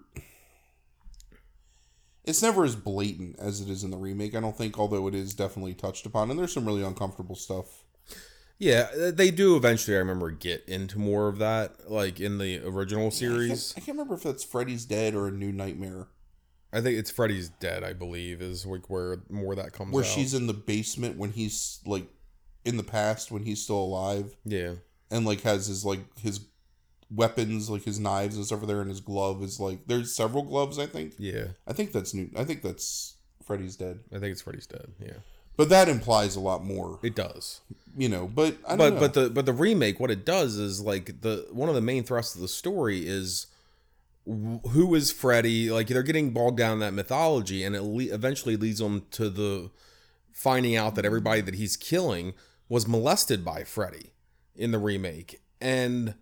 [2.25, 5.15] it's never as blatant as it is in the remake i don't think although it
[5.15, 7.84] is definitely touched upon and there's some really uncomfortable stuff
[8.59, 12.61] Yeah, uh, they do eventually I remember get into more of that like in the
[12.67, 13.73] original I series.
[13.73, 16.07] can't, I can't remember if that's freddy's dead or a new nightmare
[16.73, 20.03] I think it's Freddy's Dead, I believe, is like where more of that comes where
[20.03, 20.11] out.
[20.11, 22.09] she's in the basement when he's like
[22.65, 24.73] in the past when he's still alive Yeah.
[25.09, 26.41] and like has his like his
[27.11, 30.43] weapons like his knives and stuff are there and his glove is like there's several
[30.43, 31.49] gloves i think Yeah.
[31.67, 34.87] i think that's new i think that's freddy's dead I think it's Freddy's Dead.
[35.01, 35.19] Yeah.
[35.57, 37.61] But that implies a lot more It does.
[37.97, 39.01] you know but i don't but know.
[39.01, 42.03] but the but the remake what it does is like the one of the main
[42.05, 43.47] thrusts of the story is
[44.27, 45.71] who is Freddy?
[45.71, 49.29] Like they're getting bogged down in that mythology, and it le- eventually leads them to
[49.29, 49.71] the
[50.33, 52.33] finding out that everybody that he's killing
[52.67, 54.15] was molested by Freddy
[54.57, 55.43] in the remake.
[55.61, 56.15] And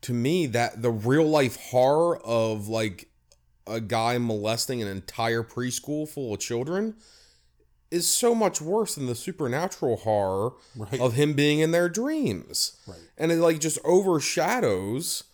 [0.00, 3.10] to me, that the real life horror of like
[3.66, 6.94] a guy molesting an entire preschool full of children
[7.90, 11.00] is so much worse than the supernatural horror Right.
[11.00, 12.76] of him being in their dreams.
[12.86, 12.98] Right.
[13.18, 15.24] And it like just overshadows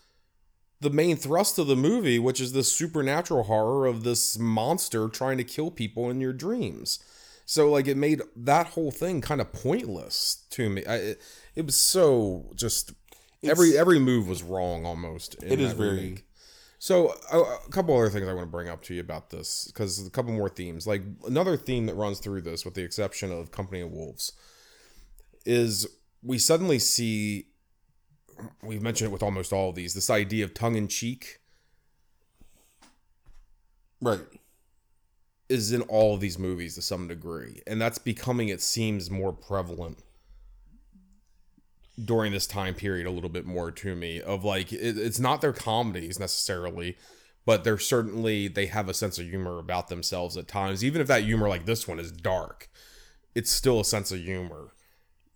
[0.80, 5.38] the main thrust of the movie, which is the supernatural horror of this monster trying
[5.38, 6.98] to kill people in your dreams.
[7.44, 10.84] So like it made that whole thing kind of pointless to me.
[10.84, 11.22] I, it,
[11.54, 12.92] it was so just
[13.42, 15.36] every It's- every move was wrong almost.
[15.42, 16.24] It is very-.
[16.78, 19.64] So a, a couple other things I want to bring up to you about this
[19.66, 20.86] because a couple more themes.
[20.86, 24.32] Like another theme that runs through this, with the exception of Company of Wolves,
[25.44, 25.86] is
[26.22, 27.46] we suddenly see.
[28.62, 29.94] We've mentioned it with almost all of these.
[29.94, 31.40] This idea of tongue in cheek
[34.00, 34.20] Right.
[35.48, 39.32] is in all of these movies to some degree, and that's becoming, it seems, more
[39.32, 40.00] prevalent
[42.02, 44.20] during this time period a little bit more to me.
[44.20, 46.96] Of like, it, it's not their comedies necessarily,
[47.44, 51.06] but they're certainly they have a sense of humor about themselves at times, even if
[51.08, 52.68] that humor, like this one, is dark.
[53.34, 54.72] It's still a sense of humor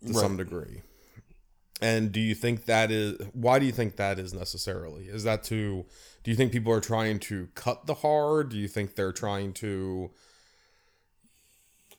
[0.05, 0.81] to some degree.
[1.81, 5.05] And do you think that is why do you think that is necessarily?
[5.05, 5.85] Is that to
[6.23, 9.53] do you think people are trying to cut the hard Do you think they're trying
[9.53, 10.11] to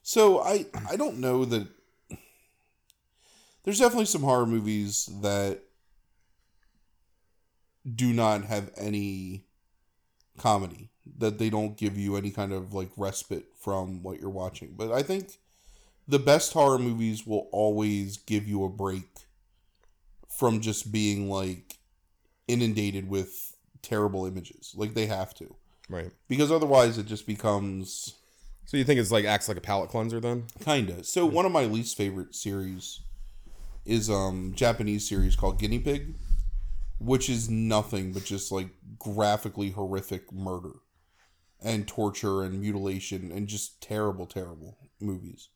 [0.02, 1.66] So I I don't know that
[3.64, 5.62] there's definitely some horror movies that
[7.94, 9.44] do not have any
[10.38, 14.74] comedy that they don't give you any kind of like respite from what you're watching.
[14.76, 15.38] But I think
[16.06, 19.08] the best horror movies will always give you a break
[20.38, 21.78] from just being like
[22.48, 24.74] inundated with terrible images.
[24.76, 25.54] Like they have to.
[25.88, 26.10] right?
[26.28, 28.14] Because otherwise it just becomes
[28.66, 30.44] So you think it's like acts like a palate cleanser then?
[30.64, 31.04] Kinda.
[31.04, 31.34] So hmm.
[31.34, 33.00] one of my least favorite series
[33.84, 36.14] is um Japanese series called Guinea Pig,
[36.98, 38.68] which is nothing but just like
[38.98, 40.74] graphically horrific murder
[41.60, 45.48] and torture and mutilation and just terrible, terrible movies.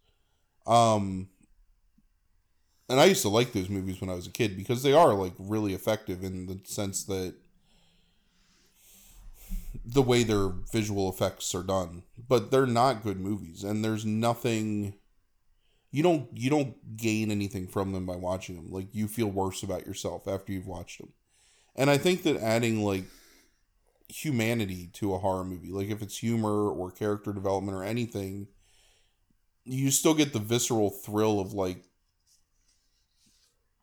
[0.66, 1.28] Um
[2.88, 5.14] and I used to like those movies when I was a kid because they are
[5.14, 7.34] like really effective in the sense that
[9.84, 14.94] the way their visual effects are done but they're not good movies and there's nothing
[15.96, 18.70] you don't you don't gain anything from them by watching them.
[18.70, 21.14] Like you feel worse about yourself after you've watched them.
[21.74, 23.04] And i think that adding like
[24.08, 28.46] humanity to a horror movie like if it's humor or character development or anything
[29.64, 31.82] you still get the visceral thrill of like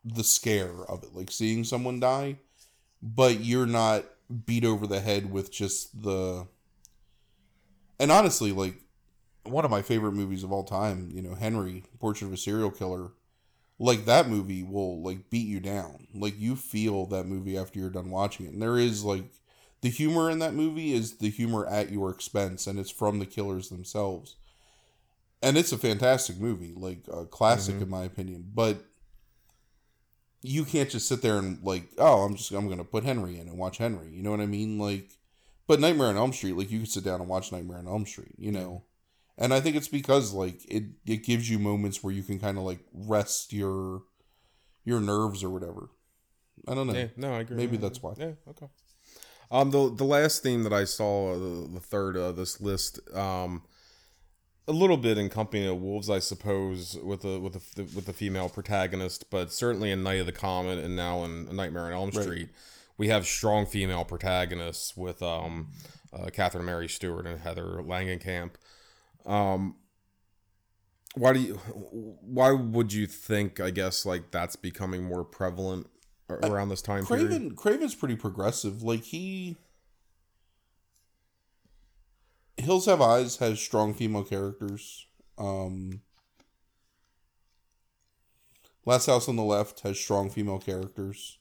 [0.04, 2.38] the scare of it like seeing someone die
[3.02, 4.04] but you're not
[4.46, 6.46] beat over the head with just the
[7.98, 8.83] and honestly like
[9.44, 12.70] one of my favorite movies of all time you know henry portrait of a serial
[12.70, 13.12] killer.
[13.78, 16.06] Like that movie will like beat you down.
[16.14, 18.52] Like you feel that movie after you're done watching it.
[18.52, 19.24] And there is like
[19.80, 23.26] the humor in that movie is the humor at your expense and it's from the
[23.26, 24.36] killers themselves.
[25.42, 27.84] And it's a fantastic movie like a classic mm-hmm.
[27.84, 28.48] in my opinion.
[28.54, 28.84] But
[30.40, 33.48] you can't just sit there and like oh i'm just i'm gonna put henry in
[33.48, 34.10] and watch henry.
[34.10, 34.78] You know what i mean?
[34.78, 35.08] Like
[35.66, 38.06] but nightmare on elm street like you could sit down and watch nightmare on elm
[38.06, 38.82] street you know
[39.38, 42.56] and i think it's because like it it gives you moments where you can kind
[42.58, 44.02] of like rest your
[44.84, 45.88] your nerves or whatever
[46.68, 47.56] i don't know Yeah, no, I agree.
[47.56, 48.66] maybe that's why Yeah, okay.
[49.50, 52.98] Um, the the last theme that I saw, uh, the, the third of this list,
[53.14, 53.62] um,
[54.66, 58.14] a little bit in Company of Wolves, I suppose, with a with the with the
[58.14, 62.10] female protagonist, but certainly in Night of the Comet and now in Nightmare on Elm
[62.10, 62.22] Right.
[62.22, 62.48] Street,
[62.96, 65.68] we have strong female protagonists with um,
[66.12, 68.52] uh, Catherine Mary Stewart and Heather Langenkamp.
[69.24, 69.76] Um,
[71.14, 71.54] why do you?
[71.54, 73.60] Why would you think?
[73.60, 75.88] I guess like that's becoming more prevalent
[76.30, 77.28] around this time period.
[77.28, 79.56] craven craven's pretty progressive like he
[82.56, 85.06] hills have eyes has strong female characters
[85.36, 86.00] um
[88.86, 91.38] last house on the left has strong female characters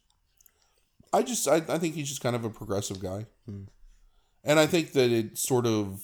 [1.13, 3.25] i just i, I think he's just kind of a progressive guy
[4.43, 6.03] and i think that it sort of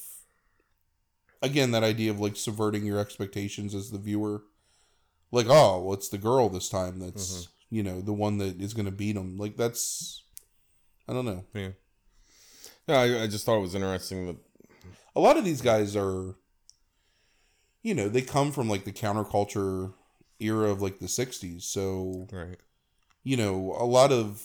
[1.42, 4.44] again that idea of like subverting your expectations as the viewer.
[5.32, 7.76] Like oh well it's the girl this time that's mm-hmm.
[7.76, 10.24] you know the one that is going to beat him like that's
[11.08, 11.46] i don't know.
[11.54, 11.70] Yeah.
[12.88, 14.38] Yeah, I, I just thought it was interesting that
[15.16, 16.36] a lot of these guys are
[17.84, 19.94] you know they come from like the counterculture
[20.40, 22.58] era of like the 60s so right.
[23.24, 24.44] you know a lot of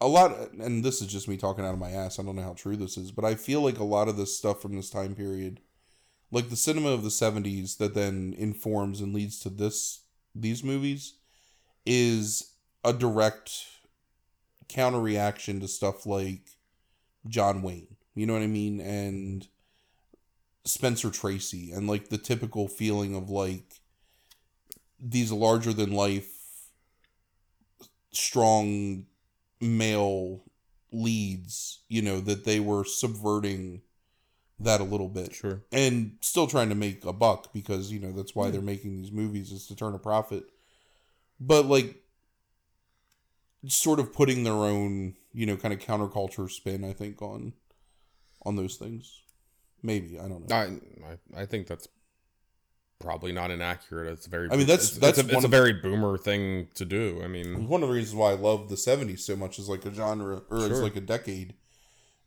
[0.00, 2.18] a lot and this is just me talking out of my ass.
[2.18, 4.36] I don't know how true this is but i feel like a lot of this
[4.36, 5.60] stuff from this time period
[6.30, 10.02] like the cinema of the 70s that then informs and leads to this
[10.34, 11.14] these movies
[11.86, 13.66] is a direct
[14.68, 16.50] counter reaction to stuff like
[17.28, 17.96] john wayne.
[18.14, 18.80] You know what i mean?
[18.80, 19.46] And
[20.64, 23.80] spencer tracy and like the typical feeling of like
[24.98, 26.34] these larger than life
[28.12, 29.06] strong
[29.60, 30.42] male
[30.92, 33.82] leads, you know, that they were subverting
[34.60, 35.34] that a little bit.
[35.34, 35.62] Sure.
[35.72, 39.12] And still trying to make a buck because, you know, that's why they're making these
[39.12, 40.44] movies is to turn a profit.
[41.40, 41.96] But like
[43.66, 47.54] sort of putting their own, you know, kind of counterculture spin, I think, on
[48.44, 49.22] on those things.
[49.82, 50.18] Maybe.
[50.18, 50.56] I don't know.
[50.56, 50.62] I
[51.36, 51.88] I, I think that's
[53.00, 54.12] probably not inaccurate.
[54.12, 54.48] It's very.
[54.50, 57.20] I mean, that's- it's, that's it's, a, it's a very boomer thing to do.
[57.22, 59.84] I mean, one of the reasons why I love the 70s so much is like
[59.84, 61.54] a genre or it's like a decade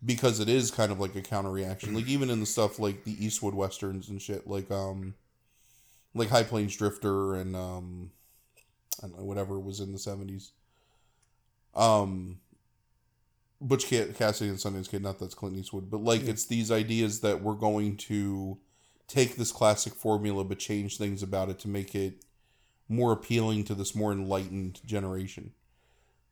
[0.05, 1.95] because it is kind of like a counter reaction.
[1.95, 5.15] Like even in the stuff like the Eastwood westerns and shit, like um
[6.13, 8.11] like High Plains Drifter and um
[9.01, 10.51] I don't know, whatever was in the 70s.
[11.75, 12.39] Um
[13.59, 17.21] Butch Ca- Cassidy and Sundance Kid, not that's Clint Eastwood, but like it's these ideas
[17.21, 18.59] that we're going to
[19.07, 22.23] take this classic formula but change things about it to make it
[22.89, 25.51] more appealing to this more enlightened generation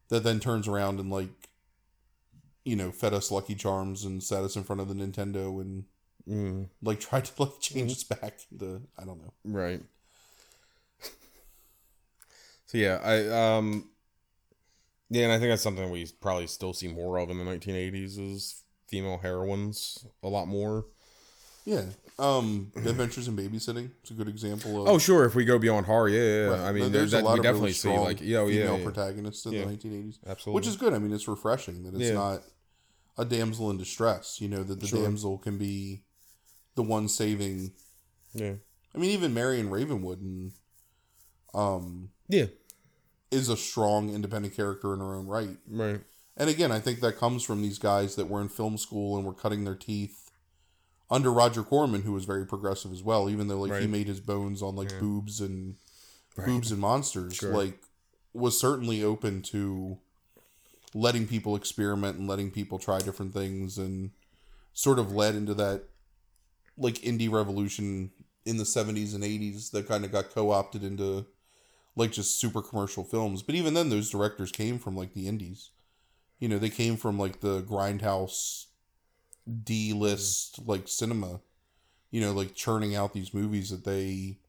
[0.09, 1.49] that then turns around and like
[2.65, 5.85] you know fed us lucky charms and sat us in front of the nintendo and
[6.27, 9.81] mm, like tried to like change us back to i don't know right.
[12.67, 13.89] So yeah, I um,
[15.11, 18.17] yeah, and I think that's something we probably still see more of in the 1980s
[18.17, 20.85] is female heroines a lot more.
[21.65, 21.83] yeah
[22.17, 25.85] um adventures in babysitting it's a good example of Oh sure, if we go beyond
[25.85, 26.27] horror, yeah, yeah.
[26.45, 26.47] yeah.
[26.53, 26.69] Right.
[26.69, 28.61] I mean, there's that, a lot we of definitely really see like, yeah, oh, yeah,
[28.63, 29.65] female yeah, protagonists in Yeah.
[29.65, 32.41] the 1980s absolutely, which is good i mean it's refreshing that it's not
[33.17, 35.01] a damsel in distress you know that the Sure.
[35.03, 36.03] damsel can be
[36.75, 37.71] the one saving
[38.33, 38.53] yeah,
[38.93, 40.51] i mean even marion ravenwood and
[41.53, 42.45] um yeah,
[43.31, 46.01] is a strong independent character in her own right right,
[46.37, 49.25] And again, I think that comes from these guys that were in film school and
[49.25, 50.31] were cutting their teeth
[51.09, 54.19] under Roger Corman, who was very progressive as well, even though like he made his
[54.19, 54.99] bones on like Yeah.
[54.99, 55.75] boobs and
[56.35, 56.47] Right.
[56.47, 57.35] boobs and monsters.
[57.35, 57.53] Sure.
[57.53, 57.79] Like
[58.33, 59.99] was certainly open to
[60.95, 64.11] letting people experiment and letting people try different things and
[64.71, 65.83] sort of led into that
[66.77, 68.09] like indie revolution
[68.45, 71.25] in the 70s and 80s that kind of got co-opted into
[71.97, 73.43] like just super commercial films.
[73.43, 75.71] But even then those directors came from like the indies.
[76.39, 78.67] You know they came from like the grindhouse
[79.63, 81.39] d list like cinema
[82.09, 84.39] you know like churning out these movies that they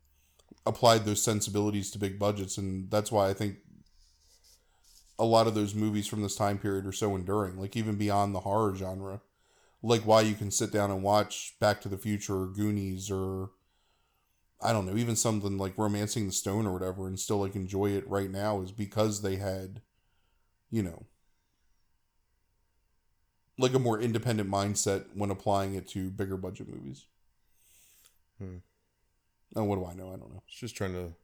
[0.64, 2.56] applied those sensibilities to big budgets.
[2.56, 3.56] And that's why i think
[5.18, 8.34] a lot of those movies from this time period are so enduring like even beyond
[8.34, 9.20] the horror genre
[9.82, 13.50] like why you can sit down and watch back to the future or goonies or
[14.60, 17.86] i don't know even something like romancing the stone or whatever and still like enjoy
[17.90, 19.80] it right now is because they had
[20.70, 21.06] you know
[23.58, 27.06] like a more independent mindset when applying it to bigger budget movies
[28.38, 28.56] Hmm.
[29.54, 31.14] oh what do i know i don't know It's just trying to.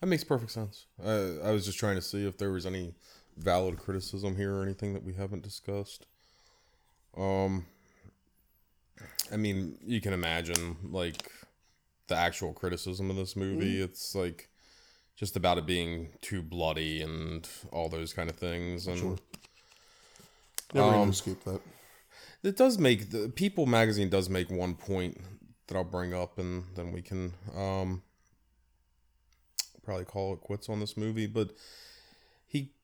[0.00, 0.86] That makes perfect sense.
[1.02, 2.94] I I was just trying to see if there was any
[3.42, 6.06] valid criticism here or anything that we haven't discussed.
[7.16, 7.66] Um,
[9.32, 11.30] I mean, you can imagine like
[12.08, 13.74] the actual criticism of this movie.
[13.76, 13.84] Mm-hmm.
[13.84, 14.48] It's like
[15.16, 19.16] just about it being too bloody and all those kind of things, and Sure.
[20.74, 21.60] never gonna Um, escape that
[22.42, 25.18] it does make the People magazine does make one point
[25.66, 28.02] that I'll bring up, and then we can um
[29.82, 31.26] probably call it quits on this movie.
[31.26, 31.50] But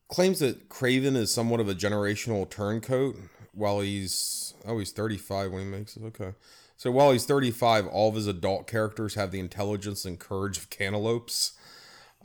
[0.09, 3.17] claims that Craven is somewhat of a generational turncoat.
[3.53, 6.05] While he's oh he's thirty five when he makes it.
[6.05, 6.35] Okay,
[6.77, 10.59] so while he's thirty five, all of his adult characters have the intelligence and courage
[10.59, 11.53] of cantaloupes.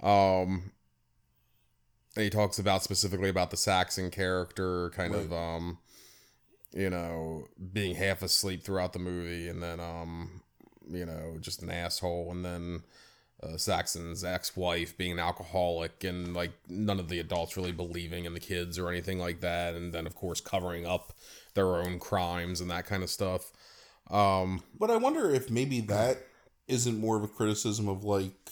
[0.04, 0.72] Um,
[2.16, 5.78] and he talks about specifically about the Saxon character, kind of um
[6.74, 10.42] you know, being half asleep throughout the movie, and then, um,
[10.90, 12.84] you know, just an asshole, and then
[13.44, 18.34] uh, Saxon's ex-wife being an alcoholic, and like none of the adults really believing in
[18.34, 21.14] the kids or anything like that, and then of course covering up
[21.54, 23.52] their own crimes and that kind of stuff.
[24.10, 26.18] Um, but i wonder if maybe that
[26.68, 28.52] isn't more of a criticism of like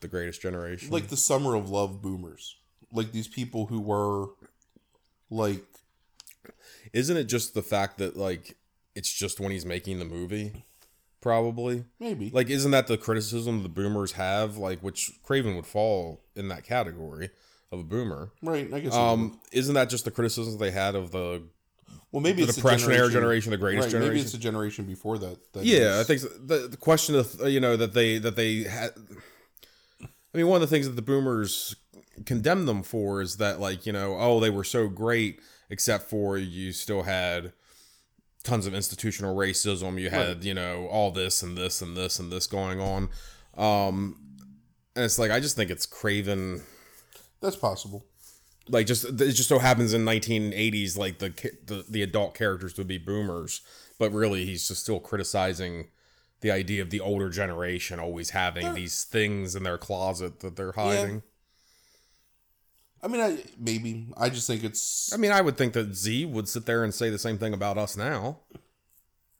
[0.00, 2.56] the Greatest Generation, like the summer of love boomers.
[2.92, 4.28] Like these people who were
[5.30, 5.62] like
[6.92, 8.56] isn't it just the fact that like
[8.94, 10.64] it's just when he's making the movie,
[11.20, 11.84] probably.
[11.98, 14.56] maybe Like, isn't that the criticism the boomers have?
[14.56, 17.30] Like, which Craven would fall in that category
[17.72, 18.32] of a boomer.
[18.42, 18.72] Right.
[18.72, 18.94] I guess.
[18.94, 21.42] Um, isn't that just the criticism they had of the
[22.12, 24.14] well, maybe the it's depression era generation, generation, the greatest right, generation?
[24.14, 25.52] Maybe it's the generation before that.
[25.52, 26.28] that Yeah, I think so.
[26.28, 28.90] the, the question of uh, you know that they that they had.
[30.02, 31.76] I mean, one of the things that the boomers
[32.26, 35.40] condemned them for is that like you know oh they were so great
[35.70, 37.52] except for you still had
[38.42, 40.00] tons of institutional racism.
[40.00, 40.42] You had Right.
[40.42, 43.08] you know all this and this and this and this going on.
[43.56, 44.16] Um
[44.96, 46.62] and it's like i just think it's craven.
[47.40, 48.04] That's possible.
[48.68, 51.30] like just it just so happens in 1980s like the
[51.66, 53.62] the, the adult characters would be boomers
[53.98, 55.88] but really he's just still criticizing
[56.42, 60.72] the idea of the older generation always having these things in their closet that they're
[60.72, 61.22] hiding
[63.02, 64.06] I mean, I maybe.
[64.16, 66.94] I just think it's i mean i would think that z would sit there and
[66.94, 68.40] say the same thing about us now.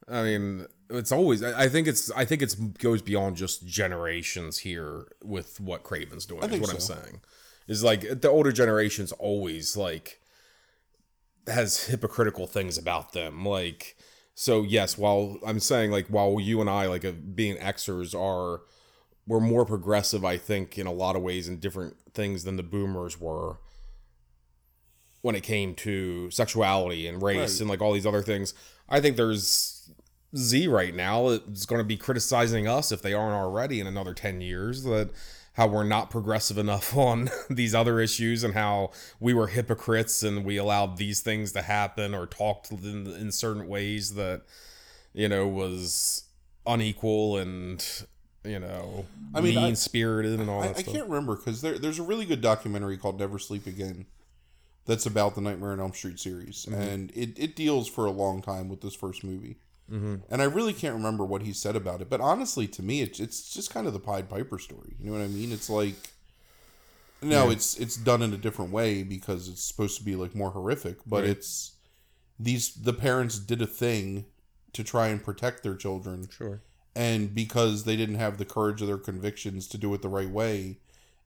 [0.09, 4.59] I mean it's always i I think it's i think it's goes beyond just generations
[4.59, 6.95] here with what craven's doing is think what so.
[6.95, 7.21] i'm saying.
[7.69, 10.21] Is like the older generation's always like
[11.47, 13.45] has hypocritical things about them.
[13.45, 13.97] Like
[14.35, 18.63] so yes while i'm saying like while you and i like uh, being xers are
[19.27, 22.63] we're more progressive i think in a lot of ways in different things than the
[22.63, 23.59] boomers were
[25.23, 27.61] when it came to sexuality and race Right.
[27.61, 28.55] and like all these other things
[28.89, 29.91] i think there's
[30.37, 34.15] z right now that's going to be criticizing us if they aren't already in another
[34.15, 35.11] 10 years that
[35.55, 40.45] how we're not progressive enough on these other issues and how we were hypocrites and
[40.45, 44.43] we allowed these things to happen or talked in, in certain ways that
[45.13, 46.23] you know was
[46.67, 48.07] unequal and
[48.45, 49.05] you know
[49.35, 51.99] I mean, mean spirited and all I, that I stuff can't remember because there, there's
[51.99, 54.07] a really good documentary called Never Sleep Again
[54.87, 56.81] that's about the Nightmare on Elm Street series, Mm-hmm.
[56.81, 59.57] and it, it deals for a long time with this first movie.
[59.93, 60.17] Mm-hmm.
[60.31, 63.21] And I really can't remember what he said about it, but honestly, to me, it's
[63.21, 64.95] it's just kind of the Pied Piper story.
[64.99, 65.53] You know what I mean?
[65.53, 66.11] It's like,
[67.23, 70.51] no, it's it's done in a different way because it's supposed to be like more
[70.51, 71.31] horrific, but Right.
[71.31, 71.73] it's
[72.39, 74.25] these the parents did a thing
[74.73, 76.63] to try and protect their children sure
[76.97, 80.31] and because they didn't have the courage of their convictions to do it the right
[80.31, 80.77] way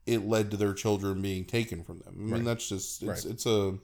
[0.07, 2.15] it led to their children being taken from them.
[2.15, 2.45] I mean Right.
[2.45, 3.33] that's just it's, Right.
[3.33, 3.79] it's a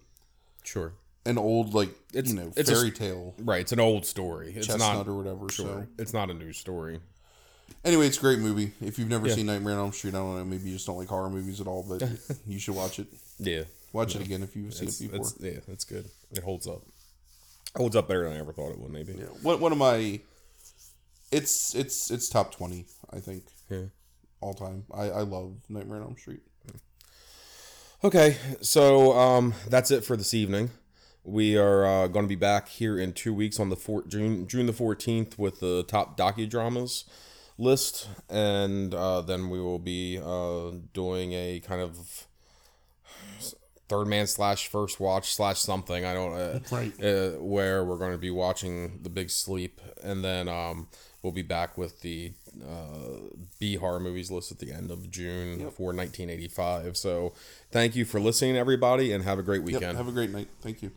[0.63, 0.93] sure.
[1.25, 3.35] an old like It's- you know it's a- fairy tale.
[3.39, 4.53] Right it's an old story.
[4.55, 5.67] It's chestnut not or whatever sure.
[5.67, 7.01] So it's not a new story.
[7.85, 8.73] Anyway it's a great movie.
[8.83, 9.35] If you've never Yeah.
[9.37, 11.61] seen nightmare on elm street i don't know maybe you just don't like horror movies
[11.61, 12.03] at all but
[12.47, 13.07] you should watch it.
[13.39, 13.63] Yeah.
[13.95, 16.05] Watch it again if you've seen it's, it before yeah that's good.
[16.33, 16.83] It holds up.
[17.77, 19.15] Holds up better than i ever thought it would maybe.
[19.15, 19.25] Yeah.
[19.43, 20.21] One, one of my
[21.33, 23.85] it's it's it's top 20 i think Yeah.
[24.41, 26.41] all time i i love nightmare on elm street
[28.03, 30.71] Okay, so um, that's it for this evening.
[31.23, 34.49] We are uh, going to be back here in two weeks on the four, June
[34.49, 37.05] June the fourteenth with the top docudramas
[37.59, 42.27] list, and uh, then we will be uh, doing a kind of
[43.89, 46.03] third man slash first watch slash something.
[46.07, 47.05] I don't uh, Right.
[47.05, 50.89] uh, where we're going to be watching the Big Sleep, and then um,
[51.23, 52.33] we'll be back with the
[52.67, 53.19] uh,
[53.59, 56.97] B horror movies list at the end of June for 1985.
[56.97, 57.33] So,
[57.71, 59.97] thank you for listening, everybody, and have a great Yep, weekend.
[59.97, 60.91] have a great night thank you